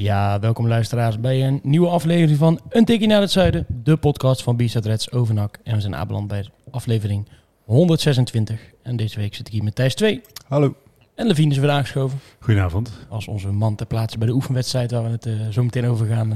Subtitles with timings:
[0.00, 3.66] Ja, welkom luisteraars bij een nieuwe aflevering van Een Tikkie naar het Zuiden.
[3.68, 5.58] De podcast van B-Side Reds Overnak.
[5.64, 7.28] En we zijn aanbeland bij aflevering
[7.64, 8.60] 126.
[8.82, 10.20] En deze week zit ik hier met Thijs 2.
[10.48, 10.74] Hallo.
[11.14, 12.18] En Levine is weer aangeschoven.
[12.38, 13.06] Goedenavond.
[13.08, 16.06] Als onze man ter plaatse bij de oefenwedstrijd waar we het eh, zo meteen over
[16.06, 16.32] gaan,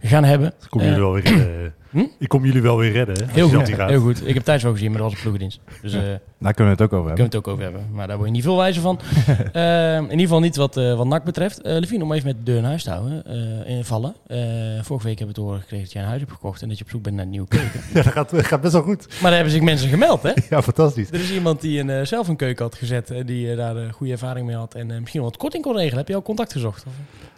[0.00, 0.48] eh, gaan hebben.
[0.48, 1.74] Ik kom jullie Eh, wel weer.
[1.92, 2.04] Hm?
[2.18, 3.16] Ik kom jullie wel weer redden.
[3.18, 4.28] hè, Heel goed, heel goed.
[4.28, 5.60] Ik heb Thijs wel gezien, maar dat was een ploegendienst.
[5.82, 6.00] Dus eh
[6.38, 7.24] Daar kunnen we het ook over kunnen we hebben.
[7.24, 7.86] het ook over hebben.
[7.92, 9.00] Maar daar word je niet veel wijzer van.
[9.52, 11.60] Eh, in ieder geval niet wat, eh wat NAC betreft.
[11.62, 13.24] Eh Levine, om even met de deur in huis te houden.
[13.64, 14.14] eh invallen.
[14.26, 14.38] Eh,
[14.82, 16.78] vorige week hebben we te horen gekregen dat jij een huis hebt gekocht en dat
[16.78, 17.80] je op zoek bent naar een nieuwe keuken.
[17.94, 19.06] Ja, dat gaat, dat gaat best wel goed.
[19.08, 20.32] maar daar hebben zich mensen gemeld, hè?
[20.50, 21.08] Ja, fantastisch.
[21.10, 24.12] Er is iemand die een, zelf een keuken had gezet en die daar een goede
[24.12, 25.98] ervaring mee had en misschien wel wat korting kon regelen.
[25.98, 26.84] Heb je al contact gezocht?
[26.86, 26.92] Of?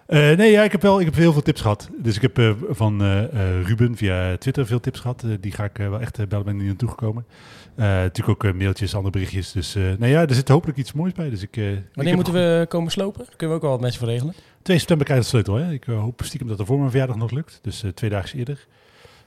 [0.06, 1.88] Eh, nee, ja, ik heb wel ik heb heel veel tips gehad.
[1.98, 5.22] Dus ik heb eh, van eh, Ruben via Twitter veel tips gehad.
[5.22, 7.26] Eh, die ga ik wel echt bellen, ben ik niet naartoe gekomen.
[7.74, 9.52] Eh, natuurlijk ook mailtjes, andere berichtjes.
[9.52, 11.30] Dus nou ja, er zit hopelijk iets moois bij.
[11.30, 11.60] Dus ik,
[11.94, 13.24] Wanneer moeten we komen slopen?
[13.24, 14.34] Kunnen we ook wel wat mensen voor regelen.
[14.62, 15.54] 2 september krijg ik de sleutel.
[15.54, 15.72] Hè?
[15.72, 17.58] Ik hoop stiekem dat er voor mijn verjaardag nog lukt.
[17.62, 18.66] Dus twee dagen eerder.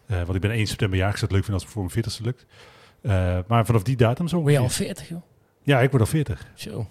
[0.08, 1.14] Want ik ben 1 september jarig.
[1.14, 2.46] Ik zou het leuk vinden als het voor mijn 40ste lukt.
[3.48, 4.40] Maar vanaf die datum zo.
[4.40, 4.86] Word je al ongeveer.
[4.86, 5.22] 40, joh?
[5.64, 6.48] Ja, ik word al 40.
[6.56, 6.88] Zo.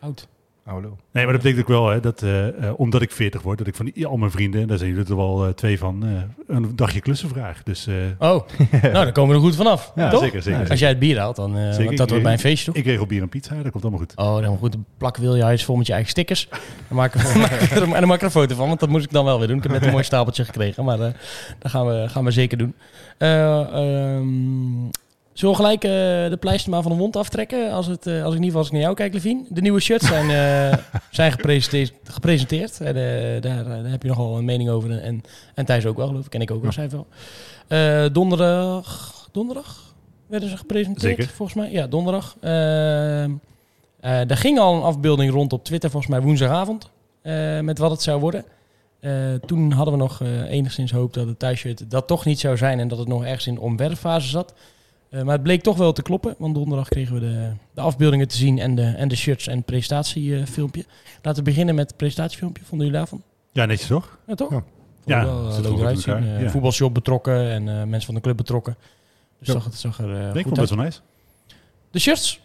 [0.00, 0.28] Oud.
[0.64, 0.96] Hallo.
[1.12, 3.66] Nee, maar dat betekent ook wel hè, dat eh, eh, omdat ik 40 word, dat
[3.66, 6.04] ik van die, al mijn vrienden, en daar zijn jullie er wel eh, twee van,
[6.06, 7.62] eh, een dagje klussen vraag.
[7.62, 8.40] Dus eh, Oh,
[8.82, 9.92] nou dan komen we er goed vanaf.
[9.94, 10.20] ja, toch?
[10.22, 10.70] zeker, zeker.
[10.70, 12.74] Als jij het bier haalt, dan uh, Zeker, want dat wordt bij een feestje toch?
[12.74, 14.12] Ik regel bier en pizza, dat komt allemaal goed.
[14.16, 14.72] Oh, dan goed.
[14.72, 16.48] Dan plakken wil je huis vol met je eigen stickers.
[16.88, 19.04] Dan maak ik, er- en dan maak ik er een foto van, want dat moest
[19.04, 19.56] ik dan wel weer doen.
[19.56, 21.12] Ik heb net een mooi stapeltje gekregen, maar eh,
[21.58, 22.74] dat gaan we, gaan we zeker doen.
[23.18, 24.88] Eh, ehm,
[25.32, 25.90] zullen we gelijk eh,
[26.30, 27.72] de pleister maar van de mond aftrekken?
[27.72, 29.42] Als, het, eh, als ik in ieder geval als ik naar jou kijk, Levine.
[29.48, 30.78] De nieuwe shirts zijn, eh,
[31.10, 31.92] zijn gepresenteerd.
[32.04, 32.80] gepresenteerd.
[32.80, 32.94] En,
[33.40, 35.00] daar, daar heb je nogal een mening over.
[35.00, 35.22] En,
[35.54, 36.34] en Thijs ook wel, geloof ik.
[36.34, 37.06] En ik ook wel, zei wel.
[38.12, 39.94] Donderdag, donderdag
[40.26, 41.34] werden ze gepresenteerd, Zeker.
[41.34, 41.70] volgens mij.
[41.70, 42.36] Ja, donderdag.
[44.00, 46.90] Er ging al een afbeelding rond op Twitter, volgens mij woensdagavond,
[47.62, 48.44] met wat het zou worden.
[49.46, 52.88] Toen hadden we nog enigszins hoop dat het thuisshirt dat toch niet zou zijn en
[52.88, 54.54] dat het nog ergens in de omwerffase zat.
[55.10, 58.28] Eh, maar het bleek toch wel te kloppen, want donderdag kregen we de, de afbeeldingen
[58.28, 60.84] te zien en de, en de shirts en het presentatiefilmpje.
[61.22, 62.64] Laten we beginnen met het presentatiefilmpje.
[62.64, 63.22] Vonden jullie daarvan?
[63.52, 64.18] Ja, netjes toch?
[64.26, 64.50] Ja, toch?
[64.50, 64.62] Ja.
[65.04, 66.14] Ja, wel, eh, leuk eruit zien.
[66.16, 66.50] Eh, ja.
[66.50, 68.76] Voetbalshop betrokken en mensen van de club betrokken.
[69.38, 69.52] Dus Ja.
[69.52, 71.00] zag het zag er eh, ik vond het best wel nice.
[71.90, 72.40] De shirts?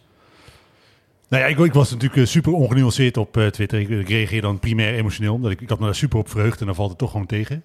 [1.28, 3.80] Nou ja, ik, ik was natuurlijk super ongenuanceerd op Twitter.
[3.80, 6.60] Ik, ik reageer dan primair emotioneel, omdat ik, ik had me daar super op verheugd
[6.60, 7.62] en dan valt het toch gewoon tegen.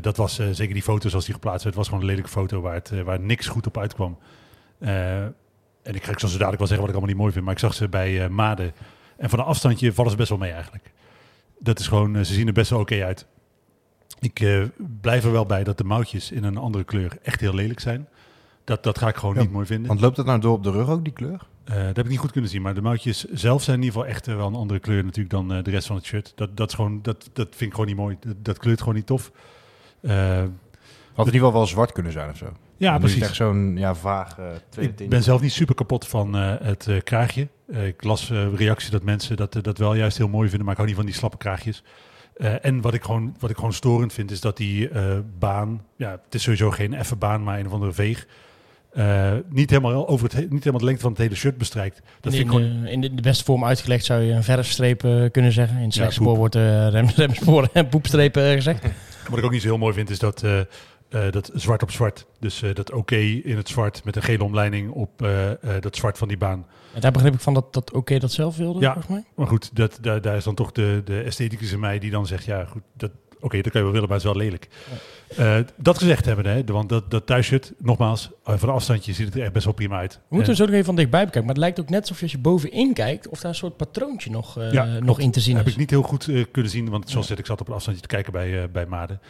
[0.00, 2.74] Dat was zeker die foto zoals die geplaatst werd, was gewoon een lelijke foto waar,
[2.74, 4.18] het, waar niks goed op uitkwam.
[4.82, 5.22] Eh,
[5.82, 7.44] en ik ga ik zal zo dadelijk wel zeggen wat ik allemaal niet mooi vind,
[7.44, 8.72] maar ik zag ze bij eh Made.
[9.16, 10.92] En van een afstandje vallen ze best wel mee eigenlijk.
[11.58, 13.26] Dat is gewoon, eh, ze zien er best wel oké uit.
[14.20, 14.68] Ik
[15.00, 18.08] blijf er wel bij dat de mouwtjes in een andere kleur echt heel lelijk zijn.
[18.64, 19.88] Dat, dat ga ik gewoon Ja, niet mooi vinden.
[19.88, 21.46] Want loopt dat nou door op de rug ook, die kleur?
[21.64, 24.14] Dat heb ik niet goed kunnen zien, maar de mouwtjes zelf zijn in ieder geval
[24.14, 26.32] echt wel een andere kleur natuurlijk dan de rest van het shirt.
[26.34, 28.16] Dat, dat, is gewoon, dat, dat vind ik gewoon niet mooi.
[28.20, 29.30] Dat, dat kleurt gewoon niet tof.
[30.02, 32.52] Had in ieder geval wel zwart kunnen zijn of zo.
[32.82, 33.22] Ja, het precies.
[33.22, 34.36] echt zo'n ja, vaag
[34.68, 37.48] tweede Ik ben zelf niet super kapot van eh, het eh, kraagje.
[37.72, 40.70] Eh, ik las eh, reacties dat mensen dat, dat wel juist heel mooi vinden, maar
[40.70, 41.82] ik hou niet van die slappe kraagjes.
[42.36, 45.82] Eh, en wat ik, gewoon, wat ik gewoon storend vind, is dat die eh, baan,
[45.96, 48.26] ja, het is sowieso geen effe baan, maar een of andere veeg,
[48.92, 52.02] eh, niet, helemaal over het, he- niet helemaal de lengte van het hele shirt bestrijkt.
[52.20, 54.98] Dat in, vind ik gewoon in de, de beste vorm uitgelegd zou je een verfstreep
[55.32, 55.76] kunnen zeggen.
[55.78, 58.82] In het spoor wordt rem, remspoor en poepstreep gezegd.
[59.28, 60.60] Wat ik ook niet zo heel mooi vind, is dat, eh,
[61.12, 62.26] eh, dat zwart op zwart.
[62.40, 65.50] Dus eh, dat oké in het zwart met een gele omleiding op eh,
[65.80, 66.66] dat zwart van die baan.
[66.94, 68.92] En daar begreep ik van dat, dat oké dat zelf wilde, Ja.
[68.92, 69.24] volgens mij.
[69.34, 72.26] Maar goed, dat, daar, daar is dan toch de, de estheticus in mij die dan
[72.26, 73.10] zegt, ja goed, dat,
[73.40, 74.68] oké, dat kan je wel willen, maar het is wel lelijk.
[75.76, 79.42] Dat gezegd hebben, hè, want dat, dat thuisshirt, nogmaals, van een afstandje ziet het er
[79.42, 80.12] echt best wel prima uit.
[80.14, 81.44] We moeten En er zo nog even van dichtbij bekijken.
[81.44, 83.28] Maar het lijkt ook net alsof je als je bovenin kijkt...
[83.28, 85.72] of daar een soort patroontje nog, Ja, nog in te zien heb is.
[85.72, 87.36] ik niet heel goed kunnen zien, want zoals Ja.
[87.36, 89.20] ik zat op een afstandje te kijken bij, bij Maden.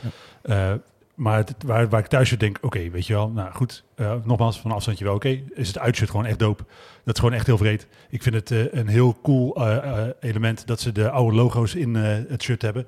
[1.15, 4.61] Maar het, waar, waar ik thuis denk, oké, weet je wel, nou goed, eh, nogmaals,
[4.61, 6.65] van afstandje wel oké, is het uitshirt gewoon echt dope.
[7.05, 7.87] Dat is gewoon echt heel vreed.
[8.11, 11.95] Ik vind het eh, een heel cool eh, element dat ze de oude logo's in
[11.95, 12.87] het shirt hebben.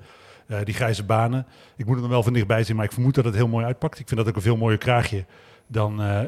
[0.63, 1.45] Die grijze banen.
[1.75, 3.65] Ik moet er dan wel van dichtbij zien, maar ik vermoed dat het heel mooi
[3.65, 3.99] uitpakt.
[3.99, 5.25] Ik vind dat ook een veel mooier kraagje
[5.67, 6.19] dan eh,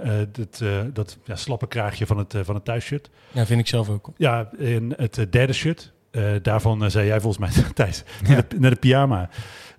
[0.93, 3.09] dat ja, slappe kraagje van het, van het thuisshirt.
[3.31, 4.09] Ja, vind ik zelf ook.
[4.17, 5.93] Ja, in het derde shirt
[6.41, 9.29] daarvan zei jij volgens mij, Thijs, naar, de, naar de pyjama.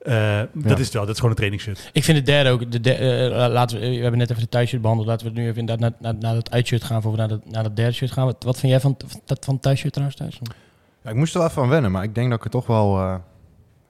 [0.09, 1.91] Eh, Dat is het wel, dat is gewoon een trainingsshirt.
[1.93, 2.73] Ik vind de derde ook.
[2.73, 5.09] De der- eh, laten we, we hebben net even de thuisshirt behandeld.
[5.09, 7.03] Laten we nu even inderdaad naar, naar, naar het uitshirt gaan.
[7.03, 8.25] Voor we naar, de, naar het derde shirt gaan.
[8.25, 10.41] Wat, wat vind jij van, dat, van het thuisshirt trouwens thuis?
[11.03, 12.67] Ja, ik moest er wel even aan wennen, maar ik denk dat ik het toch
[12.67, 12.99] wel...
[12.99, 13.15] eh,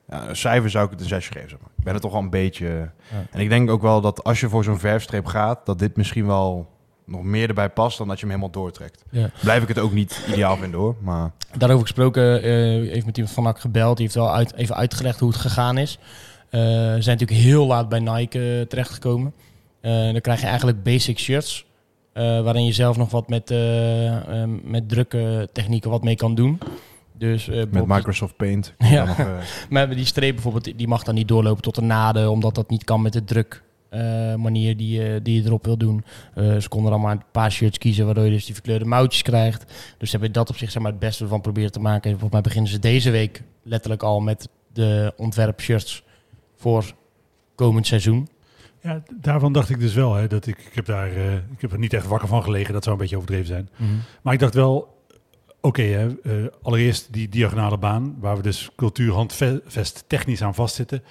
[0.09, 1.49] ja, een cijfer zou ik het een zesje geven.
[1.49, 1.71] Zeg maar.
[1.79, 2.91] Ik ben er toch wel een beetje...
[3.31, 5.67] En ik denk ook wel dat als je voor zo'n verfstreep gaat...
[5.67, 6.69] dat dit misschien wel
[7.09, 9.05] nog meer erbij past dan dat je hem helemaal doortrekt.
[9.11, 9.31] Ja.
[9.41, 11.31] Blijf ik het ook niet ideaal vinden hoor, maar...
[11.57, 12.51] Daarover gesproken, eh,
[12.93, 13.97] heeft met iemand van NAC gebeld.
[13.97, 15.99] Die heeft wel uit, even uitgelegd hoe het gegaan is.
[16.51, 19.33] Ze zijn natuurlijk heel laat bij Nike eh, terechtgekomen.
[19.81, 21.67] Dan krijg je eigenlijk basic shirts.
[22.13, 23.55] waarin je zelf nog wat met,
[24.63, 26.59] met drukke technieken wat mee kan doen.
[27.13, 28.75] Dus, Met Microsoft Paint.
[28.79, 29.05] Ja.
[29.05, 29.17] Nog,
[29.71, 32.85] Maar die streep bijvoorbeeld, die mag dan niet doorlopen tot de naden, omdat dat niet
[32.85, 33.63] kan met de druk.
[33.89, 36.05] Eh, manier die, je- die je erop wil doen.
[36.35, 39.23] Eh, ze konden dan maar een paar shirts kiezen, waardoor je dus die verkleurde mouwtjes
[39.23, 39.65] krijgt.
[39.99, 42.03] Dus ze hebben dat op zich zeg maar, het beste van proberen te maken.
[42.05, 46.03] En volgens mij beginnen ze deze week letterlijk al met de ontwerpshirts
[46.57, 46.93] voor
[47.55, 48.29] komend seizoen.
[48.83, 51.73] Ja, daarvan dacht ik dus wel, hè, dat ik, ik, heb daar, eh, ik heb
[51.73, 53.69] er niet echt wakker van gelegen, dat zou een beetje overdreven zijn.
[54.23, 54.97] Maar ik dacht wel,
[55.61, 56.17] oké,
[56.63, 61.03] allereerst die diagonale baan, waar we dus cultuurhandvest technisch aan vastzitten.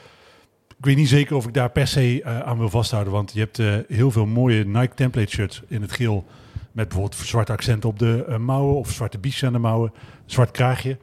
[0.78, 3.40] Ik weet niet zeker of ik daar per se eh, aan wil vasthouden, want je
[3.40, 6.26] hebt eh, heel veel mooie Nike template shirts in het geel.
[6.72, 9.94] Met bijvoorbeeld zwarte accenten op de eh, mouwen of zwarte biesjes aan de mouwen,
[10.26, 10.98] zwart kraagje.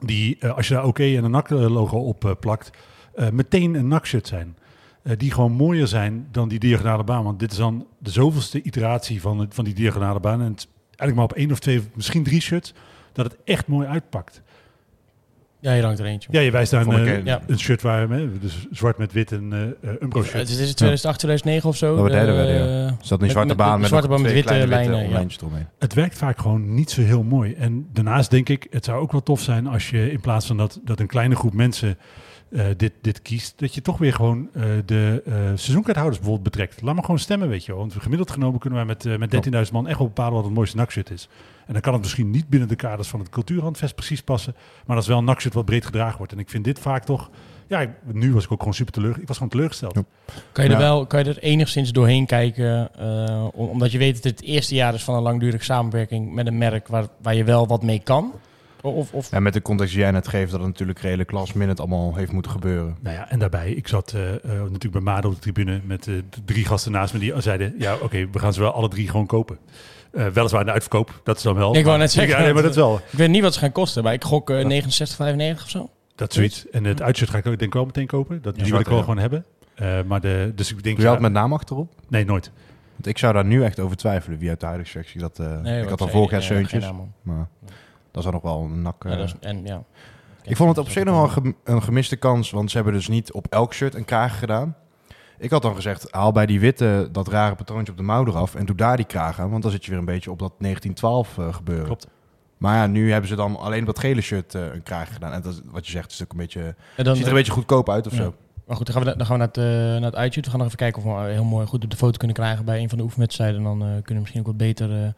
[0.00, 2.70] Die, als je daar oké en een NAC-logo op plakt,
[3.32, 4.56] meteen een NAC-shirt zijn.
[5.02, 7.24] Die gewoon mooier zijn dan die diagonale baan.
[7.24, 10.40] Want dit is dan de zoveelste iteratie van, van die diagonale baan.
[10.40, 10.56] En
[10.86, 12.74] eigenlijk maar op één of twee, misschien drie shirts,
[13.12, 14.42] dat het echt mooi uitpakt.
[15.62, 16.28] Ja, hier hangt er eentje.
[16.32, 17.40] Ja, je wijst daar een, eh, Ja.
[17.46, 20.48] een shirt waar, hè, dus zwart met wit, een eh eh, Umbro Het shirt.
[20.48, 21.96] is, het is 2008, 2009 of zo.
[21.96, 22.20] Dat Eh,
[23.02, 25.08] Is dat een Met- zwarte met- baan met met, zwarte baan met twee witte lijnen,
[25.08, 25.24] ja.
[25.78, 27.52] Het werkt vaak gewoon niet zo heel mooi.
[27.54, 30.56] En daarnaast denk ik, het zou ook wel tof zijn als je in plaats van
[30.56, 31.98] dat, dat een kleine groep mensen
[32.52, 36.82] eh, dit, dit kiest, dat je toch weer gewoon eh, de eh seizoenkaarthouders bijvoorbeeld betrekt.
[36.82, 37.80] Laat maar gewoon stemmen, weet je wel.
[37.80, 40.76] Want gemiddeld genomen kunnen wij met, met 13.000 man echt wel bepalen wat het mooiste
[40.76, 41.28] nakshirt is.
[41.66, 44.54] En dan kan het misschien niet binnen de kaders van het cultuurhandvest precies passen,
[44.86, 46.32] maar dat is wel een nakshirt wat breed gedragen wordt.
[46.32, 47.30] En ik vind dit vaak toch,
[47.66, 49.22] ja, ik- nu was ik ook gewoon super teleurgesteld.
[49.22, 49.94] Ik was gewoon teleurgesteld.
[49.94, 50.34] Ja.
[50.52, 52.94] Kan je, er wel, kan je er enigszins doorheen kijken?
[52.98, 56.32] eh, om- omdat je weet dat het het eerste jaar is van een langdurige samenwerking
[56.32, 58.32] met een merk waar, waar je wel wat mee kan.
[58.82, 61.54] Of, of, Ja, met de context die jij net geeft, dat het natuurlijk redelijk last
[61.54, 62.96] minute allemaal heeft moeten gebeuren.
[63.00, 66.06] Nou ja, en daarbij, ik zat eh, eh, natuurlijk bij Made op de tribune met
[66.08, 68.88] eh, de drie gasten naast me die zeiden, ja oké, we gaan ze wel alle
[68.88, 69.58] drie gewoon kopen.
[70.12, 71.76] Eh, weliswaar in de uitverkoop, dat is dan wel.
[71.76, 72.96] Ik wou net zeggen, Ja, nee, maar dat wel.
[72.96, 75.90] ik weet niet wat ze gaan kosten, maar ik gok eh 69,95 of zo.
[76.14, 76.68] Dat zoiets.
[76.70, 78.42] En het uitshirt ga ik ook denk ik wel meteen kopen.
[78.42, 79.44] Dat, Ja, die wil ik wel gewoon hebben.
[79.74, 80.96] Eh, maar de, dus ik denk...
[80.96, 81.92] Doe je dat met naam achterop?
[82.08, 82.50] Nee, nooit.
[82.94, 85.38] Want ik zou daar nu echt over twijfelen, wie uit de huidige sectie dat...
[85.38, 87.12] eh, Nee, ik had al vorig jaar Ja, geen Seuntjes, naam, man.
[87.22, 87.48] maar
[88.12, 89.02] dat is dan nog wel een nak...
[89.04, 89.82] Ja, eh, is- en, ja.
[90.44, 92.94] Ik vond het op zich nog wel een gem- een gemiste kans, want ze hebben
[92.94, 94.76] dus niet op elk shirt een kraag gedaan.
[95.38, 98.54] Ik had dan gezegd, haal bij die witte dat rare patroontje op de mouw eraf
[98.54, 100.52] en doe daar die kraag aan, want dan zit je weer een beetje op dat
[100.58, 101.84] 1912 eh, gebeuren.
[101.86, 102.06] Klopt.
[102.58, 105.32] Maar ja, nu hebben ze dan alleen op dat gele shirt eh, een kraag gedaan.
[105.32, 107.36] En dat, is- wat je zegt, is ook een beetje, En dan, ziet er een
[107.36, 108.22] beetje goedkoop uit of Ja.
[108.22, 108.34] zo.
[108.66, 110.44] Maar goed, dan gaan we, dan gaan we naar het, naar het uitshoot.
[110.44, 112.64] We gaan nog even kijken of we heel mooi goed op de foto kunnen krijgen
[112.64, 113.56] bij een van de oefenwedstrijden.
[113.56, 115.08] En dan kunnen we misschien ook wat beter eh,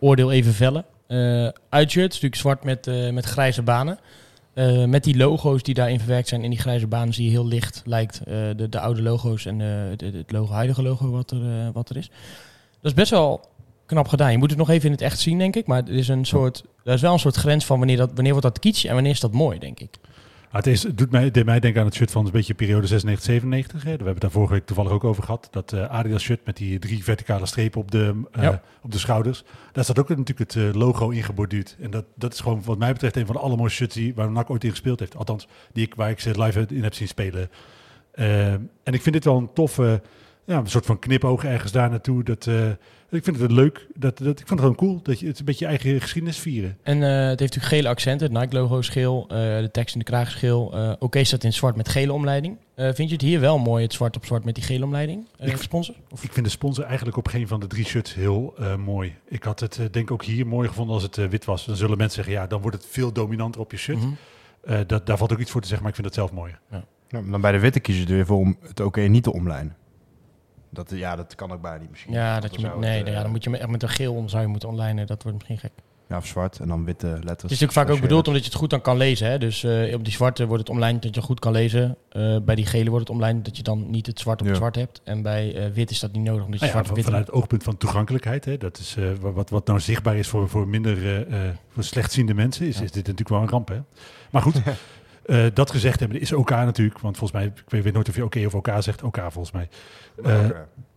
[0.00, 0.84] oordeel even vellen.
[1.06, 3.98] Eh uitshirt natuurlijk zwart met, eh, met grijze banen.
[4.54, 7.46] Eh, met die logo's die daarin verwerkt zijn in die grijze banen zie je heel
[7.46, 11.90] licht lijkt de, de oude logo's en het, het logo, huidige logo wat er, wat
[11.90, 12.10] er is.
[12.80, 13.40] Dat is best wel
[13.86, 14.30] knap gedaan.
[14.30, 15.66] Je moet het nog even in het echt zien, denk ik.
[15.66, 18.32] Maar er is, een soort, er is wel een soort grens van wanneer, dat, wanneer
[18.32, 19.98] wordt dat kitsch en wanneer is dat mooi, denk ik.
[20.56, 22.86] Het, is, het doet mij, deed mij denken aan het shirt van een beetje periode
[22.86, 23.82] 96, 97.
[23.82, 23.82] Hè.
[23.82, 25.48] We hebben het daar vorige week toevallig ook over gehad.
[25.50, 28.62] Dat eh, Adidas shirt met die drie verticale strepen op de, eh, Ja.
[28.82, 29.44] op de schouders.
[29.72, 31.76] Daar staat ook natuurlijk het eh, logo in geborduurd.
[31.80, 34.30] En dat, dat is gewoon wat mij betreft een van de allermooiste shirts die, waar
[34.30, 35.16] NAC ooit in gespeeld heeft.
[35.16, 37.50] Althans, die ik, waar ik ze live in heb zien spelen.
[38.12, 40.02] En ik vind dit wel een toffe,
[40.44, 42.22] ja, een soort van knipoog ergens daar naartoe.
[42.22, 42.70] Dat, eh,
[43.14, 43.86] ik vind het leuk.
[43.94, 45.00] Dat, dat, ik vond het gewoon cool.
[45.02, 46.78] Dat je het een beetje je eigen geschiedenis vieren.
[46.82, 48.32] En eh, het heeft natuurlijk gele accenten.
[48.32, 49.22] Het Nike-logo is geel.
[49.28, 50.72] eh, de tekst in de kraag is geel.
[50.74, 52.56] Eh, Oké staat in zwart met gele omleiding.
[52.74, 55.26] Eh, vind je het hier wel mooi, het zwart op zwart met die gele omleiding?
[55.40, 55.94] Uh, Ik- sponsor?
[56.10, 56.24] Of?
[56.24, 59.14] Ik vind de sponsor eigenlijk op geen van de drie shirts heel eh, mooi.
[59.28, 61.64] Ik had het denk ik ook hier mooi gevonden als het eh, wit was.
[61.66, 63.98] Dan zullen mensen zeggen, ja, dan wordt het veel dominanter op je shirt.
[63.98, 64.08] Mhm.
[64.64, 66.58] Eh, dat, daar valt ook iets voor te zeggen, maar ik vind het zelf mooier.
[66.70, 66.84] Ja,
[67.30, 69.76] dan bij de witte kiezen je er weer voor om het oké niet te omlijnen.
[70.74, 72.12] Dat, ja, dat kan ook bijna niet misschien.
[72.12, 73.88] Ja, dat je zou nee, het, ja, eh, dan moet je met, echt met een
[73.88, 75.04] geel om zou je moeten online.
[75.04, 75.72] Dat wordt misschien gek.
[76.08, 77.28] Ja, of zwart en dan witte letters.
[77.28, 79.28] Het is natuurlijk vaak ook bedoeld omdat je het goed dan kan lezen.
[79.28, 79.38] Hè?
[79.38, 81.96] Dus eh, op die zwarte wordt het omlijnd dat je goed kan lezen.
[82.08, 84.54] Eh, bij die gele wordt het omlijnd dat je dan niet het zwart op het
[84.56, 84.60] Ja.
[84.60, 85.00] zwart hebt.
[85.04, 87.04] En bij eh, wit is dat niet nodig omdat je Nou ja, zwart op wit
[87.04, 90.48] vanuit het oogpunt van toegankelijkheid, hè, dat is eh, wat, wat nou zichtbaar is voor,
[90.48, 93.68] voor minder eh, eh, voor slechtziende mensen, is, is dit natuurlijk wel een ramp.
[93.68, 93.80] Hè?
[94.30, 94.54] Maar goed,
[95.26, 98.24] eh, dat gezegd hebben, is OK natuurlijk, want volgens mij, ik weet, nooit of je
[98.24, 99.68] oké of OK zegt, OK volgens mij,
[100.24, 100.46] eh,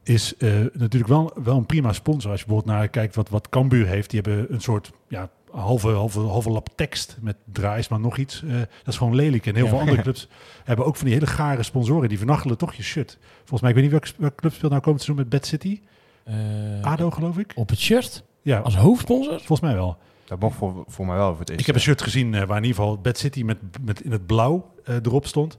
[0.03, 2.31] is eh, natuurlijk wel, wel een prima sponsor.
[2.31, 5.87] Als je bijvoorbeeld naar kijkt wat, wat Cambuur heeft, die hebben een soort ja, halve,
[5.89, 8.43] halve, halve lap tekst met draais, maar nog iets.
[8.43, 9.45] eh, dat is gewoon lelijk.
[9.45, 9.69] En heel Ja.
[9.69, 10.27] veel andere clubs
[10.63, 13.17] hebben ook van die hele gare sponsoren, die vernachelen toch je shirt.
[13.37, 15.79] Volgens mij, ik weet niet welke, welke club speelt nou komend seizoen met Bad City.
[16.23, 16.35] Eh,
[16.81, 17.51] ADO geloof ik.
[17.55, 19.37] op het shirt Ja, als hoofdsponsor.
[19.37, 19.97] volgens mij wel.
[20.27, 21.59] Dat mocht voor, voor mij wel voor het eerst.
[21.59, 24.11] Ik heb een shirt gezien eh, waar in ieder geval Bad City met, met in
[24.11, 25.57] het blauw eh, erop stond.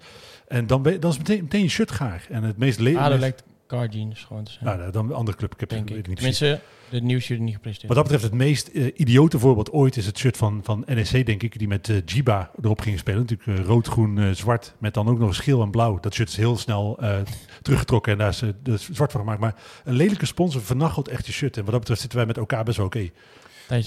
[0.48, 2.26] En dan, ben, dan is meteen, meteen je shirt gaar.
[2.30, 3.04] En het meest lelijk...
[3.04, 4.78] ADO lijkt car jeans gewoon te zijn.
[4.78, 5.52] Nou, dan een andere club.
[5.52, 6.06] Ik heb denk ik.
[6.06, 6.16] niet.
[6.16, 6.60] Tenminste,
[6.90, 7.94] de nieuwsje niet gepresenteerd.
[7.94, 11.26] Wat dat betreft, het meest eh, idiote voorbeeld ooit is het shirt van, van NEC,
[11.26, 13.20] denk ik, die met eh Jiba erop ging spelen.
[13.20, 16.00] Natuurlijk rood, groen, zwart, met dan ook nog geel en blauw.
[16.00, 17.16] Dat shirt is heel snel eh,
[17.62, 19.40] teruggetrokken en daar is, is zwart van gemaakt.
[19.40, 21.56] Maar een lelijke sponsor vernachelt echt je shirt.
[21.56, 23.10] En wat dat betreft zitten wij met elkaar best wel oké.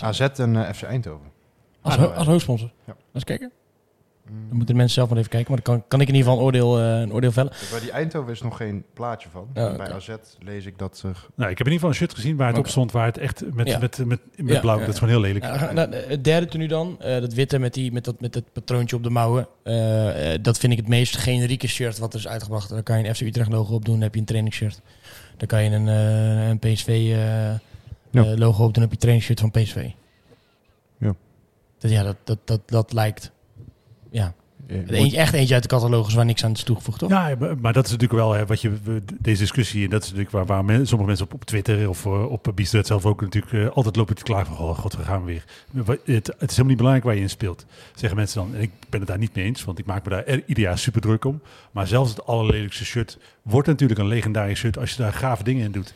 [0.01, 1.27] AZ en eh, FC Eindhoven.
[1.81, 2.71] als, ADO, ho- als hoofdsponsor.
[2.85, 2.95] Ja.
[3.13, 3.51] Eens kijken.
[4.25, 5.51] Dan moeten de mensen zelf maar even kijken.
[5.53, 7.51] Maar dan kan, kan ik in ieder geval een oordeel, eh, een oordeel vellen.
[7.71, 9.47] Bij die Eindhoven is nog geen plaatje van.
[9.53, 9.91] Ja, Bij.
[9.91, 10.09] AZ
[10.39, 11.27] lees ik dat er...
[11.35, 13.17] Nou, ik heb in ieder geval een shirt gezien waar het op stond, waar het
[13.17, 13.79] echt met, Ja.
[13.79, 14.85] met, met, met, Ja, blauw, ja.
[14.85, 15.45] dat is gewoon heel lelijk.
[15.45, 18.43] Ja, nou, het derde tenue dan, eh, dat witte met, die, met, dat, met dat
[18.53, 19.47] patroontje op de mouwen.
[20.43, 22.69] dat vind ik het meest generieke shirt wat er is uitgebracht.
[22.69, 24.81] Daar kan je een FC Utrecht logo op doen, dan heb je een trainingsshirt.
[25.37, 27.51] Dan kan je een, eh, een PSV eh,
[28.11, 28.23] Ja.
[28.23, 29.89] eh, logo op dan heb je trainingsshirt van PSV.
[30.97, 31.15] Ja.
[31.77, 33.31] Dat, ja, dat, dat, dat, dat lijkt...
[34.11, 34.33] Ja,
[34.67, 37.09] eh, eentje, echt eentje uit de catalogus waar niks aan is toegevoegd, toch?
[37.09, 38.71] Ja, maar, dat is natuurlijk wel hè, wat je
[39.19, 42.05] deze discussie en dat is natuurlijk waar, waar men- sommige mensen op, op Twitter of
[42.05, 45.03] eh, op Bistret zelf ook natuurlijk eh, altijd lopen te klagen van oh god, we
[45.03, 45.43] gaan weer.
[45.75, 47.65] Het, het is helemaal niet belangrijk waar je in speelt,
[47.95, 48.55] zeggen mensen dan.
[48.55, 50.63] En ik ben het daar niet mee eens, want ik maak me daar er- ieder
[50.63, 51.41] jaar super druk om.
[51.71, 55.65] Maar zelfs het allerlelijkste shirt wordt natuurlijk een legendarisch shirt als je daar gave dingen
[55.65, 55.93] in doet.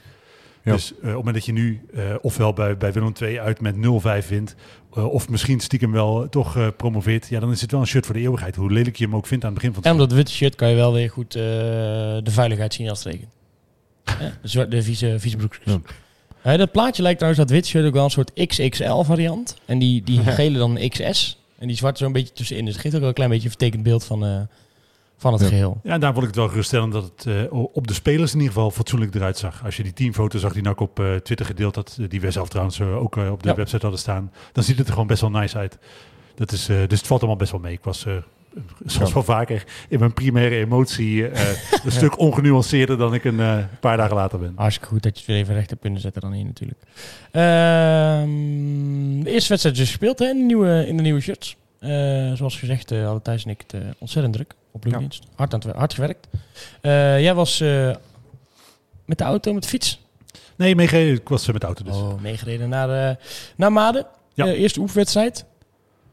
[0.66, 0.72] Ja.
[0.72, 3.62] Dus eh, op het moment dat je nu eh, ofwel bij, bij Willem II uit
[3.62, 4.56] met 0-5 wint,
[4.94, 8.16] eh, of misschien stiekem wel toch promoveert, ja, dan is het wel een shirt voor
[8.16, 8.56] de eeuwigheid.
[8.56, 10.56] Hoe lelijk je hem ook vindt aan het begin van het En dat witte shirt
[10.56, 15.78] kan je wel weer goed de veiligheid zien als de, vieze, vieze broekjes.
[16.44, 16.58] Ja.
[16.58, 19.58] Dat plaatje lijkt trouwens dat wit shirt ook wel een soort XXL variant.
[19.66, 21.44] En die, die gele dan XS.
[21.58, 22.66] En die zwarte zo'n beetje tussenin.
[22.66, 24.48] Dus het geeft ook wel een klein beetje een vertekend beeld van,
[25.18, 25.48] van het Ja.
[25.48, 25.80] geheel.
[25.84, 28.40] Ja, en daar vond ik het wel geruststellend dat het eh, op de spelers in
[28.40, 29.62] ieder geval fatsoenlijk eruit zag.
[29.66, 32.22] Als je die teamfoto zag die nou ook op eh, Twitter gedeeld had, eh, die
[32.22, 33.56] wij zelf trouwens ook op de Ja.
[33.56, 35.78] website hadden staan, dan ziet het er gewoon best wel nice uit.
[36.36, 37.74] Dat is, eh, dus het valt allemaal best wel mee.
[37.74, 38.14] Ik was eh,
[38.86, 41.50] zoals wel vaker in mijn primaire emotie eh,
[41.86, 44.54] een stuk ongenuanceerder dan ik een eh, paar dagen later ben.
[44.56, 46.80] Hartstikke goed dat je het weer even recht hebt kunnen zetten dan hier natuurlijk.
[47.32, 51.58] Ehm, de eerste wedstrijd is gespeeld hè, in, de nieuwe, in de nieuwe shirts.
[51.86, 55.24] Eh, zoals gezegd eh, hadden Thijs en ik het eh, ontzettend druk op bloeddienst.
[55.36, 56.28] Hard, aan het, hard gewerkt.
[56.82, 57.96] Eh, jij was eh,
[59.06, 60.04] met de auto, met de fiets.
[60.56, 61.14] Nee, meegereden.
[61.16, 61.96] Ik was eh, met de auto dus.
[61.96, 63.16] Oh, meegereden naar, eh
[63.56, 64.06] naar Maden.
[64.34, 64.46] Ja.
[64.46, 65.46] Eh, eerste oefenwedstrijd.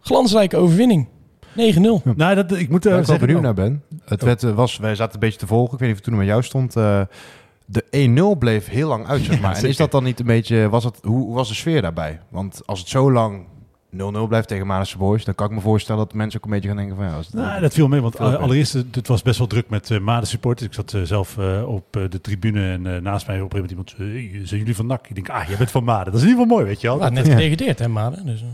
[0.01, 1.09] Glansrijke overwinning.
[1.57, 2.03] 9-0.
[2.17, 3.83] Nou, dat, ik moet eh, Waar ik wel benieuwd oh, naar ben.
[4.05, 4.27] Het Oh.
[4.27, 5.73] werd, eh, was, wij zaten een beetje te volgen.
[5.75, 6.77] Ik weet niet of het toen met jou stond.
[6.77, 7.01] eh,
[7.67, 9.57] de 1-0 bleef heel lang uit, zeg Ja, maar.
[9.57, 10.69] en is dat dan niet een beetje...
[10.69, 12.21] Was het, hoe, hoe was de sfeer daarbij?
[12.29, 13.47] Want als het zo lang
[13.97, 15.25] 0-0 blijft tegen Madense Boys...
[15.25, 17.05] dan kan ik me voorstellen dat mensen ook een beetje gaan denken van...
[17.05, 19.69] Ja, het, Nou, dat viel mee, want eh, allereerst, eh, het was best wel druk
[19.71, 20.67] met eh Maden supporters.
[20.69, 23.59] Ik zat eh, zelf eh, op eh, de tribune en eh, naast mij op een
[23.61, 25.09] gegeven moment iemand, eh, zijn jullie van NAC?
[25.09, 26.05] Ik denk, ah, jij bent van Maden.
[26.13, 26.97] Dat is in ieder geval mooi, weet je wel.
[26.99, 27.33] Nou, net Ja.
[27.33, 28.27] gedegradeerd hè, Maden.
[28.27, 28.47] Dus, eh,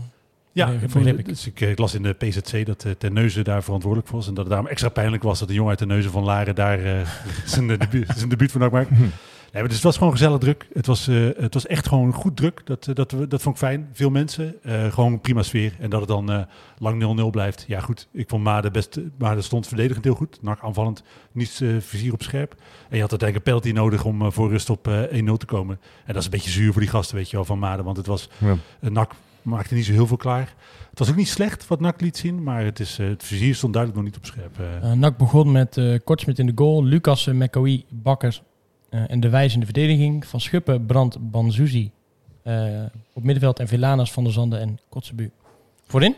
[0.51, 1.25] Ja, ik.
[1.25, 4.27] Dus ik, eh, ik las in de PZC dat uh, Terneuzen daar verantwoordelijk was.
[4.27, 6.79] En dat het daarom extra pijnlijk was dat de jongen uit Terneuzen van Laren daar
[6.83, 6.93] eh,
[7.45, 8.93] zijn, eh, debuut, zijn debuut van NAC maakte.
[9.51, 10.67] Nee, maar dus het was gewoon gezellig druk.
[10.73, 12.61] Het was, eh, het was echt gewoon goed druk.
[12.65, 13.89] Dat, eh, dat, we- dat vond ik fijn.
[13.93, 14.55] Veel mensen.
[14.63, 15.73] eh, gewoon prima sfeer.
[15.79, 16.41] En dat het dan eh,
[16.77, 17.63] lang 0-0 blijft.
[17.67, 18.07] Ja, goed.
[18.11, 18.99] Ik vond Maden best.
[19.17, 20.37] Maden stond verdedigend heel goed.
[20.41, 21.03] NAC aanvallend.
[21.31, 22.51] Niet eh vizier op scherp.
[22.89, 25.79] En je had uiteindelijk een penalty nodig om voor rust op eh 1-0 te komen.
[26.05, 27.85] En dat is een beetje zuur voor die gasten, weet je wel, van Maden.
[27.85, 28.29] Want het was.
[28.37, 28.55] Ja.
[28.89, 30.53] NAC maakte niet zo heel veel klaar.
[30.89, 32.43] Het was ook niet slecht wat NAC liet zien.
[32.43, 34.59] Maar het, is, eh, het vizier stond duidelijk nog niet op scherp.
[34.59, 34.91] eh.
[34.91, 38.41] Eh, NAC begon met eh Kortsmit in de goal, Lucas, uh, McCoy, Bakker
[38.89, 40.25] en De Wijs in de verdediging.
[40.25, 41.91] Van Schuppen, Brand, Banzuzi
[42.43, 42.67] eh,
[43.13, 45.31] op middenveld en Villanas, Van der Zanden en Kotzebu.
[45.87, 46.15] Voorin?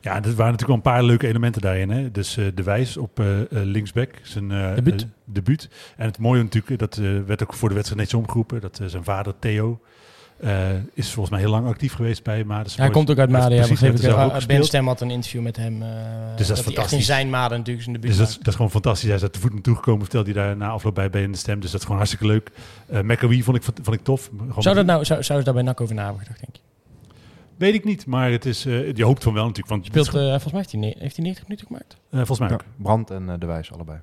[0.00, 1.90] Ja, er waren natuurlijk wel een paar leuke elementen daarin.
[1.90, 2.10] Hè?
[2.10, 5.02] Dus eh, de wijs op eh, eh, linksback, zijn eh, Debuut.
[5.02, 5.68] eh, debuut.
[5.96, 8.86] En het mooie natuurlijk, dat eh, werd ook voor de wedstrijd netjes omgeroepen, dat eh,
[8.86, 9.80] zijn vader Theo
[10.42, 12.72] eh, is volgens mij heel lang actief geweest bij Maden.
[12.76, 13.98] Hij komt ook uit Maden, ja, Precies, ik.
[14.10, 14.64] Eh, Ben.
[14.64, 15.82] Stem had een interview met hem.
[15.82, 15.88] eh,
[16.30, 17.06] dat is hij echt in fantastisch.
[17.06, 19.06] zijn Maden natuurlijk zijn debuut Dus dat, is- dat is gewoon fantastisch.
[19.06, 21.32] Hij is uit de voet naartoe gekomen, vertelde hij daar na afloop bij, bij in
[21.32, 21.60] de stem.
[21.60, 22.50] Dus dat is gewoon hartstikke leuk.
[22.92, 24.30] Uh, McAwee vond ik, vond ik tof.
[24.38, 26.56] Gewoon Zou, dat nou, zou, zou ze daar bij NAC over na hebben gedacht, denk
[26.56, 26.60] je?
[27.56, 29.68] Weet ik niet, maar het is, eh, je hoopt van wel natuurlijk.
[29.68, 31.96] Want Speelt, eh, volgens mij heeft hij, heeft hij 90 minuten gemaakt.
[32.10, 32.64] Eh, volgens mij Ja, ook.
[32.76, 33.98] Brand en eh, De Wijs, allebei.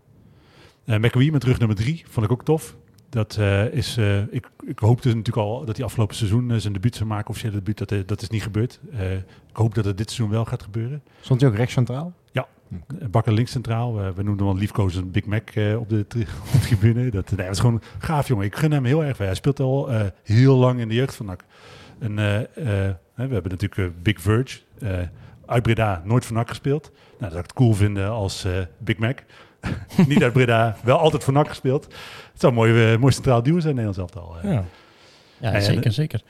[0.86, 2.76] Eh McAwee met rug nummer drie vond ik ook tof.
[3.10, 6.74] Dat eh, is, eh, ik, ik hoopte natuurlijk al dat hij afgelopen seizoen eh, zijn
[6.74, 7.78] debuut zou maken, officiële debuut.
[7.78, 8.80] Dat, dat is niet gebeurd.
[8.92, 11.02] Eh, ik hoop dat het dit seizoen wel gaat gebeuren.
[11.22, 12.14] Stond hij ook rechts centraal?
[12.32, 13.94] Eh, Bakker links centraal.
[13.94, 16.00] We noemden hem al liefkozend Big Mac eh, op, de
[16.46, 17.10] op de tribune.
[17.12, 18.46] Dat, nee, dat is gewoon gaaf, jongen.
[18.46, 19.18] Ik gun hem heel erg.
[19.18, 21.44] Hij speelt al eh, heel lang in de jeugd van NAC.
[22.00, 24.60] En, eh, eh, hè, we hebben natuurlijk Big Verge.
[24.80, 25.00] eh
[25.46, 26.92] uit Breda, nooit voor NAC gespeeld.
[26.92, 29.20] Nou, dat zou ik het cool vinden als eh, Big Mac.
[30.08, 31.84] Niet uit Breda, wel altijd voor NAC gespeeld.
[32.32, 34.36] Het zou een mooi, eh, mooi centraal duo zijn in Nederland elftal.
[34.44, 34.52] eh.
[34.52, 34.64] Ja,
[35.42, 36.22] ja En- zeker, zeker.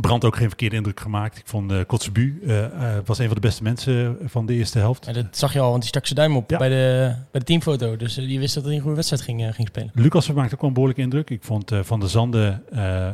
[0.00, 1.38] Brand ook geen verkeerde indruk gemaakt.
[1.38, 4.78] Ik vond uh, Kotzebu eh, eh, was een van de beste mensen van de eerste
[4.78, 5.06] helft.
[5.06, 6.58] En dat zag je al, want die stak zijn duim op Ja.
[6.58, 7.96] bij, de, bij de teamfoto.
[7.96, 9.90] Dus eh, die wist dat hij een goede wedstrijd ging, eh, ging spelen.
[9.94, 11.30] Lucas maakte ook wel een behoorlijke indruk.
[11.30, 12.60] Ik vond eh, Van der Zande...
[12.72, 13.08] eh,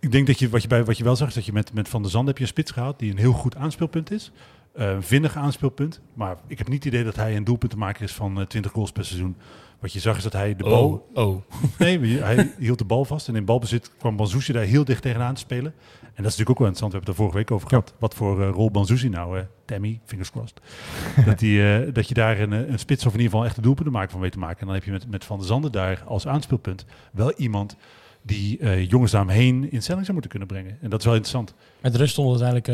[0.00, 1.72] ik denk dat je wat je, bij, wat je wel zag, is dat je met,
[1.74, 4.30] met Van der Zande heb je een spits gehaald die een heel goed aanspeelpunt is.
[4.74, 6.00] Eh, Een vinnig aanspeelpunt.
[6.14, 8.92] Maar ik heb niet het idee dat hij een doelpuntenmaker is van eh, 20 goals
[8.92, 9.36] per seizoen.
[9.80, 11.08] Wat je zag is dat hij de bal...
[11.14, 11.42] oh.
[11.78, 13.28] Nee, maar je- hij hield de bal vast.
[13.28, 15.74] En in balbezit kwam Banzuzi daar heel dicht tegenaan te spelen.
[16.00, 16.92] En dat is natuurlijk ook wel interessant.
[16.92, 17.94] We hebben het er vorige week over gehad.
[17.98, 20.60] Wat voor eh, rol Banzuzi nou, eh Tammy, fingers crossed.
[21.26, 23.56] dat, die, eh, dat je daar een, eh, een spits of in ieder geval echt
[23.56, 24.60] een doelpunten maken van weet te maken.
[24.60, 27.76] En dan heb je met, met Van der Zanden daar als aanspeelpunt wel iemand
[28.22, 30.78] die eh, jongens daaromheen in stelling zou moeten kunnen brengen.
[30.82, 31.54] En dat is wel interessant.
[31.80, 32.68] Met rust stond het eigenlijk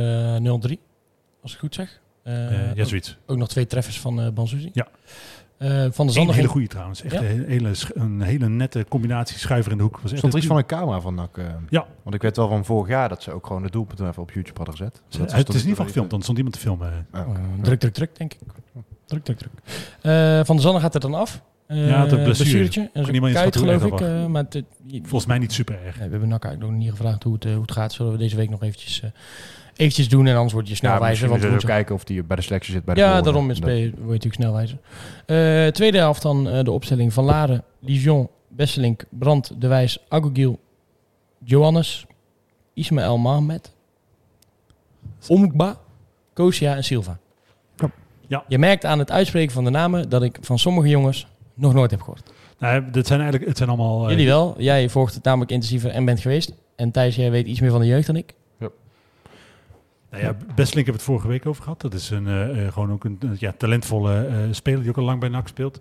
[0.64, 0.80] eh 0-3,
[1.42, 2.00] als ik goed zeg.
[2.23, 3.11] Eh, Eh, ja, zoiets.
[3.11, 4.70] ook, ook nog twee treffers van eh Banzuzi.
[4.73, 4.87] Ja.
[5.56, 7.02] Eh, van de Een Zander hele ging- goede trouwens.
[7.02, 7.23] Echt Ja?
[7.23, 9.99] een, hele, een hele nette combinatie schuiver in de hoek.
[10.00, 11.38] Was echt Stond er iets een- van een camera van NAC?
[11.38, 11.44] eh?
[11.68, 11.87] Ja.
[12.02, 14.30] Want ik weet wel van vorig jaar dat ze ook gewoon de doelpunten even op
[14.30, 14.94] YouTube hadden gezet.
[14.94, 17.06] Het Dat is in ieder geval toch gefilmd, dan stond iemand te filmen.
[17.14, 17.28] Oh,
[17.62, 18.38] druk, druk, druk, denk ik.
[19.06, 19.52] Druk, druk, druk.
[20.02, 21.42] Eh, van de Zander gaat er dan af.
[21.66, 22.25] Eh, Ja, het blessure.
[22.25, 22.90] blessuretje.
[22.92, 24.28] En niemand kuit, geloof ik.
[24.28, 24.54] maar het,
[24.87, 25.97] je- Volgens mij niet super erg.
[25.99, 27.92] Nee, we hebben NAC eigenlijk nog niet gevraagd hoe het, hoe het gaat.
[27.92, 29.11] Zullen we deze week nog eventjes, eh,
[29.80, 32.37] eventjes doen en anders word je snel Ja, Want we even kijken of die bij
[32.37, 34.78] de selectie zit bij de ja, daarom is Dat- word je natuurlijk snel wijzer.
[35.26, 40.58] Eh, tweede helft dan eh, de opstelling van Laren, Dijon, Besselink, Brand, De Wijs, Agogiel,
[41.44, 42.06] Johannes,
[42.75, 43.72] Ismaël Mohamed,
[45.28, 45.78] Omukba,
[46.32, 47.18] Kosia en Silva.
[47.76, 47.90] Ja.
[48.26, 48.44] Ja.
[48.49, 51.90] Je merkt aan het uitspreken van de namen dat ik van sommige jongens nog nooit
[51.90, 52.32] heb gehoord.
[52.58, 54.05] Nou, dit zijn eigenlijk, het zijn allemaal...
[54.05, 54.55] eh, Jullie wel.
[54.59, 56.52] Jij volgt het namelijk intensiever en bent geweest.
[56.76, 58.35] En Thijs, jij weet iets meer van de jeugd dan ik.
[60.11, 61.81] Nou ja, Bestlink heb het vorige week over gehad.
[61.81, 65.05] Dat is een, eh, eh, gewoon ook een ja, talentvolle eh, speler die ook al
[65.05, 65.81] lang bij NAC speelt.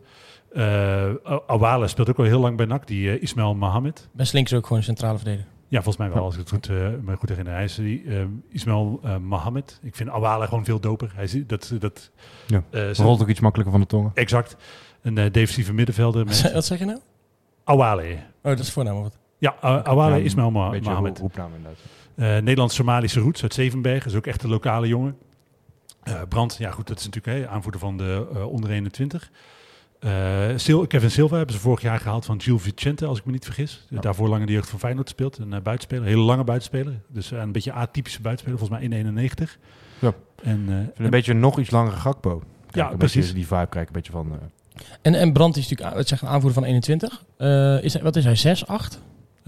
[0.54, 1.10] Eh
[1.48, 4.08] Awale speelt ook al heel lang bij NAC, die Ismail Mohamed.
[4.12, 5.48] Best links is ook gewoon een centrale verdediger.
[5.68, 7.54] Ja, volgens mij wel, als ik het goed, eh, me goed herinner.
[7.54, 8.04] Hij is die
[8.52, 9.80] Ismail eh, Mohamed.
[9.84, 11.12] Ik vind Awale gewoon veel doper.
[11.16, 12.12] Hij is, dat, dat,
[12.48, 12.64] Ja.
[12.94, 14.12] rolt ook iets makkelijker van de tongen.
[14.14, 14.56] exact.
[15.02, 16.26] Een eh, defensieve middenvelder.
[16.26, 17.00] Wat, Met wat zeg je nou?
[17.64, 18.04] Awale.
[18.14, 19.18] Oh, dat is voornaam of wat?
[19.38, 21.20] Ja, Awale Ja, Ismail Een Mo- beetje Mohamed.
[21.20, 21.78] inderdaad.
[22.20, 24.12] Eh Nederlands-Somalische roots uit Zevenbergen.
[24.12, 25.18] Is ook echt een lokale jongen.
[26.04, 29.32] Eh Brand, ja goed, dat is natuurlijk hè, aanvoerder van de eh, onder 21.
[30.00, 33.32] Eh, Sil- Kevin Silva hebben ze vorig jaar gehaald van Gilles Vicente, als ik me
[33.32, 33.86] niet vergis.
[33.90, 35.38] Daarvoor lang in de jeugd van Feyenoord speelt.
[35.38, 37.00] Een uh, buitenspeler, een hele lange buitenspeler.
[37.08, 39.04] Dus een beetje atypische buitenspeler, volgens mij
[39.48, 39.58] 1,91.
[40.00, 40.14] Ja.
[40.44, 42.44] En, eh, een beetje een nog iets langere Gakpo.
[42.72, 43.16] Ja, een precies.
[43.16, 44.32] Beetje die vibe krijg ik een beetje van...
[44.32, 47.24] eh, En, en Brandt is natuurlijk het zegt een aanvoerder van 21.
[47.38, 49.02] Eh, is hij, wat is hij, 6, 8?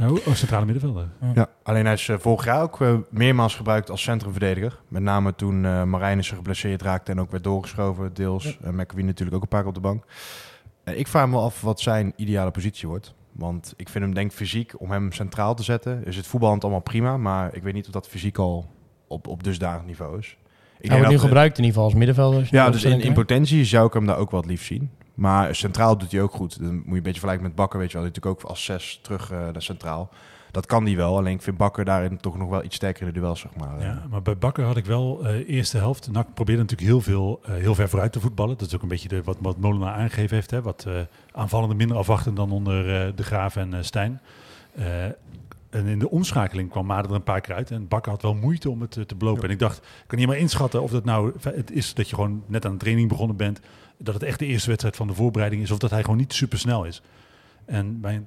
[0.09, 1.09] Oh, centrale middenvelder.
[1.33, 4.79] Ja, alleen hij is eh, vorig jaar ook eh, meermaals gebruikt als centrumverdediger.
[4.87, 8.57] Met name toen eh Marijnissen geblesseerd raakte en ook werd doorgeschoven, deels.
[8.61, 10.05] En McAwee natuurlijk ook een paar keer op de bank.
[10.83, 13.13] Ik vraag me af wat zijn ideale positie wordt.
[13.31, 16.63] Want ik vind hem denk ik fysiek, om hem centraal te zetten, is het voetballend
[16.63, 17.17] allemaal prima.
[17.17, 18.69] Maar ik weet niet of dat fysiek al
[19.07, 20.37] op, op dusdanig niveau is.
[20.79, 22.47] Ik Hij wordt nu dat, gebruikt in ieder geval als middenvelder.
[22.51, 24.89] Ja, dus in, potentie zou ik hem daar ook wel het liefst zien.
[25.13, 26.59] Maar centraal doet hij ook goed.
[26.59, 28.05] Dan moet je een beetje vergelijken met Bakker, weet je wel.
[28.05, 30.09] Die natuurlijk ook als zes terug eh, naar centraal.
[30.51, 31.17] Dat kan die wel.
[31.17, 33.81] Alleen ik vind Bakker daarin toch nog wel iets sterker in de duels, zeg maar.
[33.81, 36.11] Ja, maar bij Bakker had ik wel eh eerste helft.
[36.11, 38.57] NAC probeerde natuurlijk heel veel, eh, heel ver vooruit te voetballen.
[38.57, 40.51] Dat is ook een beetje de, wat, wat Molenaar aangegeven heeft.
[40.51, 40.61] Hè?
[40.61, 40.87] Wat
[41.31, 44.21] aanvallende minder afwachten dan onder De Graaf en Stijn.
[45.69, 47.71] En in de omschakeling kwam Mader er een paar keer uit.
[47.71, 49.43] En Bakker had wel moeite om het te belopen.
[49.43, 52.15] En ik dacht, ik kan niet maar inschatten of dat nou het is dat je
[52.15, 53.59] gewoon net aan de training begonnen bent.
[54.03, 55.71] Dat het echt de eerste wedstrijd van de voorbereiding is.
[55.71, 57.01] Of dat hij gewoon niet super snel is.
[57.65, 58.21] En bij,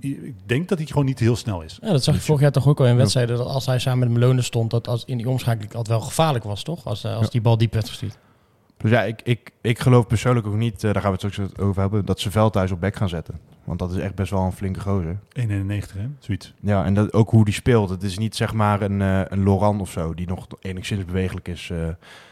[0.00, 1.78] ik denk dat hij gewoon niet heel snel is.
[1.82, 3.36] Ja, dat zag ik vorig jaar toch ook al in wedstrijden.
[3.36, 6.44] Dat als hij samen met Melonen stond, dat als in die omschakeling dat wel gevaarlijk
[6.44, 6.84] was, toch?
[6.86, 7.30] Als, eh, als Ja.
[7.30, 8.18] die bal diep werd gestuurd.
[8.76, 11.58] Dus ja, ik, ik, ik geloof persoonlijk ook niet, eh, daar gaan we het straks
[11.58, 13.38] over hebben, dat ze Veldhuis op bek gaan zetten.
[13.64, 15.18] Want dat is echt best wel een flinke gozer.
[15.32, 16.54] 1,91 hè, zoiets.
[16.60, 17.90] Ja, en dat, ook hoe die speelt.
[17.90, 21.48] Het is niet zeg maar een, eh, een Loran of zo, die nog enigszins bewegelijk
[21.48, 21.70] is.
[21.70, 21.88] eh.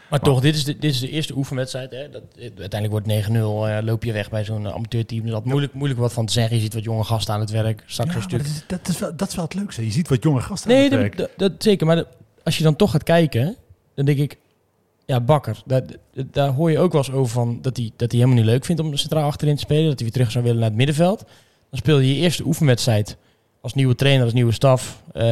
[0.09, 1.91] Maar toch, dit is, de, dit is de eerste oefenwedstrijd.
[1.91, 2.09] Hè?
[2.09, 2.21] Dat,
[2.57, 5.25] uiteindelijk wordt 9-0, eh, loop je weg bij zo'n eh, amateurteam.
[5.29, 6.55] Dat moeilijk, moeilijk wat van te zeggen.
[6.55, 7.83] Je ziet wat jonge gasten aan het werk.
[7.85, 8.37] Straks Ja, stuk.
[8.39, 9.85] dat, is, dat, is wel, dat is wel het leukste.
[9.85, 11.17] Je ziet wat jonge gasten Nee, aan het werk.
[11.17, 11.87] dat, dat- zeker.
[11.87, 12.03] Maar
[12.43, 13.55] als je dan toch gaat kijken,
[13.95, 14.37] dan denk ik,
[15.05, 15.83] ja, Bakker, daar,
[16.31, 18.65] daar hoor je ook wel eens over van dat hij, dat hij helemaal niet leuk
[18.65, 19.83] vindt om centraal achterin te spelen.
[19.85, 21.19] Dat hij weer terug zou willen naar het middenveld.
[21.69, 23.17] Dan speel je je eerste oefenwedstrijd
[23.61, 25.03] als nieuwe trainer, als nieuwe staf.
[25.13, 25.23] eh,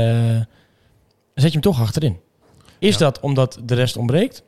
[1.34, 2.18] dan zet je hem toch achterin.
[2.80, 3.00] Is Ja.
[3.00, 4.44] dat omdat de rest ontbreekt?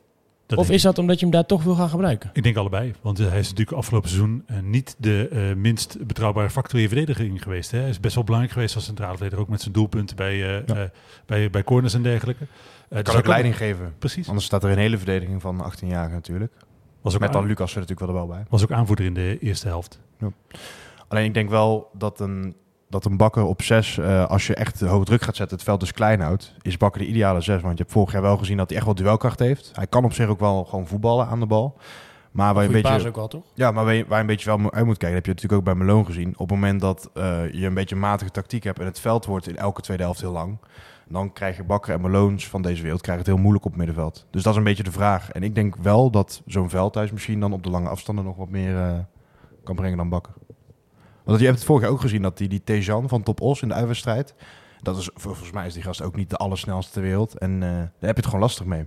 [0.50, 2.30] Dat of is dat omdat je hem daar toch wil gaan gebruiken?
[2.32, 6.50] Ik denk allebei, want hij is natuurlijk afgelopen seizoen eh, niet de eh, minst betrouwbare
[6.50, 7.70] factor in je verdediging geweest.
[7.70, 7.78] Hè.
[7.78, 10.66] Hij is best wel belangrijk geweest als centrale verdediger, ook met zijn doelpunten bij, eh,
[10.66, 10.74] Ja.
[10.74, 10.88] eh,
[11.26, 12.44] bij, bij corners en dergelijke.
[12.44, 12.48] Eh,
[12.88, 13.94] dus Kan hij ook leiding geven.
[13.98, 14.28] Precies.
[14.28, 16.52] Anders staat er een hele verdediging van 18 jaar natuurlijk.
[17.00, 18.44] Was ook, Met dan aan- Lucas er natuurlijk wel er wel bij.
[18.48, 20.00] was ook aanvoerder in de eerste helft.
[21.08, 22.54] Alleen ik denk wel dat een,
[22.90, 25.92] dat een bakker op 6, als je echt hoog druk gaat zetten, het veld dus
[25.92, 27.60] klein houdt, is bakker de ideale 6.
[27.60, 29.70] Want je hebt vorig jaar wel gezien dat hij echt wel duelkracht heeft.
[29.74, 31.76] Hij kan op zich ook wel gewoon voetballen aan de bal.
[32.30, 33.42] Maar waar je een beetje, ook wel, toch?
[33.54, 35.60] ja, maar waar je, waar je een beetje wel uit moet kijken, heb je natuurlijk
[35.60, 36.32] ook bij Malone gezien.
[36.32, 39.26] Op het moment dat eh, je een beetje een matige tactiek hebt en het veld
[39.26, 40.58] wordt in elke tweede helft heel lang,
[41.08, 43.78] dan krijg je Bakker en Malones van deze wereld krijgen het heel moeilijk op het
[43.78, 44.26] middenveld.
[44.30, 45.30] Dus dat is een beetje de vraag.
[45.30, 48.48] En ik denk wel dat zo'n veldhuis misschien dan op de lange afstanden nog wat
[48.48, 48.98] meer eh,
[49.64, 50.32] kan brengen dan Bakker.
[51.30, 53.62] Want je hebt het vorig jaar ook gezien dat die, die Tejan van Top Os
[53.62, 54.34] in de uitwedstrijd,
[54.82, 57.38] dat is, volgens mij is die gast ook niet de allersnelste ter wereld.
[57.38, 58.84] En eh, daar heb je het gewoon lastig mee.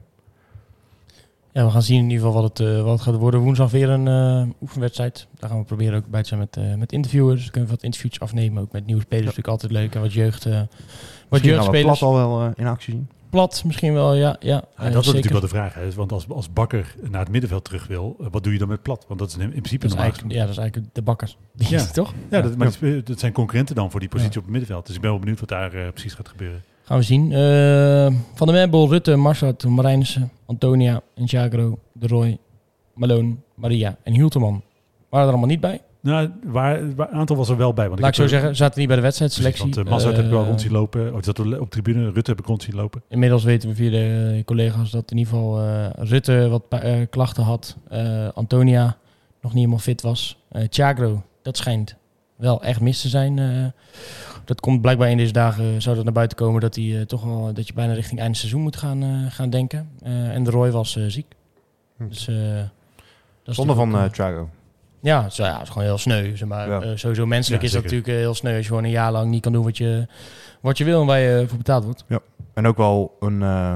[1.52, 3.40] Ja, we gaan zien in ieder geval wat het, eh, wat het gaat worden.
[3.40, 5.28] Woensdag weer een eh, oefenwedstrijd.
[5.40, 7.42] Daar gaan we proberen ook bij te zijn met, met interviewers.
[7.42, 8.62] Dus kunnen we wat interviews afnemen.
[8.62, 9.96] Ook met nieuwe spelers natuurlijk altijd leuk.
[9.96, 10.44] En wat jeugd.
[11.30, 12.00] wat jeugdspelers.
[12.00, 13.10] plat al wel in actie zien.
[13.34, 14.36] Plat misschien wel, ja.
[14.40, 15.04] ja Ja, eh, dat is zeker.
[15.06, 15.74] natuurlijk wel de vraag.
[15.74, 15.92] Hè.
[15.94, 18.82] Want als, als Bakker naar het middenveld terug wil, eh, wat doe je dan met
[18.82, 19.06] Plat?
[19.08, 21.02] Want dat is in, in principe Dat is normaal eigenlijk, ja, dat is eigenlijk de
[21.02, 21.38] bakkers.
[21.54, 21.86] Die Ja.
[21.86, 22.14] toch?
[22.30, 22.72] Ja, dat, maar
[23.04, 24.86] dat zijn concurrenten dan voor die positie op het middenveld.
[24.86, 26.64] Dus ik ben wel benieuwd wat daar eh, precies gaat gebeuren.
[26.84, 27.32] Gaan we zien.
[27.32, 32.38] Eh, van der Merbel, Rutte, Marsat, Marijnissen, Antonia, Inchagro, De Roy,
[32.94, 34.64] Malone, Maria en Hielteman.
[35.10, 35.82] Waren er allemaal niet bij?
[36.04, 37.88] Nou, waar, waar- een aantal was er wel bij.
[37.90, 39.58] Want Laat ik zo heb er- zeggen, zaten niet bij de wedstrijdselectie.
[39.64, 41.08] Precies, want uh, Mazart heb ik wel Eh, rond zien lopen.
[41.08, 42.12] Oh, die zat op de tribune.
[42.12, 43.02] Rutte heb ik rond zien lopen.
[43.10, 47.44] Inmiddels weten we via de collega's dat in ieder geval eh, Rutte wat eh, klachten
[47.44, 47.78] had.
[47.90, 48.84] Eh, Antonia
[49.42, 50.40] nog niet helemaal fit was.
[50.52, 51.96] Eh Thiagro, dat schijnt
[52.36, 53.40] wel echt mis te zijn.
[53.40, 53.66] eh.
[54.46, 57.24] dat komt blijkbaar in deze dagen, zou dat naar buiten komen, dat, hij, eh, toch
[57.24, 59.90] wel, dat je bijna richting einde seizoen moet gaan, eh, gaan denken.
[60.02, 61.26] Eh, en de Roy was eh, ziek.
[61.98, 62.08] Hm.
[62.08, 62.36] Dus, eh,
[63.44, 64.50] dat Zonder van eh Thiago.
[65.04, 66.36] Ja, zo, ja, het is gewoon heel sneu.
[66.36, 66.70] Zeg maar.
[66.70, 66.82] Ja.
[66.82, 69.12] Eh, sowieso menselijk Ja, is dat natuurlijk eh, heel sneu als je gewoon een jaar
[69.12, 70.08] lang niet kan doen wat je,
[70.62, 72.06] wat je wil en waar je voor betaald wordt.
[72.54, 73.76] En ook wel een eh,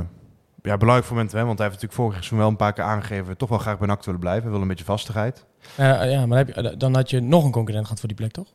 [0.62, 3.38] ja, belangrijk moment, hè, want hij heeft natuurlijk vorig seizoen wel een paar keer aangegeven
[3.38, 4.44] toch wel graag bij NAC willen blijven.
[4.44, 5.46] Hij wil een beetje vastigheid.
[5.76, 8.18] Eh, ja, maar dan, heb je, dan had je nog een concurrent gehad voor die
[8.18, 8.54] plek, toch?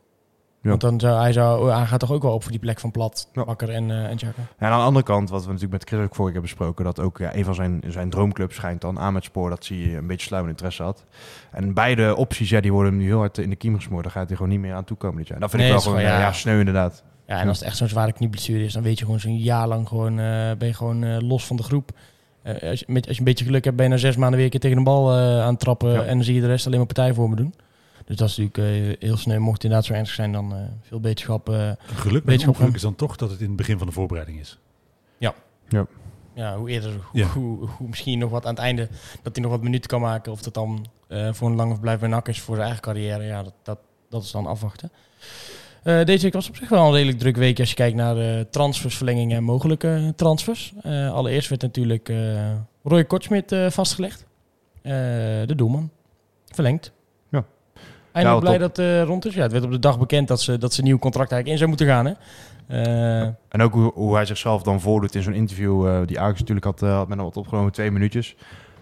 [0.62, 0.68] Ja.
[0.68, 2.90] Want dan zou, hij, zou, hij gaat toch ook wel op voor die plek van
[2.90, 3.44] Plat, Ja.
[3.44, 4.18] Bakker en, eh en?
[4.58, 7.00] En aan de andere kant, wat we natuurlijk met Chris ook vorige keer besproken, dat
[7.00, 10.06] ook ja, een van zijn, zijn droomclubs schijnt dan aan met spoor dat hij een
[10.06, 11.04] beetje sluimend interesse had.
[11.50, 14.02] En beide opties, ja, die worden hem nu heel hard in de kiem gesmoord.
[14.02, 15.40] Daar gaat hij gewoon niet meer aan toekomen dit jaar.
[15.40, 17.02] Dat vind Nee, ik wel gewoon, gewoon, ja, sneu inderdaad.
[17.26, 19.68] Ja, en als het echt zo'n zware knieblessure is, dan weet je gewoon zo'n jaar
[19.68, 21.90] lang gewoon, eh, ben je gewoon eh, los van de groep.
[22.42, 24.44] Eh, als, je, als je een beetje geluk hebt, ben je na zes maanden weer
[24.44, 26.66] een keer tegen een bal eh, aan het trappen en dan zie je de rest
[26.66, 27.54] alleen maar partij voor me doen.
[28.04, 28.58] Dus dat is natuurlijk
[28.98, 29.40] eh, heel snel.
[29.40, 31.48] Mocht het inderdaad zo ernstig zijn, dan eh, veel beterschap.
[31.48, 33.86] eh, Geluk met Wetenschap ongeluk van- is dan toch dat het in het begin van
[33.86, 34.58] de voorbereiding is.
[36.34, 37.26] ja, hoe eerder, hoe, Ja.
[37.26, 38.88] hoe, hoe misschien nog wat aan het einde,
[39.22, 40.32] dat hij nog wat minuten kan maken.
[40.32, 43.24] Of dat dan eh, voor een lange verblijf bij NAC is voor zijn eigen carrière.
[43.24, 43.78] Ja, dat, dat,
[44.10, 44.90] dat is dan afwachten.
[45.82, 48.14] Eh, deze week was op zich wel een redelijk druk week als je kijkt naar
[48.14, 50.72] de transfers, verlengingen en mogelijke transfers.
[50.82, 54.26] Eh, allereerst werd natuurlijk eh, Roy Kortsmit eh, vastgelegd.
[54.82, 54.92] Eh,
[55.46, 55.90] de doelman.
[56.46, 56.92] Verlengd.
[58.12, 59.34] Eindelijk blij dat het rond is.
[59.34, 61.62] Ja, het werd op de dag bekend dat ze, dat ze een nieuw contract eigenlijk
[61.62, 62.06] in zou moeten gaan.
[62.06, 62.12] Hè?
[62.66, 66.38] Eh, En ook hoe, hoe hij zichzelf dan voordoet in zo'n interview, eh, die Ajax
[66.38, 68.36] natuurlijk had, eh, had met hem wat opgenomen, twee minuutjes.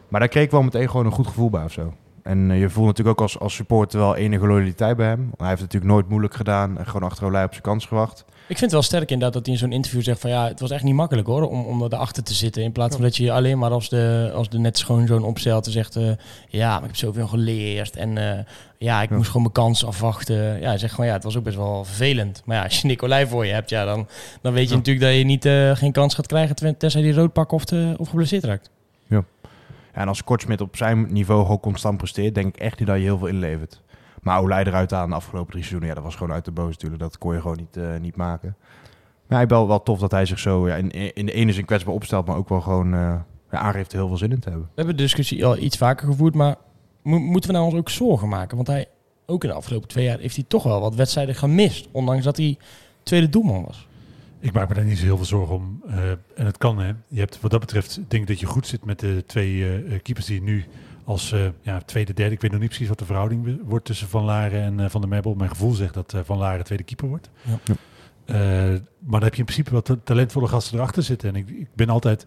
[0.08, 1.92] Maar daar kreeg ik wel meteen gewoon een goed gevoel bij of zo.
[2.22, 5.30] En eh, je voelt natuurlijk ook als, als supporter wel enige loyaliteit bij hem.
[5.36, 8.24] Hij heeft het natuurlijk nooit moeilijk gedaan en gewoon achter Olij op zijn kans gewacht.
[8.50, 10.60] Ik vind het wel sterk inderdaad dat hij in zo'n interview zegt van ja, het
[10.60, 12.62] was echt niet makkelijk hoor, om, om erachter te zitten.
[12.62, 15.66] In plaats van dat je alleen maar als de, als de net schoon zo'n opstelt
[15.66, 16.10] en zegt eh,
[16.48, 18.44] ja, maar ik heb zoveel geleerd en eh,
[18.78, 19.16] ja, ik Ja.
[19.16, 20.60] moest gewoon mijn kans afwachten.
[20.60, 22.42] Ja, hij zegt gewoon ja, het was ook best wel vervelend.
[22.44, 24.08] Maar ja, als je Nicolai voor je hebt, ja, dan,
[24.40, 24.76] dan weet je Ja.
[24.76, 27.64] natuurlijk dat je niet, eh, geen kans gaat krijgen ten- tenzij die rood pak of,
[27.64, 28.70] te, of geblesseerd raakt.
[29.06, 29.24] Ja,
[29.92, 33.02] en als Kortsmit op zijn niveau gewoon constant presteert, denk ik echt niet dat je
[33.02, 33.80] heel veel inlevert.
[34.20, 36.70] Maar Olij eruit aan de afgelopen drie seizoenen, ja, dat was gewoon uit de boos
[36.72, 37.02] natuurlijk.
[37.02, 38.56] Dat kon je gewoon niet, eh, niet maken.
[39.26, 41.64] Maar ik wel, wel tof dat hij zich zo ja, in, in de ene zin
[41.64, 43.14] kwetsbaar opstelt, maar ook wel gewoon eh
[43.50, 44.66] ja, aangeeft heel veel zin in te hebben.
[44.66, 46.56] We hebben de discussie al iets vaker gevoerd, maar
[47.02, 48.56] mo- moeten we nou ons ook zorgen maken?
[48.56, 48.86] Want hij,
[49.26, 51.88] ook in de afgelopen twee jaar, heeft hij toch wel wat wedstrijden gemist.
[51.92, 52.58] Ondanks dat hij
[53.02, 53.88] tweede doelman was.
[54.40, 55.82] Ik maak me daar niet zo heel veel zorgen om.
[55.88, 56.92] Eh, en het kan, hè.
[57.08, 60.26] Je hebt wat dat betreft, ik denk dat je goed zit met de twee keepers
[60.26, 60.64] die nu
[61.10, 62.34] als eh, ja, tweede, derde...
[62.34, 65.00] Ik weet nog niet precies wat de verhouding wordt tussen Van Laren en eh, Van
[65.00, 65.34] der Merbel.
[65.34, 67.30] Mijn gevoel zegt dat eh, Van Laren tweede keeper wordt.
[67.42, 67.58] Ja.
[68.24, 68.34] Eh,
[68.98, 71.28] maar dan heb je in principe wat ta- talentvolle gasten erachter zitten.
[71.28, 72.26] En ik, ik ben altijd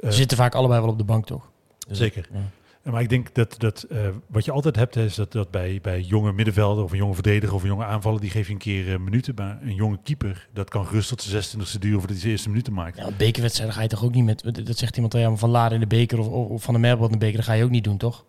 [0.00, 1.50] Eh, Ze zitten vaak allebei wel op de bank, toch?
[1.90, 2.28] Zeker.
[2.32, 2.38] Ja.
[2.84, 5.78] Ja, Maar ik denk dat, dat eh, wat je altijd hebt, is dat, dat bij,
[5.82, 8.58] bij jonge middenvelden of een jonge verdediger of een jonge aanvaller, die geef je een
[8.58, 9.34] keer eh, minuten.
[9.34, 12.48] Maar een jonge keeper, dat kan gerust tot zijn 26e duren voordat hij zijn eerste
[12.48, 12.96] minuten maakt.
[12.96, 14.66] Ja, bekerwedstrijden ga je toch ook niet met...
[14.66, 17.06] Dat zegt iemand, ja, maar van Laar in de beker of, of Van de Merwel
[17.06, 18.24] in de beker, dat ga je ook niet doen, toch?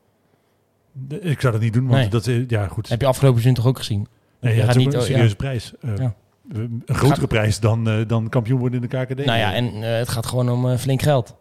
[1.09, 2.09] Ik zou dat niet doen, want Nee.
[2.09, 2.89] dat is, ja goed.
[2.89, 4.07] Heb je afgelopen seizoen toch ook gezien?
[4.41, 5.11] Nee, ja, gaat is niet- een oh, ja.
[5.13, 5.73] serieuze prijs.
[5.81, 6.15] Eh, Ja.
[6.53, 9.25] Een grotere prijs dan, eh, dan kampioen worden in de KKD.
[9.25, 11.35] Nou ja, en eh, het gaat gewoon om eh, flink geld.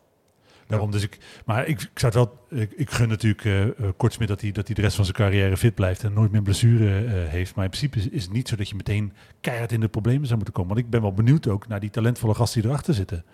[0.67, 2.15] Daarom dus ik, maar ik, ik zou het
[2.49, 5.57] wel, ik, gun natuurlijk eh, Kortsmit dat hij, dat hij de rest van zijn carrière
[5.57, 7.55] fit blijft en nooit meer blessure eh, heeft.
[7.55, 10.37] Maar in principe is, het niet zo dat je meteen keihard in de problemen zou
[10.37, 10.75] moeten komen.
[10.75, 13.25] Want ik ben wel benieuwd ook naar die talentvolle gasten die erachter zitten.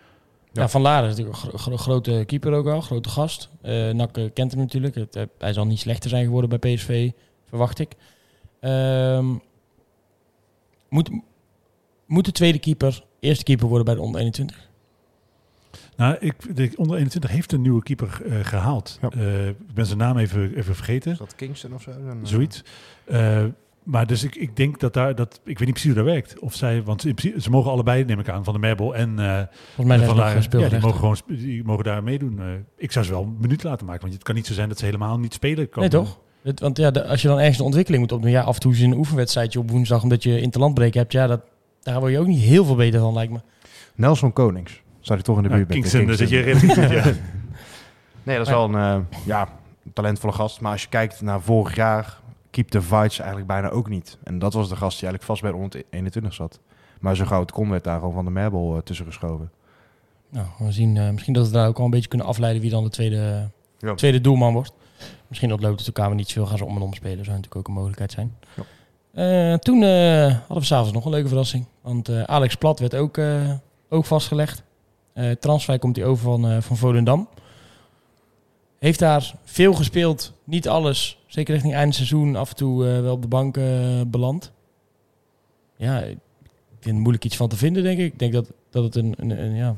[0.52, 0.68] Ja.
[0.68, 3.50] Van Laar is natuurlijk een gro- gro- grote keeper ook al, grote gast.
[3.62, 4.96] Eh Nak kent hem natuurlijk.
[5.38, 7.10] Hij zal niet slechter zijn geworden bij PSV,
[7.48, 7.92] verwacht ik.
[8.60, 9.26] Ehm,
[10.88, 11.10] moet,
[12.06, 14.69] moet de tweede keeper eerste keeper worden bij de onder 21?
[16.00, 18.98] Nou, ik, de onder 21 heeft een nieuwe keeper eh, gehaald.
[19.02, 19.08] Ja.
[19.10, 21.12] Eh, ik ben zijn naam even, even vergeten.
[21.12, 21.90] Is dat Kingston of zo?
[21.90, 22.62] Dan, eh, Zoiets.
[23.82, 26.38] Maar dus ik, ik denk dat daar, dat, ik weet niet precies hoe dat werkt.
[26.38, 29.42] Of zij, want principe, ze mogen allebei, neem ik aan, van de Merbel en eh,
[29.74, 30.62] Volgens mij van ze gespeeld.
[30.62, 32.38] Ja, die mogen gewoon die mogen daar meedoen.
[32.40, 34.68] Eh, ik zou ze wel een minuut laten maken, want het kan niet zo zijn
[34.68, 35.90] dat ze helemaal niet spelen Nee, komen.
[35.90, 36.18] toch?
[36.42, 38.60] Het- want ja, de- als je dan ergens een ontwikkeling moet opdoen, ja, af en
[38.60, 41.40] toe is een oefenwedstrijdje op woensdag omdat je interlandbreek hebt, ja, dat,
[41.82, 43.40] daar word je ook niet heel veel beter van, lijkt me.
[43.94, 44.82] Nelson Konings.
[45.00, 46.44] Zou ik toch in de Ja, buurt bij Kingston, zit je
[46.88, 47.04] ja.
[48.22, 49.48] Nee, dat is wel een eh, ja,
[49.92, 50.60] talentvolle gast.
[50.60, 54.18] Maar als je kijkt naar vorig jaar, keep the Vites eigenlijk bijna ook niet.
[54.24, 56.60] En dat was de gast die eigenlijk vast bij de 121 zat.
[57.00, 59.50] Maar zo gauw het kon werd daar gewoon van de Merbel eh, tussen geschoven.
[60.30, 62.70] Nou, we zien eh, misschien dat we daar ook al een beetje kunnen afleiden wie
[62.70, 63.94] dan de tweede, Ja.
[63.94, 64.72] tweede doelman wordt.
[65.28, 67.24] Misschien ontloopt het elkaar niet veel, gaan ze om en om spelen.
[67.24, 68.34] Zou natuurlijk ook een mogelijkheid zijn.
[68.56, 68.62] Ja.
[69.52, 71.66] Eh, toen eh, hadden we s'avonds nog een leuke verrassing.
[71.82, 73.50] Want eh, Alex Plat werd ook, eh,
[73.88, 74.62] ook vastgelegd.
[75.20, 77.28] Eh transfer komt hij over van, eh, van Volendam.
[78.78, 80.32] Heeft daar veel gespeeld.
[80.44, 81.18] Niet alles.
[81.26, 83.58] Zeker richting einde seizoen af en toe eh, wel op de bank
[84.10, 84.52] beland.
[85.76, 86.18] Ja, ik
[86.80, 88.12] vind het moeilijk iets van te vinden, denk ik.
[88.12, 89.76] Ik denk dat, dat het een, een, een ja,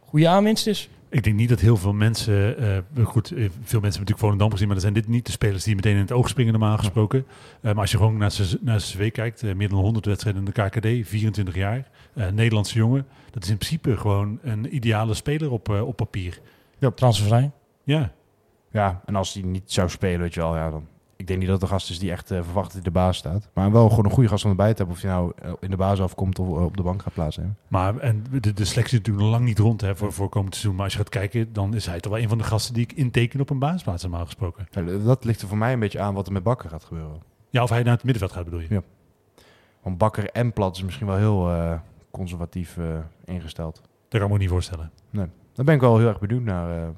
[0.00, 0.88] goede aanwinst is.
[1.10, 4.50] Ik denk niet dat heel veel mensen, eh, goed, eh, veel mensen hebben natuurlijk Volendam
[4.50, 6.78] gezien, maar dan zijn dit niet de spelers die meteen in het oog springen normaal
[6.78, 7.26] gesproken.
[7.60, 10.52] Eh, maar als je gewoon naar zijn naar CV kijkt, meer dan 100 wedstrijden in
[10.54, 11.90] de KKD, 24 jaar,
[12.32, 16.40] Nederlandse jongen, dat is in principe gewoon een ideale speler op, op papier.
[16.94, 17.50] Transfervrij.
[17.84, 18.12] Ja,
[18.72, 20.86] Ja, en als hij niet zou spelen, weet je wel, ja, dan...
[21.20, 22.90] Ik denk niet dat het de gast is die echt eh, verwacht dat hij de
[22.90, 23.48] baas staat.
[23.54, 24.94] Maar wel gewoon een goede gast om erbij te hebben.
[24.96, 27.56] Of hij nou eh, in de baas afkomt of eh, op de bank gaat plaatsen.
[27.68, 30.54] maar en de, de selectie is natuurlijk nog lang niet rond hè, voor, voor komend
[30.54, 30.74] seizoen.
[30.74, 32.82] Maar als je gaat kijken, dan is hij toch wel een van de gasten die
[32.82, 34.68] ik inteken op een basisplaats normaal gesproken.
[34.70, 37.22] Ja, dat ligt er voor mij een beetje aan wat er met Bakker gaat gebeuren.
[37.50, 38.66] Ja, of hij naar het middenveld gaat bedoel je?
[38.70, 38.82] Ja.
[39.82, 41.78] Want Bakker en Plat is misschien wel heel eh,
[42.10, 42.78] conservatief
[43.24, 43.74] ingesteld.
[44.08, 44.90] Dat kan ik me niet voorstellen.
[45.10, 46.82] Daar ben ik wel heel erg benieuwd naar.
[46.82, 46.88] eh.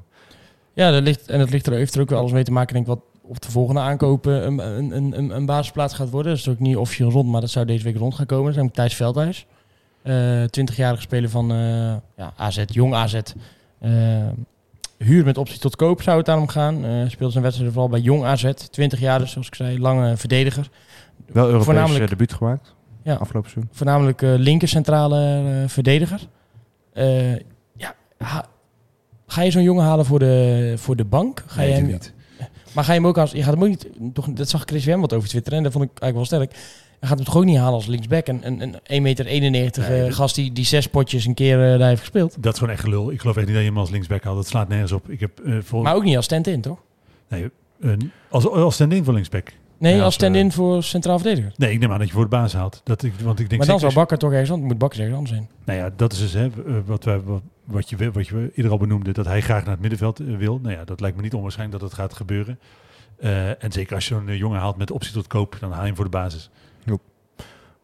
[0.73, 2.75] Ja, dat ligt, en dat ligt er, heeft er ook wel alles mee te maken,
[2.75, 6.33] denk ik, wat op de volgende aankopen een, een, een, een, een basisplaats gaat worden.
[6.33, 8.55] Dat is ook niet officieel rond, maar dat zou deze week rond gaan komen.
[8.55, 9.47] Dat is Thijs Veldhuis.
[10.03, 13.21] Eh 20-jarige speler van eh, ja, AZ, jong AZ.
[13.79, 13.91] Eh,
[14.99, 16.85] huur met optie tot koop zou het aan hem gaan.
[16.85, 18.51] Eh speelt zijn wedstrijden vooral bij jong AZ.
[18.71, 20.69] 20 jaar dus, zoals ik zei, lange verdediger.
[21.27, 22.75] wel Europees Voornamelijk- eh, debuut gemaakt.
[23.03, 23.15] Ja.
[23.15, 23.73] Afgelopen seizoen.
[23.75, 25.19] Voornamelijk eh linker centrale
[25.63, 26.21] eh, verdediger.
[26.93, 27.33] Eh,
[27.77, 28.47] ja, ha-
[29.27, 31.43] ga je zo'n jongen halen voor de, voor de bank?
[31.47, 32.13] Ga je hem, niet.
[32.75, 33.31] Maar ga je hem ook als...
[33.33, 33.87] Je gaat hem ook niet...
[34.13, 36.61] Toch, dat zag Chris Wem wat over Twitter en dat vond ik eigenlijk wel sterk.
[37.01, 38.27] Je gaat hem toch ook niet halen als linksback.
[38.29, 39.25] Een, een, een 1,91 meter
[39.89, 42.37] Nee, dat- gast die, die zes potjes een keer eh, daar heeft gespeeld.
[42.41, 43.11] Dat is gewoon echt gelul.
[43.13, 44.37] Ik geloof echt niet dat je hem als linksback haalt.
[44.37, 45.11] Dat slaat nergens op.
[45.11, 46.79] Ik heb eh voor Maar ook niet als stand-in, toch?
[47.29, 47.49] nee,
[48.31, 49.53] als, als stand-in voor linksback.
[49.79, 51.53] Nee, Ja, als stand-in voor centraal verdediger.
[51.57, 52.81] Nee, ik neem aan dat je voor de baas haalt.
[52.85, 54.69] Dat ik, want ik denk Maar dan zou Bakker toch ergens anders...
[54.71, 55.49] Moet Bakker ergens anders zijn.
[55.65, 56.49] Nou ja, dat is dus hè,
[56.87, 59.81] wat, wij, wat, wat, je, wat je eerder al benoemde, dat hij graag naar het
[59.81, 60.59] middenveld eh, wil.
[60.63, 62.59] Nou ja, dat lijkt me niet onwaarschijnlijk dat dat gaat gebeuren.
[63.19, 65.81] Eh, en zeker als je zo'n eh, jongen haalt met optie tot koop, dan haal
[65.81, 66.51] je hem voor de basis.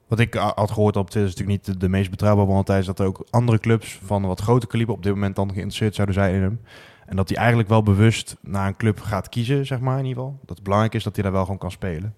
[0.09, 2.77] Wat ik a- had gehoord op Twitter is natuurlijk niet de, meest betrouwbare bron.
[2.77, 5.48] is dat er ook andere clubs van een wat groter kaliber op dit moment dan
[5.48, 6.61] geïnteresseerd zouden zijn in hem.
[7.07, 10.22] En dat hij eigenlijk wel bewust naar een club gaat kiezen, zeg maar in ieder
[10.22, 10.38] geval.
[10.40, 12.14] Dat het belangrijk is dat hij daar wel gewoon kan spelen.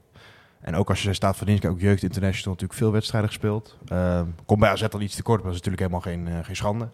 [0.60, 3.78] En ook als je staat van dienst, ook jeugd international natuurlijk veel wedstrijden gespeeld.
[3.92, 6.88] Uh, komt bij AZ al iets tekort, maar dat is natuurlijk helemaal geen, geen schande.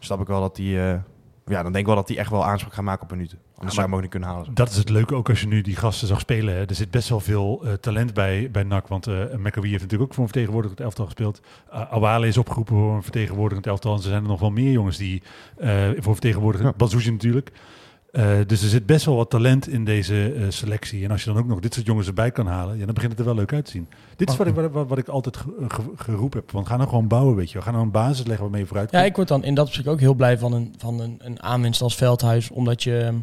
[0.00, 0.98] Snap ik wel dat hij, eh,
[1.46, 3.38] ja, dan denk ik wel dat hij echt wel aanspraak gaat maken op minuten.
[3.54, 4.54] Anders zou je hem ook niet kunnen halen.
[4.54, 6.54] Dat is het leuke ook als je nu die gasten zag spelen.
[6.54, 6.66] Hè.
[6.66, 8.88] Er zit best wel veel eh, talent bij, bij NAC.
[8.88, 11.40] Want uh, McAwee heeft natuurlijk ook voor een vertegenwoordigend elftal gespeeld.
[11.72, 13.92] Uh, Awale is opgeroepen voor een vertegenwoordigend elftal.
[13.92, 15.22] En er zijn er nog wel meer jongens die
[15.58, 16.70] uh, voor vertegenwoordigend...
[16.70, 16.76] Ja.
[16.76, 17.52] Bazouzi natuurlijk.
[18.12, 21.04] Eh, dus er zit best wel wat talent in deze eh, selectie.
[21.04, 23.10] En als je dan ook nog dit soort jongens erbij kan halen, ja, dan begint
[23.12, 23.88] het er wel leuk uit te zien.
[24.16, 26.50] Dit is wat ik, wat, wat ik altijd ge- ge- geroepen heb.
[26.50, 27.58] Want ga nou gewoon bouwen, weet je.
[27.58, 29.10] We gaan nou een basis leggen waarmee je vooruit Ja, komt.
[29.10, 31.82] ik word dan in dat opzicht ook heel blij van een, van een, een aanwinst
[31.82, 32.50] als Veldhuis.
[32.50, 33.16] Omdat je, ehm,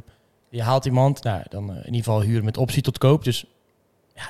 [0.50, 3.24] je haalt iemand, nou, dan eh, in ieder geval huren met optie tot koop.
[3.24, 3.46] Dus
[4.16, 4.30] ja,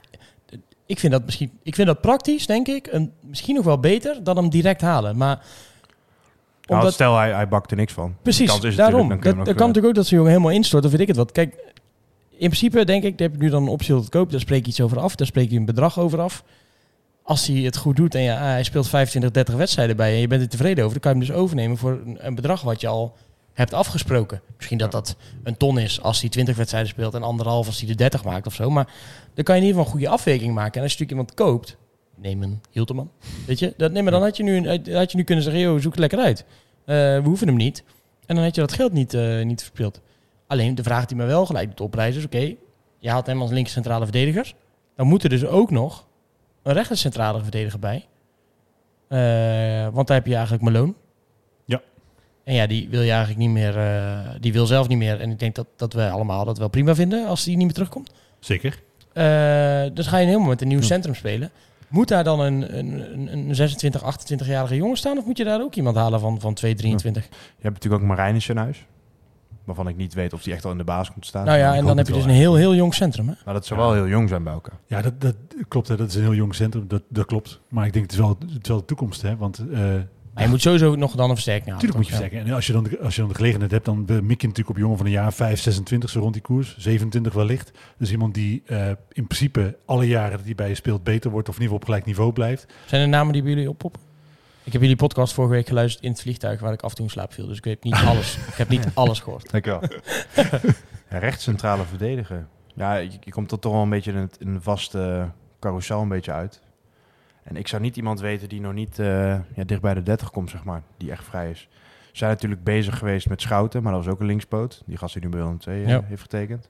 [0.85, 4.37] ik vind dat misschien, ik vind dat praktisch, denk ik, misschien nog wel beter dan
[4.37, 5.17] hem direct halen.
[5.17, 5.45] Maar
[6.67, 8.15] Nou, stel, hij, hij bakt er niks van.
[8.21, 9.09] precies, Die kans is daarom.
[9.09, 11.17] Dat, dat kan hem natuurlijk ook dat zo'n jongen helemaal instort, of weet ik het
[11.17, 11.31] wat.
[11.31, 11.55] Kijk,
[12.29, 14.31] in principe denk ik, daar heb ik nu dan een optie tot koop.
[14.31, 16.43] Daar spreek je iets over af, daar spreek je een bedrag over af.
[17.23, 20.21] Als hij het goed doet en ja, hij speelt 25, 30 wedstrijden bij je en
[20.21, 22.61] je bent er tevreden over, dan kan je hem dus overnemen voor een, een bedrag
[22.61, 23.15] wat je al
[23.53, 24.41] hebt afgesproken.
[24.55, 27.87] Misschien dat dat een ton is als hij 20 wedstrijden speelt en anderhalf als hij
[27.87, 28.69] de 30 maakt of zo.
[28.69, 28.87] Maar
[29.33, 30.73] dan kan je in ieder geval een goede afweging maken.
[30.75, 31.77] En als je natuurlijk iemand koopt,
[32.21, 33.11] neem een Hilterman.
[33.47, 35.79] Weet je, dat, nee, maar dan had je, nu, had je nu kunnen zeggen, joh,
[35.79, 36.45] zoek het lekker uit.
[36.85, 37.83] Eh, we hoeven hem niet.
[38.25, 40.01] En dan had je dat geld niet, eh, niet verspeeld.
[40.47, 42.55] Alleen de vraag die me wel gelijk doet oprijzen is, oké,
[42.99, 44.53] je haalt hem als linker centrale verdediger.
[44.95, 46.07] Dan moet er dus ook nog
[46.63, 48.05] een rechter centrale verdediger bij.
[49.07, 50.93] Eh, want daar heb je eigenlijk Malone.
[51.65, 51.81] Ja.
[52.43, 53.75] En ja, die wil je eigenlijk niet meer,
[54.39, 55.21] die wil zelf niet meer.
[55.21, 57.73] En ik denk dat, dat we allemaal dat wel prima vinden als die niet meer
[57.73, 58.11] terugkomt.
[58.39, 58.81] Zeker.
[59.93, 60.85] Dus ga je helemaal met een nieuw Ja.
[60.85, 61.51] centrum spelen.
[61.89, 65.17] Moet daar dan een, een, een- een 26, 28-jarige jongen staan?
[65.17, 67.23] Of moet je daar ook iemand halen van, van 2, 23?
[67.23, 67.29] Je
[67.61, 68.85] hebt natuurlijk ook Marijnissen in huis.
[69.63, 71.45] Waarvan ik niet weet of die echt al in de baas komt staan.
[71.45, 73.27] Nou ja, en dan heb je dus een heel, heel jong centrum.
[73.27, 73.33] Hè?
[73.45, 74.77] Maar dat zou wel heel jong zijn bij elkaar.
[74.85, 75.35] Ja, dat, dat
[75.67, 75.87] klopt.
[75.87, 75.95] Hè.
[75.97, 76.87] Dat is een heel jong centrum.
[76.87, 77.59] Dat, dat klopt.
[77.69, 79.21] Maar ik denk het is wel, het is wel de toekomst.
[79.21, 79.37] Hè.
[79.37, 79.79] Want eh,
[80.37, 81.85] Maar je moet sowieso nog dan een versterking halen.
[81.85, 82.49] Natuurlijk moet je versterken.
[82.49, 84.47] En als je, dan de, als je dan de gelegenheid hebt, dan eh, mik je
[84.47, 86.75] natuurlijk op jongen van een jaar 5, 26, zo rond die koers.
[86.77, 87.71] 27 wellicht.
[87.97, 91.49] Dus iemand die eh, in principe alle jaren dat hij bij je speelt beter wordt
[91.49, 92.65] of in ieder geval op gelijk niveau blijft.
[92.85, 94.01] Zijn er namen die bij jullie oppoppen?
[94.63, 97.05] Ik heb jullie podcast vorige week geluisterd in het vliegtuig waar ik af en toe
[97.05, 97.47] in slaap viel.
[97.47, 98.37] Dus ik weet niet alles.
[98.37, 99.51] ik heb niet alles gehoord.
[99.51, 99.81] Dankjewel.
[101.11, 102.47] ja, rechtscentrale verdediger.
[102.73, 106.01] Ja, je, je komt er toch wel een beetje in, het, in een vaste carousel
[106.01, 106.61] een beetje uit.
[107.47, 109.07] En ik zou niet iemand weten die nog niet eh,
[109.55, 110.81] ja, dicht bij de 30 komt, zeg maar.
[110.97, 111.67] Die echt vrij is.
[112.11, 114.83] We zijn natuurlijk bezig geweest met Schouten, maar dat was ook een linkspoot.
[114.85, 116.01] Die gast die nu bij Willem II eh, Ja.
[116.05, 116.69] heeft getekend.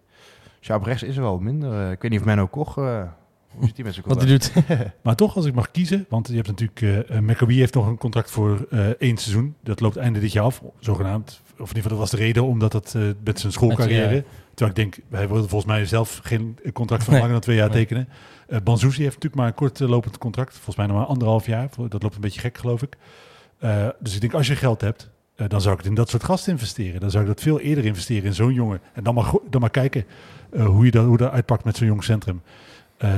[0.59, 1.71] Dus ja, op rechts is er wel minder.
[1.85, 2.75] eh, ik weet niet of Menno Koch...
[2.75, 4.67] hoe zit die met zijn Wat hij contract?
[4.67, 4.91] doet.
[5.03, 7.97] Maar toch, als ik mag kiezen, want je hebt natuurlijk, uh, Maccabi heeft nog een
[7.97, 8.67] contract voor
[8.99, 9.55] één seizoen.
[9.63, 11.41] Dat loopt einde dit jaar af, zogenaamd.
[11.59, 14.13] Of in ieder geval, dat was de reden, omdat het eh, met zijn schoolcarrière.
[14.15, 17.21] Met, Terwijl ik denk, hij wilde volgens mij zelf geen contract van Nee.
[17.21, 17.77] langer dan twee jaar Nee.
[17.85, 18.09] tekenen.
[18.63, 20.53] Banzuzi heeft natuurlijk maar een kort eh, lopend contract.
[20.53, 21.69] Volgens mij nog maar anderhalf jaar.
[21.89, 22.97] Dat loopt een beetje gek, geloof ik.
[23.99, 25.09] Dus ik denk, als je geld hebt,
[25.47, 26.99] dan zou ik het in dat soort gasten investeren.
[26.99, 28.81] Dan zou ik dat veel eerder investeren in zo'n jongen.
[28.93, 30.05] En dan maar, dan maar kijken
[30.57, 32.41] hoe, je dat, hoe dat uitpakt met zo'n jong centrum.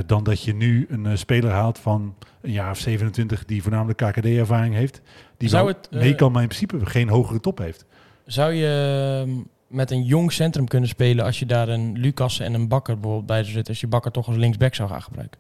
[0.06, 4.74] Dan dat je nu een speler haalt van een jaar of 27 die voornamelijk KKD-ervaring
[4.76, 5.02] heeft.
[5.38, 7.86] Die Zou het, mee kan, maar in principe geen hogere top heeft.
[8.30, 9.38] Zou je ehm,
[9.68, 13.26] met een jong centrum kunnen spelen als je daar een Lucas en een Bakker bijvoorbeeld
[13.26, 13.72] bij zou zitten?
[13.74, 15.40] Als je Bakker toch als linksback zou gaan gebruiken?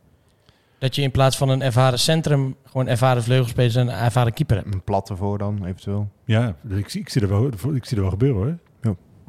[0.77, 4.55] Dat je in plaats van een ervaren centrum gewoon ervaren vleugelspelers en een ervaren keeper
[4.57, 4.73] hebt.
[4.73, 6.09] Een plat ervoor dan, eventueel.
[6.25, 8.57] Ja, ik, zie- ik, zie er wel, ik zie er wel gebeuren hoor.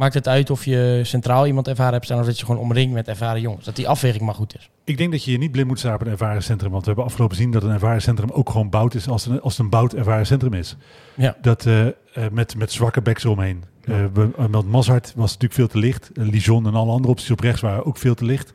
[0.00, 2.94] Maakt het uit of je centraal iemand ervaren hebt staan of dat je gewoon omringt
[2.94, 3.64] met ervaren jongens?
[3.64, 4.70] Dat die afweging maar goed is.
[4.84, 6.70] Ik denk dat je je niet blind moet staan op een ervaren centrum.
[6.70, 9.40] Want we hebben afgelopen zien dat een ervaren centrum ook gewoon bout is als, een,
[9.40, 10.76] als een bout ervaren centrum is.
[11.14, 11.36] Ja.
[11.42, 11.92] Dat eh, eh,
[12.32, 13.64] met, met zwakke backs eromheen.
[13.84, 16.10] Eh we- uh, met Mazart was natuurlijk veel te licht.
[16.14, 18.52] Uh, Lijon en alle andere opties op rechts waren ook veel te licht.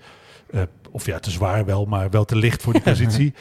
[0.51, 3.33] Eh, of ja, te zwaar wel, maar wel te licht voor die positie.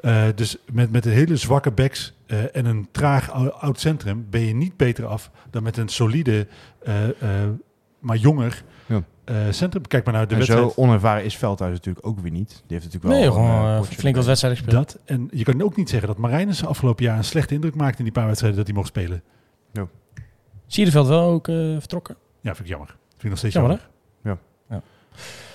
[0.00, 4.26] Eh, dus met, met een hele zwakke backs eh, en een traag ou- oud centrum
[4.30, 6.46] ben je niet beter af dan met een solide,
[6.82, 7.48] eh, eh,
[7.98, 9.02] maar jonger Ja.
[9.24, 9.86] eh, centrum.
[9.86, 10.72] Kijk maar naar de en wedstrijd.
[10.72, 12.48] zo onervaren is Veldhuis natuurlijk ook weer niet.
[12.48, 13.12] Die heeft natuurlijk wel...
[13.12, 14.92] Nee, een, gewoon potje flink wat wedstrijden gespeeld.
[14.92, 15.00] Dat.
[15.04, 18.04] En je kan ook niet zeggen dat Marijnissen afgelopen jaar een slechte indruk maakte in
[18.04, 19.22] die paar wedstrijden dat hij mocht spelen.
[20.66, 22.16] Sierveld wel ook eh, vertrokken.
[22.40, 22.88] Ja, vind ik jammer.
[23.08, 23.88] Vind ik nog steeds Jammer,
[24.22, 24.42] jammer.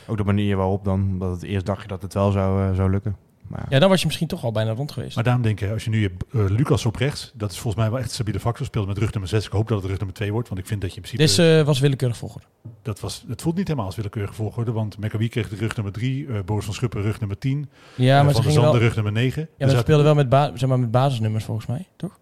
[0.08, 2.90] Ook de manier waarop dan, omdat het eerst dacht je dat het wel zou, zou
[2.90, 3.16] lukken.
[3.48, 5.16] Maar Ja, dan was je misschien toch al bijna rond geweest.
[5.16, 7.82] Maar daarom denk ik, als je nu je eh, Lucas op rechts, dat is volgens
[7.82, 8.66] mij wel echt een stabiele factor.
[8.66, 9.46] Speelt met rug nummer 6.
[9.46, 11.44] Ik hoop dat het rug nummer 2 wordt, want ik vind dat je in principe...
[11.44, 12.46] Dit eh, was willekeurig volgorde.
[12.82, 15.94] dat was, het voelt niet helemaal als willekeurige volgorde, want Maccabi kreeg de rug nummer
[15.94, 18.74] 3, eh Boris van Schuppen rug nummer 10, Ja, maar Van ze der gingen wel...
[18.74, 19.50] Ja, rug nummer 9.
[19.60, 22.20] maar ze speelden wel met, ba zeg maar, met basisnummers volgens mij, toch?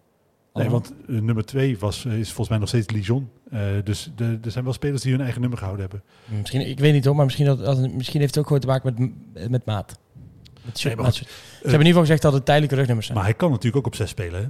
[0.54, 3.30] Nee, want nummer 2 was, is volgens mij nog steeds Lijon.
[3.50, 6.02] Eh, dus de, er zijn wel spelers die hun eigen nummer gehouden hebben.
[6.38, 9.14] Misschien, ik weet niet hoor, maar misschien, dat, misschien heeft het ook gewoon te maken
[9.34, 9.98] met, met maat.
[10.84, 11.12] Nee, maar.
[11.12, 11.24] Ze
[11.62, 13.18] hebben in ieder geval gezegd dat het tijdelijke rugnummers zijn.
[13.18, 14.40] Maar hij kan natuurlijk ook op 6 spelen.
[14.40, 14.48] Hè?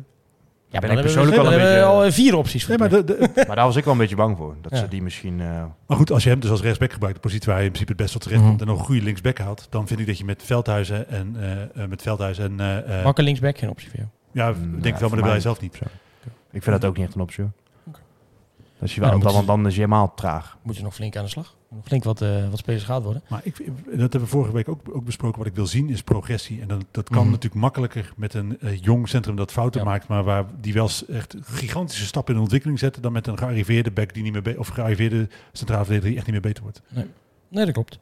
[0.68, 2.37] ja, ben maar ik dan hebben we- persoonlijk wel een hebben we beetje- al vier
[2.37, 2.66] opties.
[2.66, 3.05] Nee, maar, mij.
[3.05, 4.57] de, de- Maar daar was ik wel een beetje bang voor.
[4.61, 4.78] Dat Ja.
[4.78, 5.41] ze die misschien...
[5.41, 7.70] eh, maar goed, als je hem dus als rechtsback gebruikt, de positie waar hij in
[7.70, 8.62] principe het best tot terecht komt Mhm.
[8.62, 11.36] en nog een goede linksback haalt, dan vind ik dat je met Veldhuizen en
[11.76, 14.09] uh, met Veldhuizen en eh, eh, linksback, geen optie voor jou.
[14.32, 15.74] ja, Mm, denk ja, wel, maar dat wil hij zelf niet.
[16.51, 17.53] ik vind dat ook niet echt een optie hoor.
[17.84, 18.01] Dat
[18.78, 20.57] Dus je Ja, wel, dan dan, moet dan, is je helemaal traag.
[20.62, 21.55] Moet je nog flink aan de slag.
[21.75, 23.22] Nog Flink wat, eh, wat spelers gehaald worden.
[23.29, 25.39] Maar ik, dat hebben we vorige week ook, ook besproken.
[25.39, 26.61] Wat ik wil zien is progressie.
[26.61, 27.31] En dat, dat kan Mhm.
[27.31, 29.87] natuurlijk makkelijker met een eh, jong centrum dat fouten Ja.
[29.87, 30.09] maakt.
[30.09, 33.03] Maar waar die wel echt gigantische stappen in de ontwikkeling zetten.
[33.03, 36.27] Dan met een gearriveerde back die niet meer be- of gearriveerde centraal verdediger die echt
[36.27, 36.83] niet meer beter wordt.
[37.49, 37.99] Nee, dat klopt.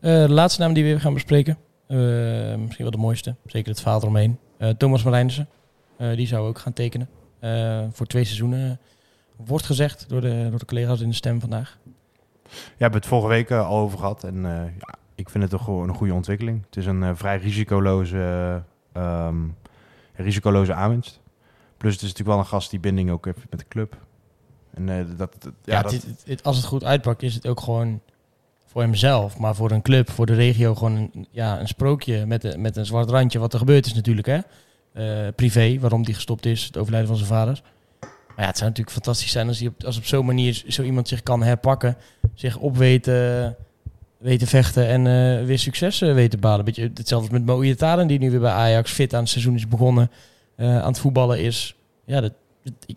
[0.00, 1.56] Eh, de laatste naam die we gaan bespreken.
[1.88, 3.34] misschien wel de mooiste.
[3.46, 4.38] Zeker het verhaal eromheen.
[4.78, 5.48] Thomas Marijnissen.
[6.14, 7.08] Die zou ook gaan tekenen.
[7.92, 8.78] Voor twee seizoenen.
[9.46, 11.78] Wordt gezegd door de, door de collega's in de stem vandaag.
[12.50, 14.24] Ja, we hebben het vorige week eh, al over gehad.
[14.24, 16.62] En eh, ja, ik vind het toch gewoon een goede ontwikkeling.
[16.66, 19.36] Het is een eh, vrij risicoloze, ehm,
[20.14, 21.20] risicoloze aanwinst.
[21.76, 23.96] Plus het is natuurlijk wel een gast die binding ook heeft met de club.
[24.74, 24.86] En
[25.16, 27.60] dat, dat- ja, Ja, dat, het- het- het- als het goed uitpakt is het ook
[27.60, 28.00] gewoon
[28.66, 29.38] voor hemzelf.
[29.38, 32.76] Maar voor een club, voor de regio gewoon een, ja, een sprookje met, een- met
[32.76, 33.38] een zwart randje.
[33.38, 34.26] Wat er gebeurd is natuurlijk.
[34.26, 34.38] Hè?
[35.32, 36.64] Privé, waarom die gestopt is.
[36.64, 37.62] Het overlijden van zijn vader.
[38.36, 41.08] Maar ja, het zou natuurlijk fantastisch zijn als, op, als op zo'n manier zo iemand
[41.08, 41.96] zich kan herpakken.
[42.34, 43.56] Zich op weten,
[44.20, 46.64] vechten en eh, weer succes eh, weten balen.
[46.64, 49.68] Beetje hetzelfde met Mo Iataren, die nu weer bij Ajax fit aan het seizoen is
[49.68, 50.10] begonnen.
[50.56, 51.76] eh, aan het voetballen is.
[52.04, 52.30] Ja,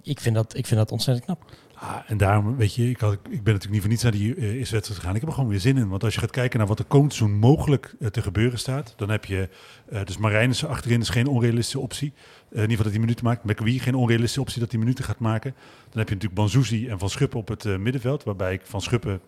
[0.04, 1.52] ik, vind dat, ik vind dat ontzettend knap.
[1.82, 4.36] Ah, en daarom, weet je, ik, had, ik ben natuurlijk niet voor niets naar die
[4.36, 5.16] uh, eerste wedstrijd gegaan.
[5.16, 5.90] Ik heb er gewoon weer zin in.
[5.90, 8.94] Want als je gaat kijken naar wat er komend seizoen mogelijk eh, te gebeuren staat,
[8.98, 9.50] dan heb je
[9.90, 12.14] eh, dus Marijnissen achterin is geen onrealistische optie.
[12.52, 13.44] In ieder geval dat hij minuten maakt.
[13.44, 15.54] McWee geen onrealistische optie dat hij minuten gaat maken.
[15.90, 18.24] Dan heb je natuurlijk Banzuzi en Van Schuppen op het middenveld.
[18.24, 19.22] Waarbij ik Van Schuppen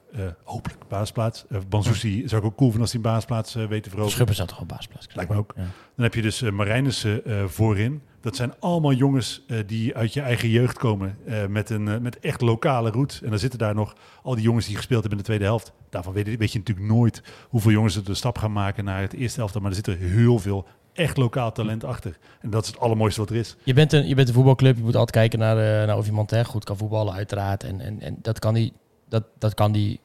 [0.44, 1.46] hopelijk basisplaats.
[1.50, 4.16] Uh, Banzuzi zou ik ook cool vinden als hij een basisplaats uh, weet te veroveren.
[4.16, 5.54] Schuppen zou toch wel baasplaats Lijkt me ook.
[5.56, 5.62] Ja.
[5.96, 8.02] Dan heb je dus uh, Marijnissen uh, voorin.
[8.22, 11.18] Dat zijn allemaal jongens uh, die uit je eigen jeugd komen.
[11.28, 13.22] Uh, met, een, uh, met echt lokale roots.
[13.22, 15.72] En dan zitten daar nog al die jongens die gespeeld hebben in de tweede helft.
[15.90, 19.40] Daarvan weet, je natuurlijk nooit hoeveel jongens er de stap gaan maken naar het eerste
[19.40, 19.60] helft.
[19.60, 22.18] Maar er zit er heel veel echt lokaal talent achter.
[22.42, 23.56] En dat is het allermooiste wat er is.
[23.64, 24.78] Je bent een, je bent een voetbalclub.
[24.78, 27.64] Je moet altijd kijken naar, naar of iemand hè, goed kan voetballen, uiteraard.
[27.64, 28.74] En, en, en dat kan die.
[29.10, 30.00] Dat, dat kan die.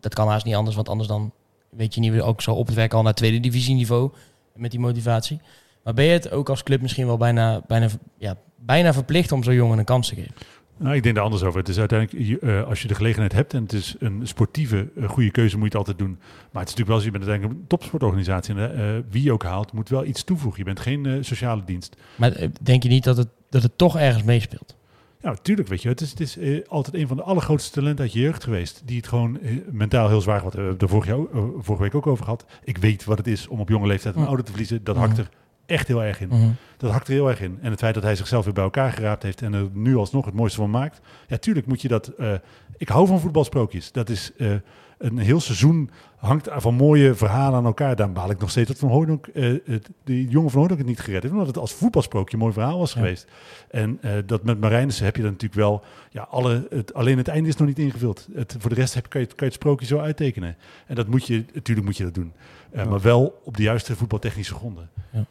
[0.00, 0.76] Dat kan haast niet anders.
[0.76, 1.32] Want anders dan
[1.70, 4.10] weet je niet ook zo op het werk al naar tweede divisieniveau.
[4.54, 5.40] Met die motivatie.
[5.84, 9.42] Maar ben je het ook als club misschien wel bijna, bijna, ja, bijna verplicht om
[9.42, 10.34] zo'n jongen een kans te geven?
[10.76, 11.58] Nou, ik denk er anders over.
[11.58, 15.08] Het is uiteindelijk, uh, als je de gelegenheid hebt en het is een sportieve, uh,
[15.08, 16.18] goede keuze, moet je het altijd doen.
[16.52, 18.54] Maar het is natuurlijk wel zo, je bent uiteindelijk een topsportorganisatie.
[18.54, 20.58] En uh, wie je ook haalt, moet wel iets toevoegen.
[20.58, 21.96] Je bent geen sociale dienst.
[22.16, 24.76] Maar denk je niet dat het, dat het toch ergens meespeelt?
[25.22, 25.88] Ja, natuurlijk, weet je.
[25.88, 28.82] Het is, het is uh, altijd een van de allergrootste talenten uit je jeugd geweest.
[28.84, 30.54] Die het gewoon uh, mentaal heel zwaar had.
[30.54, 31.28] We hebben het er vorige,
[31.58, 32.44] vorige, week ook over gehad.
[32.64, 34.84] Ik weet wat het is om op jonge leeftijd een ouder te verliezen.
[34.84, 35.28] Dat hakt er
[35.72, 36.28] echt heel erg in.
[36.30, 36.54] Mm.
[36.76, 37.58] Dat hakt er heel erg in.
[37.60, 40.24] En het feit dat hij zichzelf weer bij elkaar geraapt heeft en er nu alsnog
[40.24, 41.00] het mooiste van maakt.
[41.26, 42.12] Ja, tuurlijk moet je dat...
[42.18, 42.32] Uh,
[42.76, 43.92] ik hou van voetbalsprookjes.
[43.92, 44.54] Dat is uh,
[44.98, 47.96] een heel seizoen hangt van mooie verhalen aan elkaar.
[47.96, 49.60] Daar baal ik nog steeds dat Van Hooydonk, uh,
[50.04, 51.34] die jongen van Hooydonk het niet gered heeft.
[51.34, 53.00] Omdat het als voetbalsprookje een mooi verhaal was Ja.
[53.00, 53.26] geweest.
[53.70, 55.82] En uh, dat met Marijnissen heb je dan natuurlijk wel...
[56.10, 58.28] Ja, alle, het, alleen het einde is nog niet ingevuld.
[58.34, 60.56] Het, voor de rest heb, kan, je, kan je het sprookje zo uittekenen.
[60.86, 62.32] En dat moet je, natuurlijk moet je dat doen.
[62.72, 62.88] Uh, Ja.
[62.88, 64.90] Maar wel op de juiste voetbaltechnische gronden.
[65.12, 65.26] Ik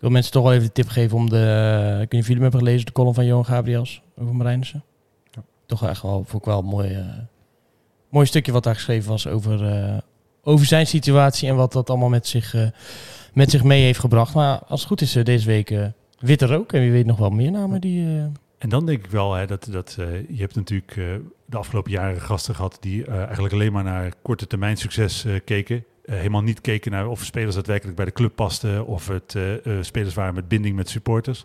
[0.00, 1.90] wil mensen toch wel even de tip geven om de...
[1.92, 4.84] Ik weet niet of jullie hem hebben gelezen, de column van Johan Gabriels over Marijnissen.
[5.30, 5.42] Ja.
[5.66, 7.06] Toch echt wel, vond ik wel een mooi, uh,
[8.08, 9.98] mooi stukje wat daar geschreven was over, uh,
[10.42, 12.54] over zijn situatie en wat dat allemaal met zich,
[13.32, 14.34] met zich mee heeft gebracht.
[14.34, 15.74] Maar als het goed is, deze week
[16.18, 18.30] witte rook en wie weet nog wel meer namen die...
[18.58, 21.14] En dan denk ik wel hè, dat, dat uh, je hebt natuurlijk uh,
[21.46, 25.84] de afgelopen jaren gasten gehad die uh, eigenlijk alleen maar naar korte termijn succes keken.
[26.10, 29.66] Uh, helemaal niet keken naar of spelers daadwerkelijk bij de club pasten of het uh,
[29.66, 31.44] uh, spelers waren met binding met supporters.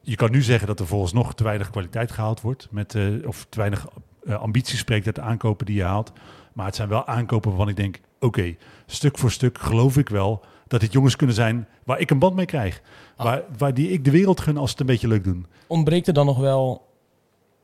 [0.00, 3.26] Je kan nu zeggen dat er volgens nog te weinig kwaliteit gehaald wordt, met, uh,
[3.26, 3.86] of te weinig
[4.24, 6.12] uh, ambitie spreekt uit de aankopen die je haalt.
[6.52, 10.08] Maar het zijn wel aankopen waarvan ik denk, oké, okay, stuk voor stuk geloof ik
[10.08, 12.82] wel dat dit jongens kunnen zijn waar ik een band mee krijg.
[13.16, 13.26] Ah.
[13.26, 15.46] Waar, waar die ik de wereld gun als ze het een beetje leuk doen.
[15.66, 16.88] Ontbreekt er dan nog wel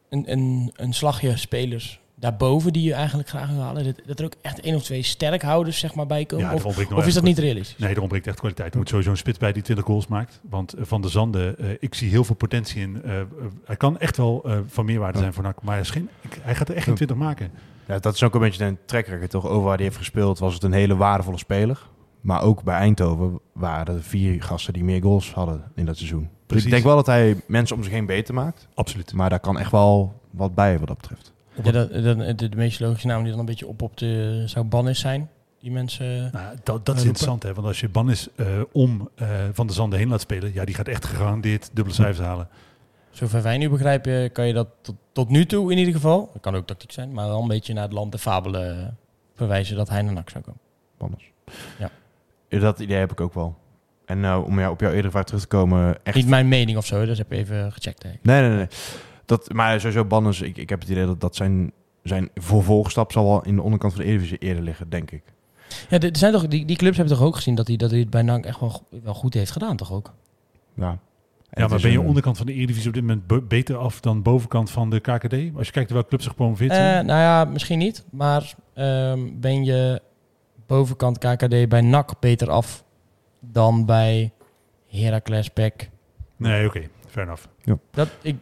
[0.09, 3.84] een, een, een slagje spelers daarboven die je eigenlijk graag wil halen?
[3.84, 6.46] Dat, dat er ook echt één of twee sterkhouders zeg maar, bij komen?
[6.46, 7.78] Ja, of, is dat niet realistisch?
[7.78, 8.72] Nee, er ontbreekt echt kwaliteit.
[8.72, 10.40] Er moet sowieso een spits bij die 20 goals maakt.
[10.50, 13.02] Want uh, Van der Zanden, uh, ik zie heel veel potentie in.
[13.04, 13.12] Uh,
[13.64, 15.62] hij kan echt wel van meerwaarde zijn voor NAC.
[15.62, 17.50] Maar hij, is geen, ik, hij gaat er echt geen 20 maken.
[17.86, 19.28] Ja, dat is ook een beetje een trekker.
[19.28, 21.88] Toch over waar hij heeft gespeeld was het een hele waardevolle speler.
[22.20, 26.28] Maar ook bij Eindhoven waren er vier gasten die meer goals hadden in dat seizoen.
[26.46, 28.68] Dus ik denk wel dat hij mensen om zich heen beter maakt.
[28.74, 29.12] Absoluut.
[29.12, 31.32] Maar daar kan echt wel wat bij wat dat betreft.
[31.64, 34.42] Ja, dat, dat, de, de meest logische naam die dan een beetje op op de
[34.46, 35.30] zou Bannis zijn.
[35.61, 36.30] Die mensen.
[36.32, 37.54] Nou, dat, dat is interessant, hè?
[37.54, 40.74] Want als je Bannis uh, om uh, Van der Zanden heen laat spelen, ja, die
[40.74, 42.48] gaat echt gegarandeerd dubbele cijfers halen.
[43.11, 46.30] Zover wij nu begrijpen, kan je dat tot, tot nu toe in ieder geval.
[46.32, 48.96] Dat kan ook tactiek zijn, maar wel een beetje naar het land de fabelen
[49.34, 50.61] verwijzen dat hij naar NAC zou komen.
[50.98, 51.30] Bannis.
[51.78, 51.90] Ja.
[52.58, 53.58] Dat idee heb ik ook wel.
[54.04, 56.16] En uh, om jou op jouw eerdere vraag terug te komen, echt...
[56.16, 58.02] Niet mijn mening of zo, dus heb je even gecheckt.
[58.02, 58.11] Hè.
[58.22, 58.66] Nee, nee, nee.
[59.31, 61.72] Dat, maar sowieso Banners, ik, ik heb het idee dat dat zijn,
[62.03, 65.22] zijn vervolgstap zal wel in de onderkant van de Eredivisie eerder liggen, denk ik.
[65.89, 67.99] Ja, er zijn toch, die, die clubs hebben toch ook gezien dat hij, dat hij
[68.01, 70.12] het bij NAC echt wel, wel goed heeft gedaan, toch ook?
[70.74, 70.89] Ja,
[71.51, 73.76] En Ja, maar ben je een- onderkant van de Eredivisie op dit moment be- beter
[73.76, 75.35] af dan bovenkant van de KKD?
[75.57, 77.07] Als je kijkt naar welke clubs er gepromoveerd Eh, zijn.
[77.07, 78.05] nou ja, misschien niet.
[78.11, 80.03] Maar ehm, ben je
[80.66, 82.85] bovenkant KKD bij NAC beter af
[83.41, 84.33] dan bij
[84.89, 85.91] Heracles, PEC?
[86.37, 87.45] nee, oké, fair enough.
[87.91, 88.37] Dat, ik,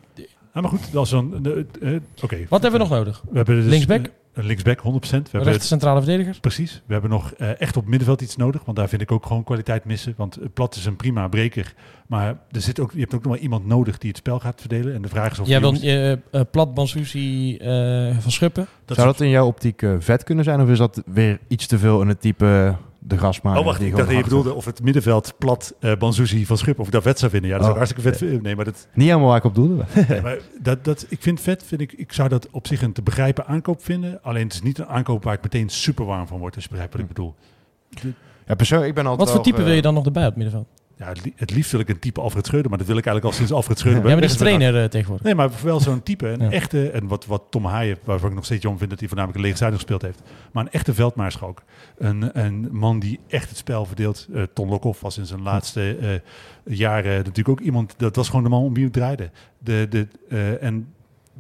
[0.61, 1.47] maar goed, als dan...
[1.47, 2.37] eh, eh, oké.
[2.49, 3.23] wat hebben we nog nodig?
[3.31, 4.07] We hebben dus, Linksback?
[4.07, 4.83] eh, een linksback, 100%.
[4.83, 6.39] We hebben centrale verdedigers?
[6.41, 6.83] Precies.
[6.87, 8.65] We hebben nog eh, echt op het middenveld iets nodig.
[8.65, 10.15] Want daar vind ik ook gewoon kwaliteit missen.
[10.17, 11.75] Want eh, Plat is een prima breker.
[12.07, 14.61] Maar er zit ook, je hebt ook nog wel iemand nodig die het spel gaat
[14.61, 14.95] verdelen.
[14.95, 15.47] En de vraag is of...
[15.49, 18.67] Jij die wil jongens- eh, eh, Plat, Bansusi, eh, Van Schuppen?
[18.85, 20.61] dat Zou is- dat in jouw optiek eh, vet kunnen zijn?
[20.61, 22.77] Of is dat weer iets te veel in het type eh,
[23.09, 23.61] de grasmaker?
[23.61, 23.79] Oh, wacht.
[23.79, 26.79] die Ik dacht dat je bedoelde of het middenveld Plat, eh Banzuzi van Schip...
[26.79, 27.51] of ik dat vet zou vinden.
[27.51, 27.83] Ja, dat zou Oh.
[27.83, 28.43] ik hartstikke vet vinden.
[28.47, 28.89] Nee, maar dat...
[28.95, 29.85] Niet helemaal waar ik op doelde.
[30.09, 32.93] Nee, maar dat, dat, ik vind vet, vind ik, ik zou dat op zich een
[32.93, 34.23] te begrijpen aankoop vinden.
[34.23, 36.71] Alleen het is niet een aankoop waar ik meteen super warm van word, als je
[36.71, 37.35] begrijpt wat ik bedoel.
[38.47, 40.35] Ja, persoonlijk, ik ben altijd Wat voor wel, type wil je dan nog erbij op
[40.35, 40.69] het middenveld?
[40.99, 43.07] Ja, het, li- het liefst wil ik een type Alfred Schreuder, maar dat wil ik
[43.07, 44.03] eigenlijk al sinds Alfred Schreuder.
[44.03, 45.27] Jij bent weg dus is trainer eh, tegenwoordig.
[45.27, 46.29] Nee, maar wel zo'n type.
[46.29, 46.51] Een Ja.
[46.51, 49.41] echte, en wat, wat Tom Haaien, waarvan ik nog steeds jong vind dat hij voornamelijk
[49.41, 50.23] een lege zijde gespeeld heeft.
[50.53, 51.63] Maar een echte veldmaarschalk.
[51.99, 54.29] Een, een man die echt het spel verdeelt.
[54.35, 56.09] Eh, Ton Lokhoff was in zijn laatste eh,
[56.77, 59.31] jaren natuurlijk ook iemand, dat was gewoon de man om wie het draaide.
[59.59, 60.93] De, de, eh, en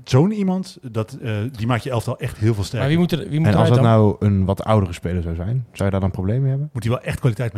[0.05, 2.79] zo'n iemand, dat, eh, die maakt je elftal echt heel veel sterker.
[2.89, 3.87] Maar wie moet er, wie moet En als dat dan?
[3.87, 6.71] nou een wat oudere speler zou zijn, zou je daar dan problemen mee hebben?
[6.73, 7.53] Moet hij wel echt kwaliteit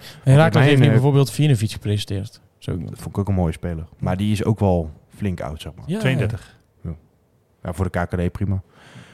[0.00, 0.40] meebrengen.
[0.40, 2.40] Herakles heeft nu eh, bijvoorbeeld Vinovic gepresenteerd.
[2.58, 2.78] Zo.
[2.78, 3.84] Dat vond ik ook een mooie speler.
[3.98, 5.84] Maar die is ook wel flink oud, zeg maar.
[5.88, 6.56] Ja, 32.
[7.62, 8.62] Ja, voor de KKD prima.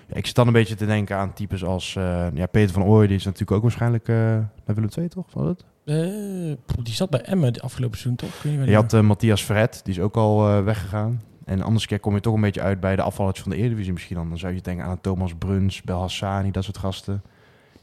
[0.09, 2.85] Ja, ik zit dan een beetje te denken aan types als eh, ja, Peter van
[2.85, 3.09] Ooyen.
[3.09, 5.27] Die is natuurlijk ook waarschijnlijk eh naar Willem II, toch?
[5.33, 5.65] Was het?
[5.85, 8.43] Eh, die zat bij Emmen de afgelopen seizoen, toch?
[8.43, 11.23] Je die had Matthias Verret, die is ook al eh, weggegaan.
[11.45, 13.93] En anders keer kom je toch een beetje uit bij de afvallers van de Eredivisie
[13.93, 14.29] misschien dan.
[14.29, 17.23] Dan zou je denken aan Thomas Bruns, Belhassani, dat soort gasten.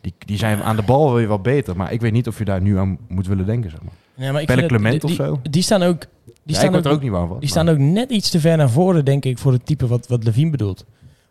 [0.01, 1.75] Die, die zijn aan de bal weer wat beter.
[1.77, 3.93] Maar ik weet niet of je daar nu aan moet willen denken, zeg maar.
[4.15, 5.39] Ja, maar ik Pelle Clement of zo?
[5.49, 5.99] Die, staan ook...
[6.25, 7.27] Die, Ja, staan ook, er ook niet van.
[7.27, 9.87] die maar- staan ook net iets te ver naar voren, denk ik, voor het type
[9.87, 10.85] wat, wat Levine bedoelt.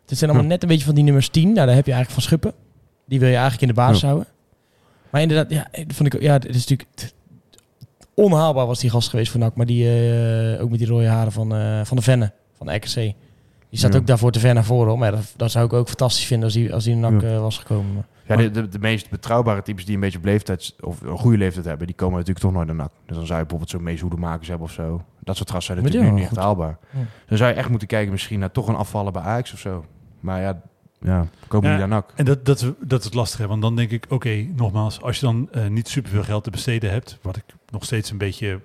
[0.06, 0.52] Het zijn allemaal Ja.
[0.54, 1.42] net een beetje van die nummers 10.
[1.52, 2.52] Nou, daar heb je eigenlijk van Schuppen.
[3.04, 4.06] Die wil je eigenlijk in de basis Ja.
[4.06, 4.28] houden.
[5.10, 6.88] Maar inderdaad, ja, vond ik, ja, het is natuurlijk...
[8.14, 9.54] Onhaalbaar was die gast geweest voor NAC.
[9.54, 9.84] Maar die,
[10.54, 12.94] eh, ook met die rode haren van, eh, van de Venne, van de RKC.
[12.94, 13.98] Die staat Ja.
[13.98, 14.98] ook daarvoor te ver naar voren.
[14.98, 17.28] Maar dat, dat zou ik ook fantastisch vinden als die, als die NAC Ja.
[17.28, 18.06] eh, was gekomen.
[18.30, 21.38] Ja, de, de, de meest betrouwbare types die een beetje op leeftijd of een goede
[21.38, 22.90] leeftijd hebben, die komen natuurlijk toch nooit naar NAC.
[23.06, 25.02] Dus dan zou je bijvoorbeeld zo'n Mees Hoedemakers hebben of zo.
[25.20, 26.78] Dat soort gasten zijn natuurlijk nu niet echt haalbaar.
[26.90, 26.98] Ja.
[27.26, 29.84] Dan zou je echt moeten kijken misschien naar toch een afvallen bij Ajax of zo.
[30.20, 30.60] Maar ja,
[31.00, 32.12] ja komen Ja, niet naar NAC.
[32.16, 35.18] En dat, dat, is- dat is het lastige, want dan denk ik, oké, nogmaals, als
[35.20, 38.60] je dan eh, niet superveel geld te besteden hebt, wat ik nog steeds een beetje,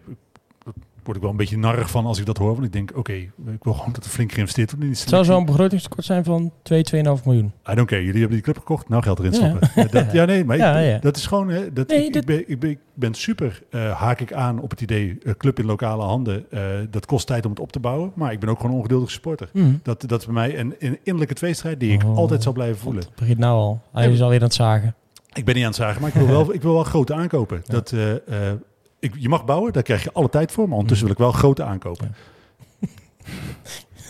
[1.06, 3.14] word ik wel een beetje narrig van als ik dat hoor, want ik denk, oké,
[3.14, 3.32] ik
[3.62, 6.52] wil gewoon dat er flink geïnvesteerd wordt in die Het zou zo'n begrotingstekort zijn van
[6.64, 7.54] 2, 2,5 miljoen.
[7.72, 9.70] I don't care, jullie hebben die club gekocht, nou geld erin stoppen.
[9.76, 10.98] Ja, dat, ja nee, maar ik- Ja, ja.
[11.00, 13.62] dat is gewoon, hè, dat, Nee, ik, dit- ik, ben, ik, ben, ik ben super,
[13.70, 17.28] eh, haak ik aan op het idee, eh, club in lokale handen, eh, dat kost
[17.28, 19.50] tijd om het op te bouwen, maar ik ben ook gewoon een ongeduldige supporter.
[19.84, 22.18] Dat, dat is bij mij een, een innerlijke tweestrijd die ik Oh.
[22.18, 23.04] altijd zal blijven voelen.
[23.04, 23.82] Het begint nou al.
[23.92, 24.96] Hij is alweer aan het zagen.
[25.34, 27.62] Ik ben niet aan het zagen, maar ik wil wel, ik wil wel grote aankopen.
[27.66, 27.94] Dat,
[29.00, 30.64] ik, je mag bouwen, daar krijg je alle tijd voor.
[30.68, 32.16] Maar ondertussen wil ik wel grote aankopen.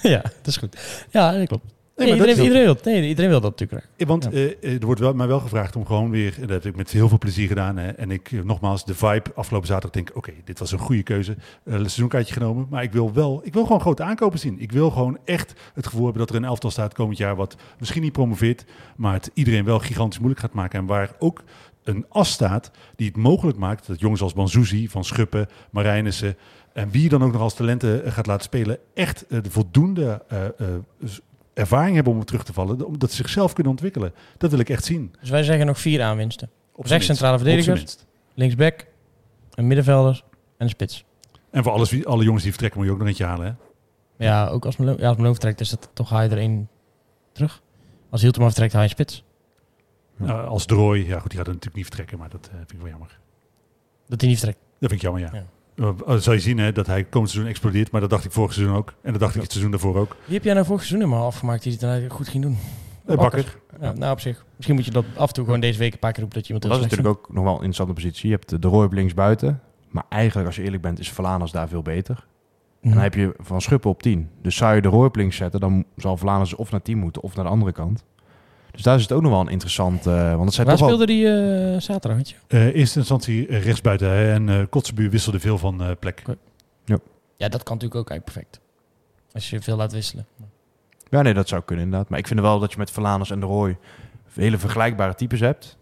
[0.02, 1.06] ja, dat is goed.
[1.10, 1.64] Ja, dat klopt.
[1.98, 3.90] Nee, Nee, maar dat iedereen, iedereen, wil, nee, iedereen wil dat natuurlijk.
[3.98, 4.30] Eh, Want Ja.
[4.32, 6.76] eh, eh, er wordt wel, mij wel gevraagd om gewoon weer, en dat heb ik
[6.76, 7.78] met heel veel plezier gedaan.
[7.78, 11.04] Hè, en ik, nogmaals, de vibe afgelopen zaterdag denk ik, oké, dit was een goede
[11.04, 11.36] keuze.
[11.66, 12.68] Eh seizoenkaartje genomen.
[12.70, 14.60] Maar ik wil wel, ik wil gewoon grote aankopen zien.
[14.60, 17.56] Ik wil gewoon echt het gevoel hebben dat er een elftal staat komend jaar wat
[17.80, 18.66] misschien niet promoveert,
[18.96, 20.80] maar het iedereen wel gigantisch moeilijk gaat maken.
[20.80, 21.44] En waar ook
[21.86, 26.38] een as staat die het mogelijk maakt dat jongens als Banzuzi, Van Schuppen, Marijnissen
[26.74, 30.24] en wie dan ook nog als talenten eh, gaat laten spelen, echt eh, de voldoende
[30.28, 30.38] eh,
[31.54, 34.14] ervaring hebben om er terug te vallen, omdat ze zichzelf kunnen ontwikkelen.
[34.38, 35.14] Dat wil ik echt zien.
[35.20, 36.50] Dus wij zeggen nog vier aanwinsten.
[36.76, 38.06] Op Rechts centrale minst.
[38.34, 38.86] linksback,
[39.54, 40.24] een middenvelder
[40.58, 41.06] en een spits.
[41.52, 43.46] En voor alles, wie- alle jongens die vertrekken moet je ook nog eentje halen.
[43.46, 44.26] Hè?
[44.26, 46.70] Ja, ook als Malone, ja, als Malone vertrekt is dat toch haal je er één
[47.32, 47.62] terug.
[48.10, 49.24] Als Hilterman vertrekt haal je een spits.
[50.18, 50.26] Ja.
[50.26, 52.80] Eh, als Drooi, ja goed, die gaat natuurlijk niet vertrekken, maar dat eh, vind ik
[52.80, 53.20] wel jammer.
[54.08, 54.64] Dat hij niet vertrekt.
[54.80, 55.30] Dat vind ik jammer, ja.
[55.34, 55.46] Ja.
[56.06, 58.54] Eh, zal je zien hè, dat hij komend seizoen explodeert, maar dat dacht ik vorig
[58.54, 58.94] seizoen ook.
[59.02, 60.16] En dat dacht ik het seizoen daarvoor ook.
[60.26, 62.58] Wie heb jij nou vorig seizoen helemaal afgemaakt die het dan eigenlijk goed ging doen?
[63.06, 63.58] Eh, Bakker.
[63.82, 64.46] Ja, nou, op zich.
[64.56, 66.48] Misschien moet je dat af en toe gewoon deze week een paar keer roepen dat
[66.48, 68.30] je iemand Dat is natuurlijk ook nog wel een interessante positie.
[68.30, 69.62] Je hebt de Roy op links buiten.
[69.90, 72.28] Maar eigenlijk, als je eerlijk bent, is Vlaanders daar veel beter.
[72.82, 74.30] En dan heb je Van Schuppen op 10.
[74.42, 77.22] Dus zou je de Roy op links zetten, dan zal Vlaanders of naar 10 moeten
[77.22, 78.06] of naar de andere kant.
[78.76, 80.06] Dus daar is het ook nog wel een interessant...
[80.08, 80.96] eh, want het zijn Waar toch wel...
[80.96, 81.28] speelde die
[81.74, 82.36] eh, zaterdag, weet je?
[82.48, 86.24] Eh, eerste instantie rechtsbuiten hè, en eh Kotzebuur wisselde veel van eh, plek.
[87.38, 88.60] Ja, dat kan natuurlijk ook eigenlijk perfect.
[89.34, 90.26] Als je veel laat wisselen.
[91.10, 92.10] Ja, nee, dat zou kunnen inderdaad.
[92.10, 93.78] Maar ik vind wel dat je met Verlaners en de Roy
[94.34, 95.78] hele vergelijkbare types hebt.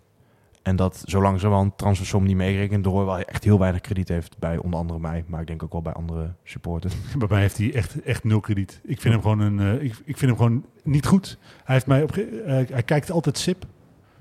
[0.64, 3.82] En dat zolang ze wel een transfersom niet meerekenen, de Roy wel echt heel weinig
[3.82, 5.24] krediet heeft bij onder andere mij.
[5.28, 6.94] Maar ik denk ook wel bij andere supporters.
[7.18, 8.80] Bij mij heeft hij echt, echt nul krediet.
[8.84, 11.38] Ik vind hem gewoon een, eh, ik, ik vind hem gewoon niet goed.
[11.64, 13.66] Hij heeft mij op, eh, hij kijkt altijd sip.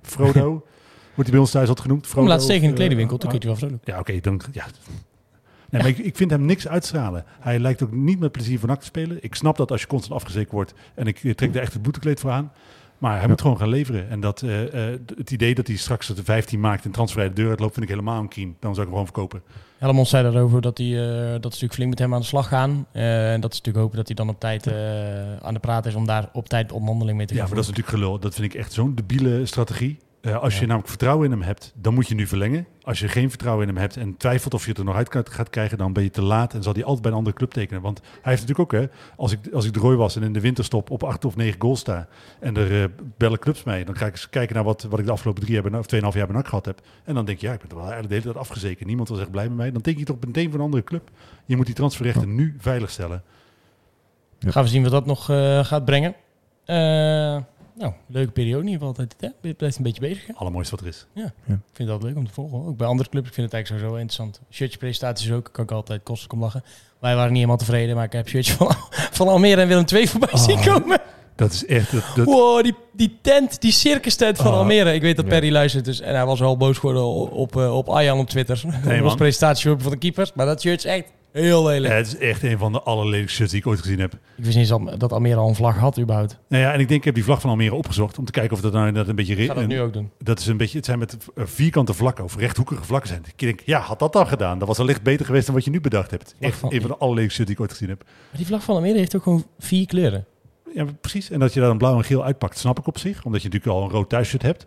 [0.03, 0.49] Frodo
[1.15, 2.07] wordt hij bij ons thuis altijd genoemd.
[2.07, 3.87] Frodo, laatst tegen in de eh, kledingwinkel, toen kun je wel vrolijk.
[3.87, 4.67] Ja, oké, dan ja.
[5.71, 7.25] Nee, maar ik, ik vind hem niks uitstralen.
[7.41, 9.19] Hij lijkt ook niet met plezier van NAC te spelen.
[9.21, 12.21] Ik snap dat als je constant afgezekerd wordt en ik trek er echt het boetekleed
[12.21, 12.53] voor aan.
[13.03, 14.11] Maar hij moet gewoon gaan leveren.
[14.11, 17.35] En dat, eh, eh, het idee dat hij straks de 15 maakt en transfervrij de
[17.35, 18.57] deur uitloopt, vind ik helemaal een kriem.
[18.61, 19.43] Dan zou ik hem gewoon verkopen.
[19.79, 22.49] Helmond zei daarover dat, hij, eh, dat ze natuurlijk flink met hem aan de slag
[22.49, 22.87] gaan.
[22.93, 24.67] En dat is natuurlijk hopen dat hij dan op tijd
[25.43, 27.69] aan de praat is om daar op tijd onderhandeling mee te Ja, gaan maar dat
[27.69, 28.19] is natuurlijk gelul.
[28.19, 29.99] Dat vind ik echt zo'n debiele strategie.
[30.23, 32.67] Eh, als je namelijk vertrouwen in hem hebt, dan moet je nu verlengen.
[32.83, 35.29] Als je geen vertrouwen in hem hebt en twijfelt of je het er nog uit
[35.31, 37.51] gaat krijgen, dan ben je te laat en zal hij altijd bij een andere club
[37.51, 37.83] tekenen.
[37.83, 40.33] Want hij heeft natuurlijk ook, hè, als ik, als ik de Roy was en in
[40.33, 42.09] de winterstop op acht of negen goals sta
[42.41, 45.05] en er eh, bellen clubs mee, dan ga ik eens kijken naar wat, wat ik
[45.05, 46.81] de afgelopen drie jaar of tweeënhalf jaar NAC gehad heb.
[47.05, 48.87] En dan denk je, ja, ik ben toch wel eigenlijk de hele tijd afgezekerd.
[48.89, 49.73] Niemand was echt blij met mij.
[49.73, 51.11] Dan denk je toch meteen van een andere club.
[51.45, 53.23] Je moet die transferrechten nu veiligstellen.
[54.39, 56.15] Gaan we zien wat dat nog eh, gaat brengen.
[56.65, 57.37] Eh,
[57.75, 59.15] nou, leuke periode in ieder geval altijd.
[59.21, 59.49] Hè?
[59.49, 60.27] Je blijft een beetje bezig.
[60.27, 60.33] Hè?
[60.35, 61.07] Allermooiste wat er is.
[61.47, 62.59] Ik vind dat leuk om te volgen.
[62.59, 62.69] hoor.
[62.69, 63.29] Ook bij andere clubs.
[63.29, 64.41] Ik vind het eigenlijk sowieso interessant.
[64.51, 65.49] Shirtje-presentaties ook.
[65.53, 66.65] Kan ik altijd kosten om lachen.
[66.99, 67.95] Wij waren niet helemaal tevreden.
[67.97, 68.75] Maar ik heb shirtje van,
[69.19, 70.41] van Almere en Willem II voorbij Oh.
[70.43, 71.01] zien komen.
[71.37, 71.93] Dat is echt...
[71.93, 74.59] Dat, dat, Wow, die, die tent, die circus tent van Oh.
[74.59, 74.95] Almere.
[74.95, 75.31] Ik weet dat Ja.
[75.31, 75.85] Perry luistert.
[75.85, 78.63] Dus, en hij was wel boos geworden op, op, eh, op Arjan op Twitter.
[78.85, 79.17] Nee, man.
[79.17, 80.33] presentatieshirtje van de keepers.
[80.33, 81.93] Maar dat shirt is echt heel lelijk.
[81.93, 84.13] Ja, het is echt een van de allerlelijkste shirts die ik ooit gezien heb.
[84.13, 86.39] Ik wist niet eens dat Almere al een vlag had überhaupt.
[86.49, 88.53] Nou ja, en ik denk, ik heb die vlag van Almere opgezocht om te kijken
[88.53, 89.37] of dat nou inderdaad een beetje...
[89.37, 90.11] Ik ga dat een- nu ook doen.
[90.19, 93.23] dat is een beetje, het zijn met vierkante vlakken of rechthoekige vlakken zijn.
[93.27, 94.59] Ik denk, ja, had dat dan gedaan?
[94.59, 96.35] Dat was wellicht beter geweest dan wat je nu bedacht hebt.
[96.39, 98.03] Vlag Echt van- een van de allerleukste shirts die ik ooit gezien heb.
[98.05, 100.27] Maar die vlag van Almere heeft ook gewoon vier kleuren.
[100.75, 101.31] Ja, precies.
[101.31, 103.25] En dat je daar dan blauw en geel uitpakt, snap ik op zich.
[103.25, 104.67] Omdat je natuurlijk al een rood thuisshirt hebt.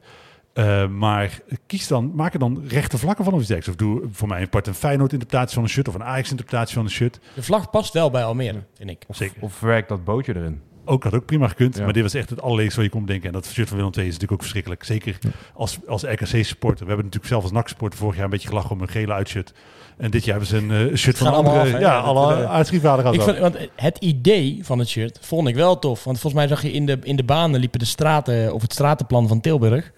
[0.55, 3.83] Eh, maar kies dan, maak er dan rechte vlakken van of iets dergelijks.
[3.83, 6.83] Of doe voor mij een part een Feyenoord-interpretatie van een shirt of een Ajax-interpretatie van
[6.83, 7.19] een shirt.
[7.33, 9.05] De vlag past wel bij Almere, vind ik.
[9.09, 9.41] Zeker.
[9.41, 10.61] Of verwerk dat bootje erin.
[10.85, 11.77] Ook had ook prima gekund.
[11.77, 11.83] Ja.
[11.83, 13.27] Maar dit was echt het allerleukste wat je kon denken.
[13.27, 14.83] En dat shirt van Willem II is natuurlijk ook verschrikkelijk.
[14.83, 15.17] Zeker
[15.53, 16.85] als, als RKC-supporter.
[16.85, 19.53] We hebben natuurlijk zelf als NAC-supporter vorig jaar een beetje gelachen om een gele uitshirt.
[19.97, 21.59] En dit jaar hebben ze een eh, shirt van andere.
[21.59, 25.55] af, ja, alle eh, uitschriefwaardig Ik vind, want het idee van het shirt vond ik
[25.55, 26.03] wel tof.
[26.03, 28.73] Want volgens mij zag je in de, in de banen liepen de straten, of het
[28.73, 29.91] stratenplan van Tilburg.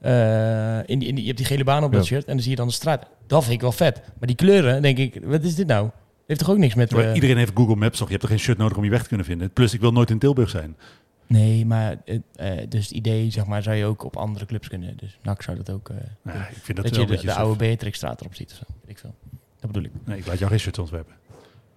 [0.00, 2.06] Eh, in die, in die, je hebt die gele baan op dat Ja.
[2.06, 3.06] shirt en dan zie je dan de straat.
[3.26, 3.96] Dat vind ik wel vet.
[4.18, 5.90] Maar die kleuren, denk ik, wat is dit nou?
[6.26, 6.90] Heeft toch ook niks met...
[6.90, 8.06] Maar eh, iedereen heeft Google Maps toch?
[8.06, 9.50] Je hebt er geen shirt nodig om je weg te kunnen vinden.
[9.50, 10.76] Plus, ik wil nooit in Tilburg zijn.
[11.26, 14.96] Nee, maar eh, dus het idee, zeg maar, zou je ook op andere clubs kunnen.
[14.96, 15.88] Dus NAC zou dat ook...
[15.88, 18.34] eh, Nou, ik vind dat, dat, wel je een de, beetje de oude Beatrixstraat erop
[18.34, 18.64] ziet of zo.
[18.80, 19.14] Weet ik veel.
[19.60, 19.90] Dat bedoel ik.
[20.04, 21.14] Nee, ik laat jou geen shirt ontwerpen.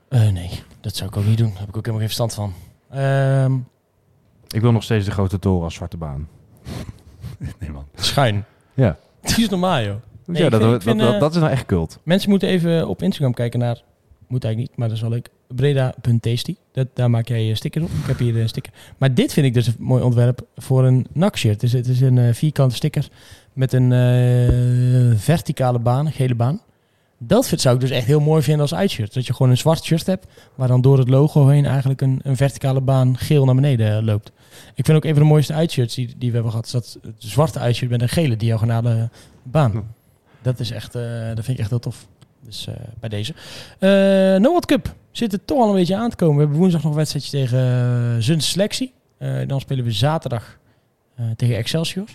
[0.08, 0.50] Eh, nee,
[0.82, 1.50] dat zou ik ook niet doen.
[1.50, 2.54] Daar heb ik ook helemaal geen verstand van.
[2.90, 3.54] Ehm,
[4.48, 6.28] Ik wil nog steeds de grote toren als zwarte baan.
[7.60, 7.86] Nee, man.
[7.96, 8.44] schuin.
[8.74, 8.98] Ja.
[9.22, 9.96] Het is normaal, joh.
[10.26, 12.00] Nee, ja, dat, vind- dat, ik vind, dat, eh, dat is nou echt cult.
[12.04, 13.82] Mensen moeten even op Instagram kijken naar...
[14.28, 15.30] Moet eigenlijk niet, maar dat is wel leuk.
[15.48, 16.56] Breda.tasty.
[16.72, 17.90] Dat, daar maak jij je sticker op.
[17.90, 18.74] Ik heb hier een sticker.
[18.98, 21.60] Maar dit vind ik dus een mooi ontwerp voor een NAC-shirt.
[21.60, 23.08] Dus het is een eh, vierkante sticker
[23.54, 26.62] met een eh, verticale baan, een gele baan.
[27.22, 29.14] Dat zou ik dus echt heel mooi vinden als uitshirt.
[29.14, 32.20] Dat je gewoon een zwart shirt hebt, waar dan door het logo heen eigenlijk een,
[32.24, 34.32] een verticale baan geel naar beneden eh, loopt.
[34.76, 36.98] Ik vind ook een van de mooiste uitshirts die, die we hebben gehad, is dat
[37.02, 39.10] het zwarte uitshirt met een gele diagonale
[39.44, 39.72] baan.
[39.72, 39.82] Hm.
[40.42, 41.02] Dat is echt, eh,
[41.36, 42.08] dat vind ik echt heel tof.
[42.42, 43.34] Dus eh, bij deze.
[43.80, 46.36] Eh Noord Cup zit er toch al een beetje aan te komen.
[46.36, 48.94] We hebben woensdag nog een wedstrijdje tegen uh, Zuns Selectie.
[49.48, 50.58] Dan spelen we zaterdag
[51.36, 52.08] tegen Excelsior.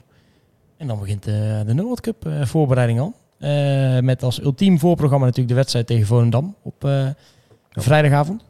[0.77, 3.15] En dan begint de Noord Cup voorbereiding al.
[3.45, 7.09] Eh, met als ultiem voorprogramma natuurlijk de wedstrijd tegen Volendam op eh,
[7.71, 8.45] vrijdagavond.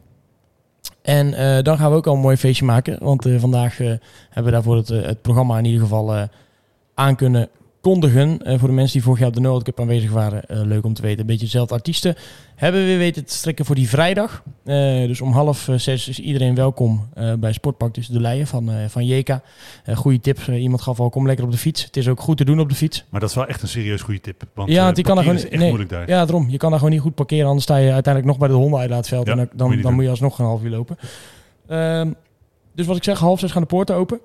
[1.01, 2.97] En eh, dan gaan we ook al een mooi feestje maken.
[2.99, 3.99] Want vandaag hebben
[4.43, 6.27] we daarvoor het, het programma in ieder geval
[6.93, 7.49] aan kunnen
[7.91, 8.41] kondigen.
[8.41, 10.45] Eh, voor de mensen die vorig jaar op de Noord Cup aanwezig waren.
[10.45, 11.19] eh, leuk om te weten.
[11.19, 12.15] Een beetje dezelfde artiesten.
[12.55, 14.43] Hebben we weer weten te strikken voor die vrijdag.
[14.63, 14.75] Eh,
[15.07, 17.09] dus om half zes is iedereen welkom
[17.39, 19.03] bij Sportpark tussen de Leien van, van.
[19.09, 20.47] Eh goede tips.
[20.49, 21.83] Iemand gaf al, kom lekker op de fiets.
[21.83, 23.05] Het is ook goed te doen op de fiets.
[23.09, 24.43] Maar dat is wel echt een serieus goede tip.
[24.53, 25.67] Want Ja, want die kan er gewoon- echt nee.
[25.67, 26.07] moeilijk daar.
[26.09, 26.49] Ja, daarom.
[26.49, 27.45] Je kan daar gewoon niet goed parkeren.
[27.45, 29.25] Anders sta je uiteindelijk nog bij de hondenuitlaatveld.
[29.25, 30.97] Ja, en dan, moet dan, je niet dan moet je alsnog een half uur lopen.
[31.67, 32.11] Ehm,
[32.75, 34.19] dus wat ik zeg, half zes gaan de poorten open.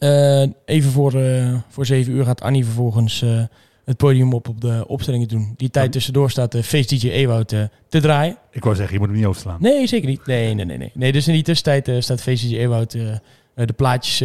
[0.00, 3.42] Eh, even voor, eh, voor zeven uur gaat Annie vervolgens eh,
[3.90, 5.54] het podium op op de opstellingen doen.
[5.56, 8.36] Die tijd tussendoor staat de Face DJ Ewout eh, te draaien.
[8.50, 9.56] Ik wou zeggen, je moet hem niet overslaan.
[9.60, 10.26] Nee, zeker niet.
[10.26, 10.78] Nee, nee, nee.
[10.78, 10.90] nee.
[10.94, 14.16] nee dus in die tussentijd staat Face DJ Ewout eh, de plaatjes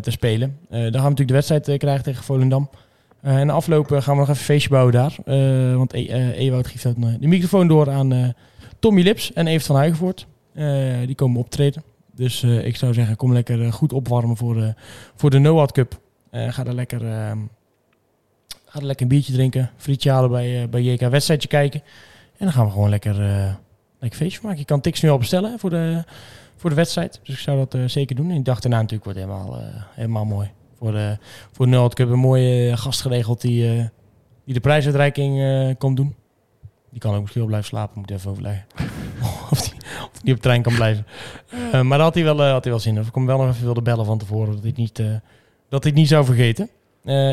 [0.00, 0.58] te spelen.
[0.68, 2.70] Dan gaan we natuurlijk de wedstrijd krijgen tegen Volendam.
[3.20, 5.16] En eh, gaan we nog even een feestje bouwen daar.
[5.76, 8.34] Want e Ewout geeft dan, de microfoon door aan
[8.78, 10.26] Tommy Lips en Evert van Huigenvoort.
[11.06, 11.82] Die komen optreden.
[12.22, 14.74] Dus eh, ik zou zeggen, kom lekker eh, goed opwarmen voor de,
[15.14, 16.00] voor de NOAD Cup.
[16.30, 17.38] Eh, ga er lekker, ehm,
[18.66, 19.70] ga er lekker een biertje drinken.
[19.76, 21.82] Frietje halen bij, bij JK wedstrijdje kijken.
[22.36, 23.14] En dan gaan we gewoon lekker,
[23.98, 24.58] lekker feestje maken.
[24.58, 26.04] Je kan tics nu al bestellen voor, de,
[26.56, 27.20] voor de wedstrijd.
[27.22, 28.28] Dus ik zou dat zeker doen.
[28.28, 29.60] En die dag daarna natuurlijk wordt helemaal,
[29.94, 30.50] helemaal mooi.
[30.78, 31.18] Voor de,
[31.52, 33.90] voor de Cup een mooie gast geregeld die,
[34.44, 36.14] die de prijsuitreiking komt doen.
[36.92, 38.64] Die kan ook misschien wel blijven slapen, moet ik even overleggen.
[39.50, 39.72] of, die,
[40.12, 41.06] of die op de trein kan blijven.
[41.50, 43.00] Eh, maar daar had hij wel, eh, had hij wel zin in.
[43.00, 45.06] Of ik hem wel nog even wilde bellen van tevoren, dat hij het niet, eh,
[45.68, 46.68] dat hij het niet zou vergeten.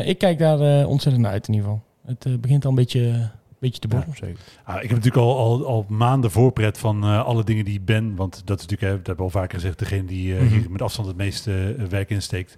[0.06, 1.84] Ik kijk daar ontzettend naar uit in ieder geval.
[2.06, 4.36] Het begint al een beetje, beetje te borrelen.
[4.64, 8.16] Ah, ik heb natuurlijk al, al, al maanden voorpret van alle dingen die ik ben.
[8.16, 10.46] Want dat is natuurlijk, hè, dat hebben we al vaker gezegd, degene die Mhm.
[10.46, 12.56] hier met afstand het meeste eh, werk insteekt.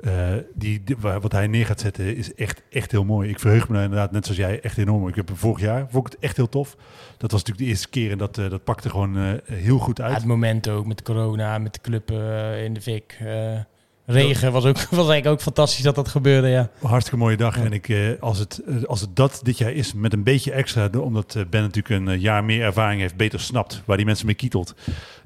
[0.00, 0.12] Eh,
[0.54, 3.28] die, die- wa- wat hij neer gaat zetten is echt, echt heel mooi.
[3.28, 5.08] Ik verheug me daar inderdaad, net zoals jij, echt enorm.
[5.08, 6.76] Ik heb hem vorig jaar, vond ik het echt heel tof.
[7.16, 9.98] Dat was natuurlijk de eerste keer en dat, eh, dat pakte gewoon eh, heel goed
[9.98, 10.14] Ja, uit.
[10.16, 12.10] het moment ook met corona, met de club
[12.64, 13.18] in de fik.
[14.06, 16.70] regen was, ook, was eigenlijk ook fantastisch dat dat gebeurde, ja.
[16.82, 17.56] Hartstikke mooie dag.
[17.56, 17.64] Ja.
[17.64, 21.36] En ik, als, het, als het dat dit jaar is, met een beetje extra, omdat
[21.50, 24.74] Ben natuurlijk een jaar meer ervaring heeft, beter snapt waar die mensen mee kietelt,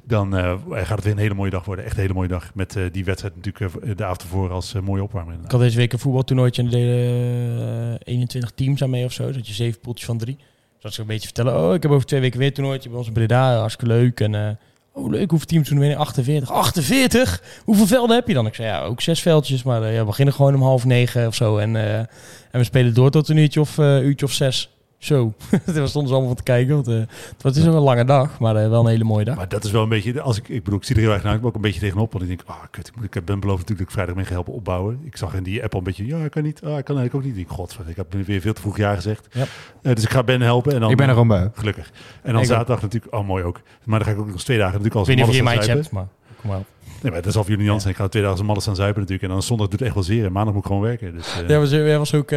[0.05, 1.85] dan eh, gaat het weer een hele mooie dag worden.
[1.85, 2.55] Echt een hele mooie dag.
[2.55, 5.35] Met eh, die wedstrijd natuurlijk eh, de avond ervoor als mooie opwarmer.
[5.45, 9.13] Ik had deze week een voetbaltoernooitje en er deden eh, 21 teams aan mee of
[9.13, 9.33] zo.
[9.33, 10.37] Dat je zeven poeltjes van drie.
[10.37, 12.89] Dus dat ze een beetje vertellen, oh, ik heb over twee weken weer een toernooitje
[12.89, 13.59] bij ons in Breda.
[13.59, 14.21] Hartstikke leuk.
[14.21, 14.59] En
[14.93, 15.97] oh, leuk, hoeveel teams doen er weer?
[15.97, 16.51] 48.
[16.51, 17.43] 48?
[17.65, 18.47] Hoeveel velden heb je dan?
[18.47, 19.63] Ik zei, ja, ook zes veldjes.
[19.63, 21.59] Maar ja, we beginnen gewoon om half negen of zo.
[21.59, 22.09] En, en
[22.51, 24.71] we spelen door tot een uurtje of, uurtje of zes.
[25.03, 25.33] Zo,
[25.75, 26.75] daar stonden ze allemaal van te kijken.
[26.75, 27.01] Want, eh,
[27.43, 29.37] het is ook een lange dag, maar eh, wel een hele mooie dag.
[29.37, 31.23] Maar dat is wel een beetje, als ik, ik bedoel, ik zie er heel erg
[31.23, 32.13] naar, ik ben ook een beetje tegenop.
[32.13, 34.25] Want ik denk, ah, kut, ik, moet, ik ben beloofd natuurlijk dat ik vrijdag mee
[34.25, 35.01] ga helpen opbouwen.
[35.05, 36.97] Ik zag in die app al een beetje, ja, ik kan niet, ah, ik kan
[36.99, 37.31] eigenlijk ook niet.
[37.31, 39.29] Ik denk, godver, ik heb weer veel te vroeg ja gezegd.
[39.33, 39.45] Ja.
[39.83, 40.73] Eh, dus ik ga Ben helpen.
[40.75, 41.51] En dan, Ik ben er gewoon bij.
[41.55, 41.87] Gelukkig.
[41.87, 41.93] En
[42.23, 42.45] dan Ik ook.
[42.45, 43.61] zaterdag natuurlijk, oh mooi ook.
[43.85, 45.65] Maar dan ga ik ook nog eens twee dagen natuurlijk als Ik weet niet of
[45.65, 46.07] je hebt, maar
[46.41, 46.67] kom maar op.
[47.03, 47.91] Nee, maar dat is al voor jullie Jansen.
[47.91, 49.29] Ik ga twee dagen een mannen staan zuipen natuurlijk.
[49.29, 50.25] En dan zondag doet het echt wel zeer.
[50.25, 51.13] En maandag moet ik gewoon werken.
[51.13, 52.31] Dus, eh, Ja, was, jij was ook,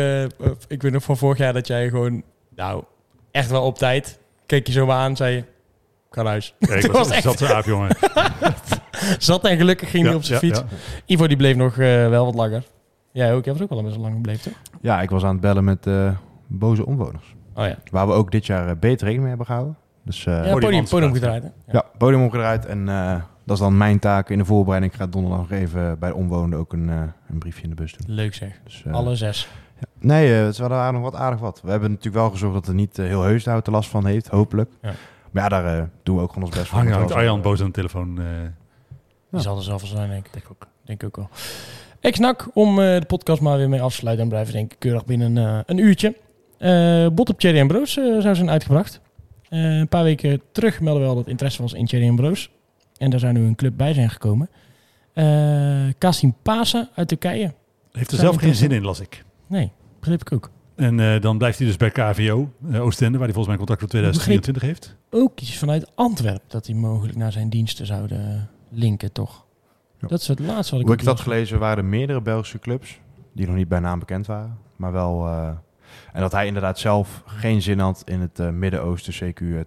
[0.67, 2.23] ik weet nog van vorig jaar dat jij gewoon,
[2.55, 2.83] nou,
[3.31, 5.43] echt wel op tijd, keek je zo maar aan, zei je,
[6.11, 6.55] naar huis.
[6.59, 7.97] ja, ik Het was, was echt- zat aap, jongen.
[9.19, 10.59] Zat en gelukkig ging hij Ja, op zijn ja, fiets.
[10.69, 10.77] ja.
[11.05, 12.63] Ivo die bleef nog eh, wel wat langer.
[13.11, 14.61] Jij ook, jij was ook wel best wel lang gebleven, toch?
[14.81, 16.11] Ja, ik was aan het bellen met eh,
[16.47, 17.35] boze omwoners.
[17.55, 17.77] Oh ja.
[17.91, 19.77] Waar we ook dit jaar eh, beter rekening mee hebben gehouden.
[20.03, 21.13] Dus eh, Ja, podium, Podium podium Amsterdam.
[21.33, 21.71] gedraaid, hè?
[21.71, 21.83] ja.
[21.97, 22.65] podium omgedraaid.
[22.65, 24.93] En eh, dat is dan mijn taak in de voorbereiding.
[24.93, 27.93] Ik ga donderdag nog even bij de omwonenden ook een, een briefje in de bus
[27.93, 28.15] doen.
[28.15, 28.49] Leuk zeg.
[28.63, 29.49] Dus, Alle zes.
[29.79, 29.87] Ja.
[29.99, 31.61] Nee, het is wel aardig, nog wat aardig wat.
[31.63, 34.27] We hebben natuurlijk wel gezorgd dat er niet eh, heel Heusden er last van heeft,
[34.27, 34.71] hopelijk.
[34.81, 34.93] Ja.
[35.31, 36.77] Maar ja, daar eh, doen we ook gewoon ons best voor.
[36.77, 38.19] Hangt Moet hangt Arjan boos aan de telefoon.
[38.19, 38.25] eh,
[39.31, 40.33] Die zal er zelf wel zijn, denk ik.
[40.33, 40.67] Denk ook.
[40.83, 41.29] Denk ook wel.
[41.99, 44.23] Ex-nak, om eh, de podcast maar weer mee af te sluiten.
[44.23, 46.15] En blijven denk ik keurig binnen eh, een uurtje.
[46.57, 49.01] Eh bot op Cherry Broos eh, zou zijn uitgebracht.
[49.49, 52.49] Eh, een paar weken terug melden we al dat interesse was in Cherry Broos.
[52.97, 54.49] En daar zou nu een club bij zijn gekomen.
[55.13, 55.25] Eh
[55.97, 57.53] Kasim Pasa uit Turkije.
[57.91, 59.23] heeft er zelf geen ik zin in, las ik.
[59.47, 60.49] Nee, begreep ik ook.
[60.75, 63.57] En eh, dan blijft hij dus bij KVO, eh, Oostende, waar hij volgens mij een
[63.57, 64.95] contract tot 2024 heeft.
[65.09, 69.45] Ook iets vanuit Antwerpen dat hij mogelijk naar zijn diensten zouden linken, toch?
[69.99, 70.07] Ja.
[70.07, 72.99] Dat is het laatste wat ik Hoe ik dat gelezen waren er meerdere Belgische clubs
[73.33, 74.57] die nog niet bij naam bekend waren.
[74.75, 75.25] Maar wel...
[75.27, 75.47] eh,
[76.13, 79.59] en dat hij inderdaad zelf geen zin had in het Midden-Oosten, CQ eh,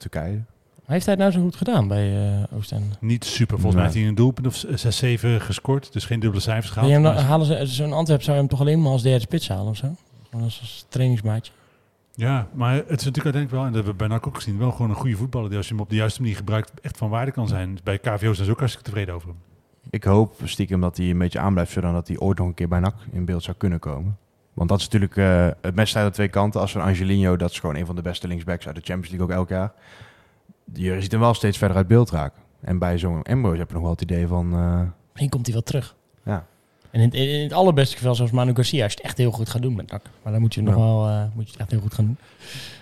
[0.89, 2.86] Heeft hij het nou zo goed gedaan bij eh Oostende?
[3.01, 3.55] Niet super.
[3.59, 5.93] Volgens mij heeft hij een doelpunt of 6-7 gescoord.
[5.93, 6.93] Dus geen dubbele cijfers gehaald.
[6.93, 9.20] hem dan- Maar- halen ze zo'n Antwerp zou je hem toch alleen maar als derde
[9.20, 9.95] spits halen of zo?
[10.30, 11.53] Gewoon als, als trainingsmaatje.
[12.14, 14.59] Ja, maar het is natuurlijk uiteindelijk wel, en dat hebben we bij NAC ook gezien,
[14.59, 16.97] wel gewoon een goede voetballer die als je hem op de juiste manier gebruikt echt
[16.97, 17.78] van waarde kan zijn.
[17.84, 19.36] Bij KVO zijn ze ook hartstikke tevreden over hem.
[19.91, 22.80] Ik hoop stiekem dat hij een beetje aanblijft, zodat hij ooit nog een keer bij
[22.80, 24.16] NAC in beeld zou kunnen komen.
[24.55, 26.61] Want dat is natuurlijk eh, het mes uit aan twee kanten.
[26.61, 29.26] Als een Angelino, dat is gewoon een van de beste linksbacks uit de Champions League
[29.26, 29.72] ook elk jaar.
[30.72, 32.42] Je ziet hem wel steeds verder uit beeld raken.
[32.60, 34.48] En bij zo'n Ambrose heb je nog wel het idee van...
[35.12, 35.96] Misschien komt hij wel terug.
[36.24, 36.46] ja,
[36.90, 39.30] En in, in, in het allerbeste geval, zoals Manu Garcia, als je het echt heel
[39.30, 40.02] goed gaat doen met NAC.
[40.22, 40.80] Maar dan moet je, nog Ja.
[40.80, 42.16] wel, eh, moet je het echt heel goed gaan doen.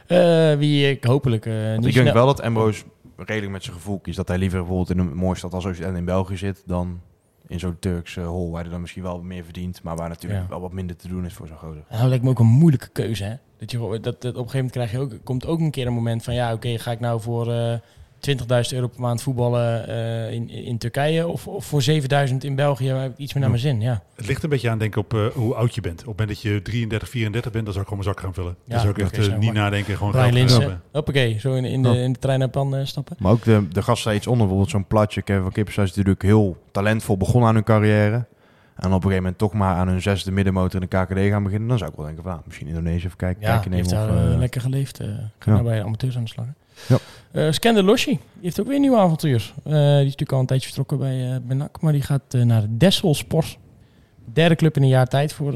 [0.07, 1.45] Eh, wie ik hopelijk...
[1.76, 2.84] niet ik denk wel dat Ambrose
[3.16, 4.16] redelijk met zijn gevoel kiest.
[4.16, 6.62] Dat hij liever bijvoorbeeld in een mooie stad als Oostende in België zit...
[6.66, 7.01] dan
[7.49, 9.83] in zo'n Turkse hol waar hij dan misschien wel meer verdient...
[9.83, 10.49] maar waar natuurlijk Ja.
[10.49, 11.85] wel wat minder te doen is voor zo'n gozer.
[11.91, 13.35] Nou, lijkt me ook een moeilijke keuze, hè?
[13.59, 15.87] Dat je, dat, dat, op een gegeven moment krijg je ook, komt ook een keer
[15.87, 16.35] een moment van...
[16.35, 17.79] ja, oké, ga ik nou voor eh
[18.21, 21.27] 20.000 euro per maand voetballen eh, in, in Turkije...
[21.27, 21.83] Of, of voor
[22.29, 24.03] 7.000 in België, heb ik iets meer naar mijn zin, ja.
[24.14, 26.01] Het ligt een beetje aan, denk ik, op eh, hoe oud je bent.
[26.01, 28.35] Op het moment dat je 33, 34 bent, dan zou ik gewoon mijn zak gaan
[28.35, 28.57] vullen.
[28.64, 30.81] Ja, dan zou ik echt eh, niet nadenken, gewoon Brian geld Lins, gaan hebben.
[30.93, 33.17] Hoppakee, zo in, in, de, in de trein naar Pan eh, stappen.
[33.19, 35.23] Maar ook de, de gasten iets onder, bijvoorbeeld zo'n platje.
[35.23, 38.27] Kevin van Kippenhuis is natuurlijk heel talentvol begonnen aan hun carrière.
[38.77, 41.43] En op een gegeven moment toch maar aan hun zesde middenmotor in de KKD gaan
[41.43, 41.69] beginnen.
[41.69, 43.91] Dan zou ik wel denken van, ah, misschien Indonesië even kijken, Ja, kijkje die heeft
[43.91, 44.07] nemen.
[44.07, 45.01] daar Of, eh, eh, lekker geleefd.
[45.01, 45.12] eh ga
[45.45, 45.51] ja.
[45.53, 46.47] nou bij de amateurs aan de slag.
[46.47, 46.53] hè.
[46.89, 46.99] Ja.
[47.33, 49.53] Eh, Skander Loshi, die heeft ook weer een nieuw avontuur.
[49.64, 52.33] Eh, die is natuurlijk al een tijdje vertrokken bij, eh bij NAC, maar die gaat
[52.33, 53.59] naar de Dessel Sport.
[54.33, 55.53] Derde club in een jaar tijd voor,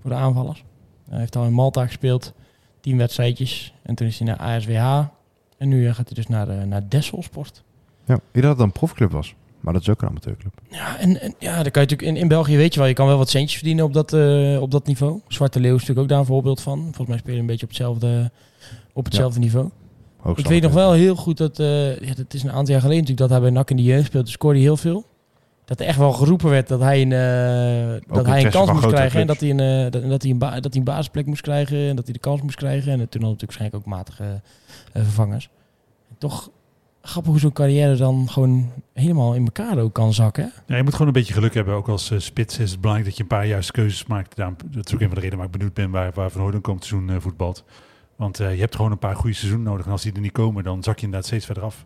[0.00, 0.64] voor de aanvallers.
[1.08, 2.32] Hij heeft al in Malta gespeeld,
[2.80, 3.74] tien wedstrijdjes.
[3.82, 5.02] En toen is hij naar ASWH.
[5.58, 7.62] En nu gaat hij dus naar, naar Dessel Sport.
[8.04, 9.34] ja, ik dacht dat het een profclub was.
[9.60, 10.52] Maar dat is ook een amateurclub.
[10.70, 12.94] Ja, en, en ja, dan kan je natuurlijk in, in België weet je wel, je
[12.94, 14.12] kan wel wat centjes verdienen op dat,
[14.60, 15.20] op dat niveau.
[15.28, 16.78] Zwarte Leeuw is natuurlijk ook daar een voorbeeld van.
[16.82, 18.30] Volgens mij spelen een beetje op hetzelfde,
[18.92, 19.70] op hetzelfde niveau.
[20.34, 23.02] Ik weet nog wel heel goed dat, eh ja, dat is een aantal jaar geleden
[23.02, 24.30] natuurlijk, dat hij bij NAC in de jeugd speelde.
[24.30, 25.04] scoorde hij heel veel.
[25.64, 28.74] Dat er echt wel geroepen werd dat hij een, eh, dat hij een kans van
[28.74, 29.20] moest krijgen.
[29.20, 31.88] En dat hij, een, eh, dat, hij een dat hij een basisplek moest krijgen.
[31.88, 32.92] En dat hij de kans moest krijgen.
[32.92, 34.40] En toen had natuurlijk waarschijnlijk ook matige
[34.92, 35.48] eh, vervangers.
[36.18, 36.50] Toch
[37.06, 40.52] grappig hoe zo'n carrière dan gewoon helemaal in elkaar ook kan zakken.
[40.66, 41.74] Ja, je moet gewoon een beetje geluk hebben.
[41.74, 44.36] Ook als eh, spits is het belangrijk dat je een paar juiste keuzes maakt.
[44.36, 46.40] Daarom, dat is ook een van de redenen waar ik benieuwd ben waar, waar Van
[46.40, 47.64] Hooydonk komend seizoen eh, voetbalt.
[48.16, 49.86] Want eh, je hebt gewoon een paar goede seizoenen nodig.
[49.86, 51.84] En als die er niet komen, dan zak je inderdaad steeds verder af.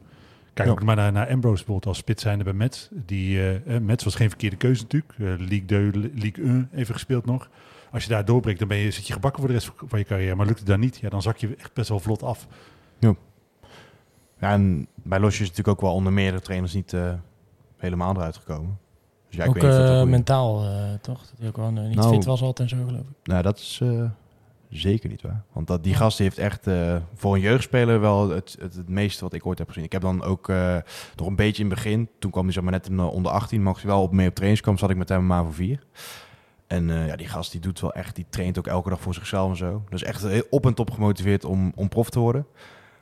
[0.55, 0.75] Kijk Ja.
[0.75, 2.89] ook maar naar, naar Ambrose bijvoorbeeld als spits zijnde bij Mets.
[2.93, 5.13] Die, eh eh, Mets was geen verkeerde keuze natuurlijk.
[5.19, 7.49] Eh, Ligue 2, Ligue 1 even gespeeld nog.
[7.93, 10.05] Als je daar doorbreekt, dan ben je, zit je gebakken voor de rest van je
[10.05, 10.35] carrière.
[10.35, 12.47] Maar lukt het dan niet, ja, dan zak je echt best wel vlot af.
[14.41, 17.13] Ja, en bij Losje is natuurlijk ook wel onder meerdere trainers niet eh,
[17.77, 18.79] helemaal eruit gekomen.
[19.29, 21.19] Dus ja, ik ook weet dat mentaal, eh, toch?
[21.21, 23.17] Dat hij ook wel niet Nou, fit was altijd en zo, geloof ik.
[23.27, 24.05] Nou, dat is eh,
[24.71, 25.45] zeker niet waar.
[25.53, 29.25] Want dat, die gast heeft echt eh, voor een jeugdspeler wel het, het, het meeste
[29.25, 29.85] wat ik ooit heb gezien.
[29.85, 30.77] Ik heb dan ook eh
[31.17, 33.63] nog een beetje in het begin, toen kwam hij zeg maar net de onder 18,
[33.63, 35.85] mocht hij wel op mee op trainingskamp, zat ik met hem maar voor vier.
[36.67, 39.15] En eh, ja, die gast die doet wel echt, die traint ook elke dag voor
[39.15, 39.83] zichzelf en zo.
[39.89, 42.47] Dus echt op en top gemotiveerd om, om prof te worden.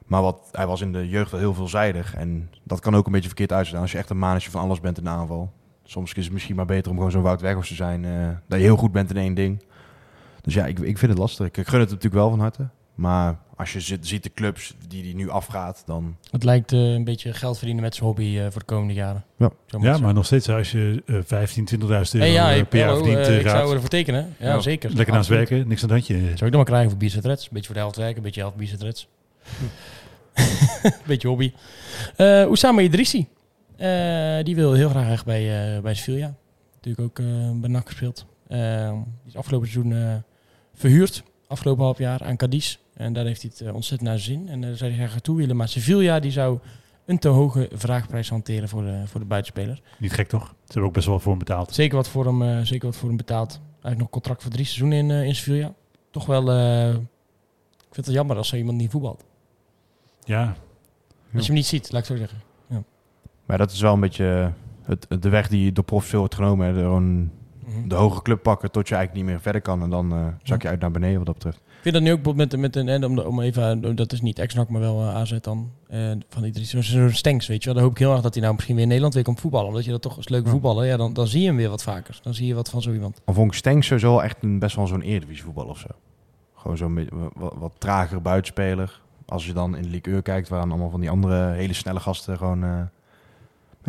[0.09, 2.15] Maar wat, hij was in de jeugd wel heel veelzijdig.
[2.15, 3.79] En dat kan ook een beetje verkeerd uitzien.
[3.79, 5.53] Als je echt een manetje van alles bent in de aanval.
[5.85, 8.05] Soms is het misschien maar beter om gewoon zo'n Wout Weghorst te zijn.
[8.05, 9.63] eh, dat je heel goed bent in één ding.
[10.43, 11.47] Dus ja, ik, ik vind het lastig.
[11.47, 12.69] Ik gun het natuurlijk wel van harte.
[12.95, 16.17] Maar als je zit, ziet de clubs die die nu afgaat, dan...
[16.31, 19.25] Het lijkt eh, een beetje geld verdienen met zijn hobby eh, voor de komende jaren.
[19.37, 19.51] Ja.
[19.67, 22.79] Zo Ja, maar nog steeds als je eh 15, 20.000 euro Hey, ja, eh, per
[22.79, 24.35] jaar hallo, verdient, eh, ik zou ervoor tekenen.
[24.39, 24.61] Ja, Ja.
[24.61, 24.91] zeker.
[24.95, 26.15] Lekker naast werken, niks aan het handje.
[26.15, 27.45] Zou ik dan maar krijgen voor Reds.
[27.45, 29.09] Een beetje voor de helft werken, een beetje helft Reds.
[31.07, 31.53] beetje hobby.
[32.17, 33.29] Eh Oussama Idrissi.
[33.77, 36.35] Eh, die wil heel graag echt bij, eh bij Sevilla.
[36.75, 38.27] Natuurlijk ook eh, bij NAC gespeeld.
[38.49, 38.59] Die
[39.27, 40.15] is afgelopen seizoen eh,
[40.79, 41.23] verhuurd.
[41.47, 42.79] Afgelopen half jaar aan Cadiz.
[42.95, 44.49] En daar heeft hij het eh, ontzettend naar zin.
[44.49, 45.57] En daar zou hij graag naartoe willen.
[45.57, 46.59] Maar Sevilla die zou
[47.09, 49.81] een te hoge vraagprijs hanteren voor de, voor de buitenspeler.
[49.99, 50.47] Niet gek toch?
[50.47, 51.75] Ze hebben ook best wel voor hem betaald.
[51.75, 53.53] Zeker wat voor hem, eh, zeker wat voor hem betaald.
[53.53, 53.61] Hij
[53.91, 55.75] heeft nog contract voor drie seizoenen in, eh, in Sevilla.
[56.11, 59.25] Toch wel, eh, ik vind het jammer als zo iemand niet voetbalt.
[60.25, 60.57] Ja,
[61.35, 62.47] Als je hem niet ziet, laat ik het zo zeggen.
[63.47, 64.53] Maar dat is wel een beetje
[64.83, 66.67] het, de weg die door profs veel wordt genomen.
[66.67, 66.75] Hè.
[66.75, 67.31] Gewoon
[67.87, 69.83] De hoge club pakken tot je eigenlijk niet meer verder kan.
[69.83, 71.57] En dan eh, zak je uit naar beneden wat dat betreft.
[71.57, 74.13] Ik vind dat nu ook bijvoorbeeld met, met een, en om, om even, eh, dat
[74.13, 75.71] is niet ex-NAC, maar wel eh, AZ dan,
[76.29, 77.75] van die drie, zo'n Stenks, weet je wel.
[77.75, 79.69] Dan hoop ik heel erg dat hij nou misschien weer in Nederland weer komt voetballen.
[79.69, 80.51] Omdat je dat toch als leuk Ja.
[80.51, 82.19] voetballen, ja, dan, dan zie je hem weer wat vaker.
[82.23, 83.21] Dan zie je wat van zo iemand.
[83.25, 85.89] Al vond ik Stenks sowieso echt een, best wel zo'n Eredivisie voetbal of zo.
[86.55, 89.01] Gewoon zo'n wat, wat tragere buitenspeler.
[89.27, 91.73] Als je dan in de Ligue 1 kijkt, waar dan allemaal van die andere hele
[91.73, 92.91] snelle gasten gewoon...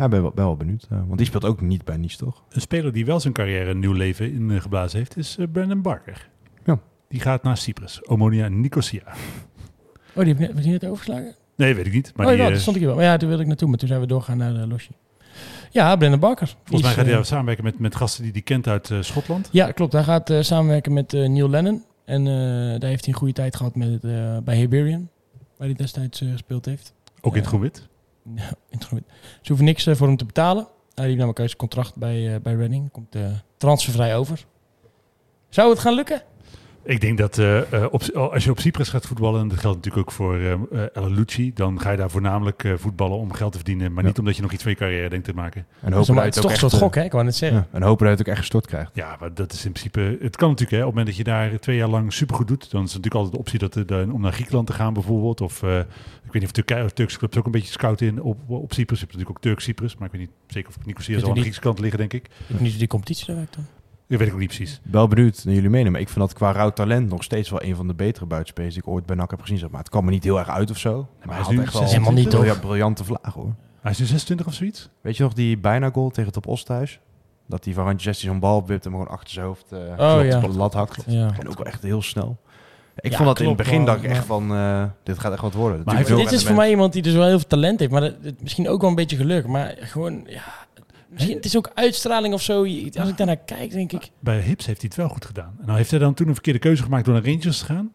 [0.00, 0.86] eh ja, ben wel, ben wel benieuwd.
[0.90, 2.42] eh, want die speelt ook niet bij Nice, toch?
[2.50, 6.28] een speler die wel zijn carrière een nieuw leven ingeblazen heeft, is eh, Brandon Barker.
[6.64, 6.78] Ja.
[7.08, 9.02] Die gaat naar Cyprus, Omonia Nicosia.
[10.14, 11.34] Oh, die heb je net, net overgeslagen?
[11.56, 12.12] Nee, weet ik niet.
[12.16, 13.00] Maar oh, die, ja, eh, dat stond ik hier wel.
[13.00, 14.90] Maar ja, toen wilde ik naartoe, maar toen zijn we doorgaan naar de Losje.
[15.70, 16.46] Ja, Brendan Barker.
[16.64, 19.48] volgens mij gaat hij eh, samenwerken met, met gasten die hij kent uit eh, Schotland.
[19.52, 19.92] Ja, klopt.
[19.92, 21.84] Hij gaat eh, samenwerken met eh, Neil Lennon.
[22.04, 22.32] En eh,
[22.80, 25.08] daar heeft hij een goede tijd gehad met, eh, bij Hibernian.
[25.56, 26.94] Waar hij destijds eh, gespeeld heeft.
[27.20, 27.70] Ook in het groen
[29.40, 30.68] Ze hoeven niks eh, voor hem te betalen.
[30.94, 32.90] Hij heeft namelijk zijn contract bij, uh, bij Reading.
[32.90, 33.26] Komt uh,
[33.56, 34.46] transfervrij over.
[35.48, 36.22] Zou het gaan lukken?
[36.82, 39.76] Ik denk dat uh, uh, op, als je op Cyprus gaat voetballen, en dat geldt
[39.76, 40.52] natuurlijk ook voor uh,
[40.92, 44.08] El Lucci, dan ga je daar voornamelijk uh, voetballen om geld te verdienen, maar ja.
[44.08, 45.66] niet omdat je nog iets van je carrière denkt te maken.
[45.80, 47.04] En hopen dat het toch een soort gok, hè?
[47.04, 47.58] Ik wou net zeggen.
[47.58, 48.90] Ja, en hopen dat je het ook echt gestort krijgt.
[48.94, 51.32] Ja, maar dat is in principe, het kan natuurlijk, hè, op het moment dat je
[51.32, 54.08] daar twee jaar lang supergoed doet, dan is het natuurlijk altijd de optie dat, de,
[54.12, 55.86] om naar Griekenland te gaan bijvoorbeeld, of uh, ik
[56.32, 59.00] weet niet of Turkije of Turkse clubs ook een beetje scouten in op, op Cyprus.
[59.00, 61.40] Je hebt natuurlijk ook Turk-Cyprus, maar ik weet niet zeker of Nicosia zal aan de
[61.40, 62.28] Griekse kant liggen, denk ik.
[62.46, 63.66] Ik niet die competitie daar werkt dan.
[64.10, 64.80] Dat weet ik ook niet precies.
[64.90, 65.90] Wel benieuwd naar jullie mening.
[65.92, 68.74] Maar ik vind dat qua rauw talent nog steeds wel een van de betere buitenspelers
[68.74, 69.58] die ik ooit bij NAC heb gezien.
[69.58, 69.78] Zeg maar.
[69.80, 71.08] Het kwam me niet heel erg uit of zo.
[71.24, 73.54] Maar hij is nu had echt wel helemaal niet, briljante vlaag hoor.
[73.80, 74.88] Hij is nu 26 of zoiets?
[75.00, 77.00] Weet je nog die bijna goal tegen Top Os thuis?
[77.46, 79.78] Dat hij van randje 16 zo'n bal wipt en hem gewoon achter zijn hoofd uh,
[79.78, 80.36] Oh, ja.
[80.36, 81.04] op de lat hakt.
[81.06, 81.30] Ja.
[81.38, 82.36] En ook wel echt heel snel.
[82.96, 85.40] Ik Ja, vond dat in het begin dacht ik echt van, uh, dit gaat echt
[85.42, 85.82] wat worden.
[85.84, 87.90] Maar Dit is voor mij iemand die dus wel heel veel talent heeft.
[87.92, 89.46] Maar dat, het- misschien ook wel een beetje geluk.
[89.46, 90.42] Maar gewoon, ja...
[91.10, 92.58] Misschien, het is ook uitstraling of zo.
[92.98, 94.10] Als ik daarnaar kijk, denk ik...
[94.20, 95.54] Bij Hips heeft hij het wel goed gedaan.
[95.60, 97.92] En nou heeft hij dan toen een verkeerde keuze gemaakt door naar Rangers te gaan.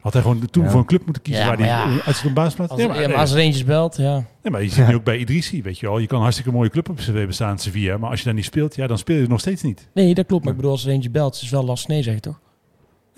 [0.00, 0.70] Had hij gewoon toen Ja.
[0.70, 2.70] voor een club moeten kiezen Ja, waar hij uit zijn baasplaats...
[2.70, 4.14] Als, Nee, maar, ja, maar nee, als Rangers belt, ja.
[4.14, 4.88] nee, maar je ziet Ja.
[4.88, 5.98] nu ook bij Idrissi, weet je wel.
[5.98, 7.98] Je kan een hartstikke mooie club op cv bestaan, Sevilla.
[7.98, 9.88] Maar als je daar niet speelt, ja, dan speel je nog steeds niet.
[9.94, 10.42] Nee, dat klopt.
[10.44, 12.40] Maar ik bedoel, als Rangers belt, is het wel lastig nee zeggen, toch?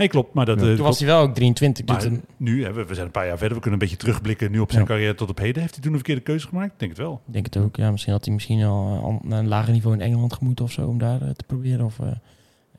[0.00, 0.34] Nee, klopt.
[0.34, 0.60] Maar dat, Ja.
[0.62, 0.90] eh, Toen klopt.
[0.90, 1.86] was hij wel ook 23.
[1.86, 3.56] Maar dus nu, hè, we, we zijn een paar jaar verder.
[3.56, 4.88] We kunnen een beetje terugblikken nu op zijn Ja.
[4.88, 5.60] carrière tot op heden.
[5.60, 6.72] Heeft hij toen een verkeerde keuze gemaakt?
[6.72, 7.20] Ik denk het wel.
[7.26, 7.76] Ik denk het ook.
[7.76, 10.70] Ja, misschien had hij misschien al eh, naar een lager niveau in Engeland gemoeten of
[10.72, 10.86] zo.
[10.86, 11.84] Om daar eh, te proberen.
[11.84, 12.06] Of, eh,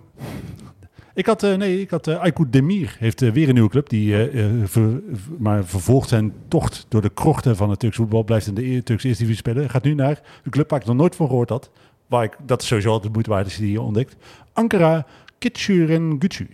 [1.13, 3.89] Ik had, eh, nee, ik had eh Aykut Demir, heeft weer een nieuwe club.
[3.89, 5.01] Die eh, eh, ver-
[5.37, 8.23] maar vervolgt zijn tocht door de krochten van het Turks voetbal.
[8.23, 9.69] Blijft in de e- Turkse eerste divisie spelen.
[9.69, 11.71] Gaat nu naar een club waar ik nog nooit van gehoord had.
[12.07, 14.15] Waar ik, dat is sowieso altijd de moeite waard als je die ontdekt.
[14.57, 15.05] Ankara
[15.39, 16.47] Kitschurengücü.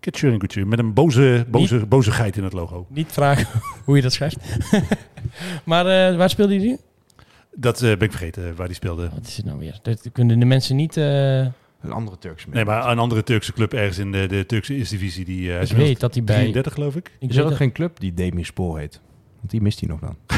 [0.00, 2.86] Kitschurengücü, met een boze, boze, boze geit in het logo.
[2.88, 3.46] Niet vragen
[3.84, 4.36] hoe je dat schrijft.
[5.64, 6.78] maar eh, waar speelde hij nu?
[7.54, 9.08] Dat eh, ben ik vergeten eh, waar die speelde.
[9.14, 9.78] Wat is het nou weer?
[9.82, 10.96] Dat kunnen de mensen niet...
[10.96, 14.74] eh, Een andere Turkse Nee, maar een andere Turkse club ergens in de, de Turkse
[14.74, 15.24] eerste divisie.
[15.24, 16.34] Die, eh, is ik weet dat hij bij...
[16.34, 17.10] 33 geloof ik.
[17.18, 19.00] Ik Is er ook dat- geen club die Demirspor heet?
[19.38, 20.16] Want die mist hij nog dan.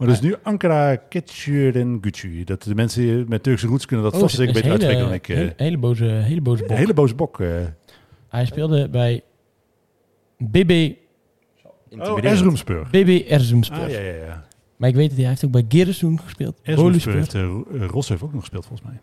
[0.00, 2.44] Maar dus nu Ankara Kitschurengücü.
[2.44, 5.04] Dat de mensen met Turkse roots kunnen dat Oh, vast is- zeker beter hele- uitspreken
[5.04, 5.28] dan ik.
[5.28, 5.36] eh.
[5.36, 6.76] Hele, hele boze, hele boze Een bok.
[6.76, 7.40] hele boze bok.
[7.40, 7.48] eh.
[8.28, 9.22] Hij speelde bij
[10.38, 10.92] BB,
[11.98, 12.86] Oh, Erzurumspur.
[12.90, 13.78] BB Erzurumspor.
[13.78, 14.44] Ah, ja, ja, ja.
[14.76, 16.58] Maar ik weet dat hij, heeft ook bij Giresun gespeeld.
[16.62, 17.40] Erzurumspur Boluspor.
[17.40, 19.00] heeft uh, Ros heeft ook nog gespeeld volgens mij.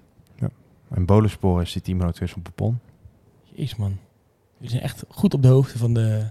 [0.90, 2.80] En Bolenspor is die teamgenoot van Popon.
[3.44, 3.98] Jeez man.
[4.56, 6.30] Jullie zijn echt goed op de hoogte van de,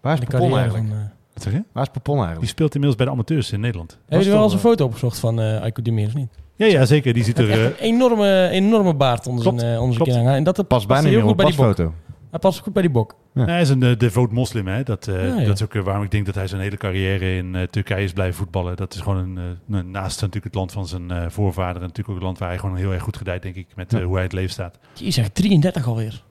[0.00, 0.88] Waar is de Popon carrière eigenlijk?
[0.88, 0.98] van...
[0.98, 1.04] eh
[1.38, 1.64] Wat zeg je?
[1.72, 2.52] Waar is Popon Die eigenlijk?
[2.52, 3.98] speelt inmiddels bij de amateurs in Nederland.
[4.08, 6.28] Heb je wel eens een eh, foto opgezocht van eh Aiko Demir of niet?
[6.56, 7.12] Ja, ja, zeker.
[7.14, 7.50] Die ziet er...
[7.50, 10.10] eh, een enorme, enorme baard onder Klopt, zijn, eh, onder klopt.
[10.12, 11.66] En dat Past bijna heel goed bij die bok.
[11.66, 11.94] pasfoto.
[12.30, 13.14] Hij past goed bij die bok.
[13.34, 13.44] Ja.
[13.44, 14.82] Hij is een uh, devoot moslim, hè.
[14.82, 15.46] Dat, eh, Ja, ja.
[15.46, 18.34] dat is ook waarom ik denk dat hij zijn hele carrière in Turkije is blijven
[18.36, 18.76] voetballen.
[18.76, 21.74] Dat is gewoon een, een- naast natuurlijk het land van zijn eh voorvader.
[21.76, 23.90] En natuurlijk ook het land waar hij gewoon heel erg goed gedijt, denk ik, met
[23.92, 24.02] Ja.
[24.02, 24.78] hoe hij het leven staat.
[24.92, 26.22] Die is echt 33 alweer.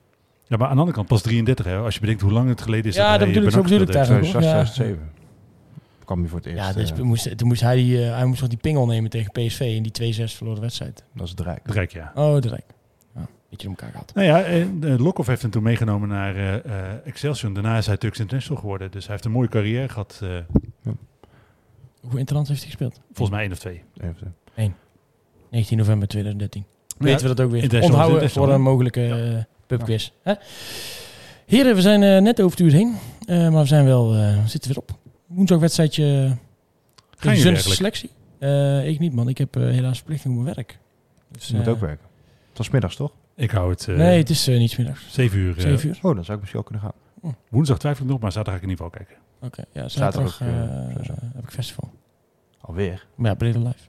[0.48, 1.76] Ja, maar aan de andere kant pas 33, hè.
[1.76, 3.86] Als je bedenkt hoe lang het geleden is Ja, dat bedoel ik, zo bedoel ik
[3.92, 3.96] daar.
[3.96, 4.18] Ja.
[4.18, 5.10] 2006, 2007.
[6.04, 6.58] kwam hij voor het eerst.
[6.64, 9.10] Ja, dus eh, moest, toen moest hij, die, eh, hij moest nog die pingel nemen
[9.10, 11.04] tegen PSV in die 2-6 verloren wedstrijd.
[11.14, 11.60] dat is het Rijk.
[11.62, 12.12] Het Rijk, ja.
[12.14, 12.64] Oh, de Rijk.
[13.14, 14.12] Ja, beetje om elkaar gehad.
[14.14, 17.52] Nou ja, en, eh, Lokhoff heeft hem toen meegenomen naar eh, eh, Excelsior.
[17.54, 18.90] Daarna is hij Turks International geworden.
[18.90, 20.20] Dus hij heeft een mooie carrière gehad.
[20.22, 20.28] eh,
[22.00, 23.00] Hoeveel interlands heeft hij gespeeld?
[23.06, 23.82] volgens mij één of twee.
[24.00, 24.34] Even.
[25.50, 26.64] 19 november 2013.
[26.86, 27.82] Ja, Weten we dat ook weer.
[27.82, 30.10] Onthouden voor een mogelijke pubquiz.
[30.22, 30.32] Hè?
[31.46, 32.96] Heren, we zijn eh, net over het uur heen.
[33.26, 34.98] Eh, maar we zijn wel, eh, zitten weer op.
[35.26, 36.36] Woensdagwedstrijdje
[37.18, 37.58] eigenlijk?
[37.58, 38.10] selectie.
[38.38, 40.78] Eh, ik niet man, ik heb eh, helaas verplichting op mijn werk.
[41.28, 42.06] Dus, Je moet ook werken.
[42.48, 43.12] Het was middags, toch?
[43.34, 45.12] Ik hou het eh nee, het is niet 's middags.
[45.12, 45.54] zeven uur.
[45.60, 45.98] 7 uur.
[46.02, 46.82] Oh, dan zou ik misschien ook kunnen
[47.22, 47.32] gaan.
[47.48, 49.24] woensdag twijfel ik nog, maar zaterdag ga ik in ieder geval kijken.
[49.40, 51.14] Oké, ja, Zaterdag zaterdag ook, sowieso.
[51.34, 51.90] heb ik festival.
[52.60, 53.06] Alweer.
[53.14, 53.88] Maar ja, Breda Live.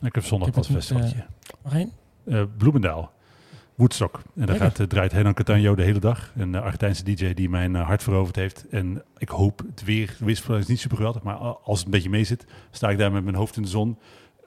[0.00, 1.24] Ik heb zondag Ik heb met, festivaltje.
[1.62, 1.92] Mag heen?
[2.24, 3.12] Eh, Bloemendaal.
[3.74, 4.20] Woodstock.
[4.36, 6.32] En daar gaat, eh, draait Hernan Catania de hele dag.
[6.36, 8.66] Een uh, Argentijnse DJ die mijn eh, hart veroverd heeft.
[8.70, 12.10] En ik hoop het weer, de is niet super geweldig, maar als het een beetje
[12.10, 13.98] mee zit, sta ik daar met mijn hoofd in de zon.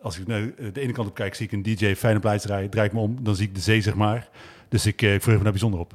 [0.06, 2.46] Als ik naar eh, de ene kant op kijk, zie ik een DJ fijne plaats
[2.46, 4.30] rijden, draai ik me om, dan zie ik de zee, zeg maar.
[4.70, 5.94] Dus ik, eh, ik verheug me daar bijzonder op.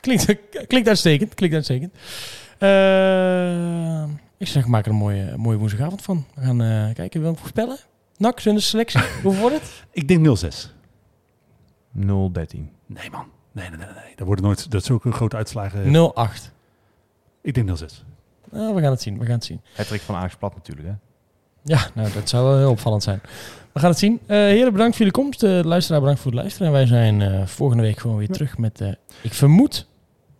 [0.00, 0.36] Klinkt,
[0.66, 1.34] klinkt uitstekend.
[1.34, 1.94] Klinkt uitstekend.
[2.58, 4.02] Eh,
[4.38, 6.26] ik zeg, maak er een mooie, mooie woensdagavond van.
[6.34, 7.76] We gaan eh, kijken, wil hem voorspellen?
[8.16, 9.00] Nak, zonder selectie.
[9.22, 9.84] Hoeveel wordt het?
[9.92, 10.77] Ik denk 0-6.
[11.92, 12.70] 013.
[12.86, 14.16] Nee man, nee, nee, nee, nee.
[14.16, 16.12] Dat worden nooit, dat is ook een grote uitslagen.
[16.48, 16.52] 0-8.
[17.42, 17.84] Ik denk 0-6.
[18.50, 19.60] Nou, we gaan het zien, we gaan het zien.
[19.76, 20.94] Hattrick van Ajax Plat natuurlijk, hè?
[21.62, 23.20] Ja, nou, dat zou wel heel opvallend zijn.
[23.72, 24.20] We gaan het zien.
[24.26, 25.42] Eh heren, bedankt voor jullie komst.
[25.42, 26.66] Uh, luisteraar, bedankt voor het luisteren.
[26.66, 28.80] En wij zijn eh, volgende week gewoon weer terug met,
[29.22, 29.88] ik vermoed,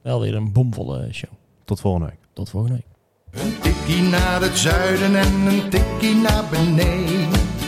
[0.02, 1.30] wel weer een bomvolle show.
[1.64, 2.18] Tot volgende week.
[2.32, 2.86] Tot volgende week.
[3.42, 7.67] Een tikkie naar het zuiden en een tikkie naar beneden.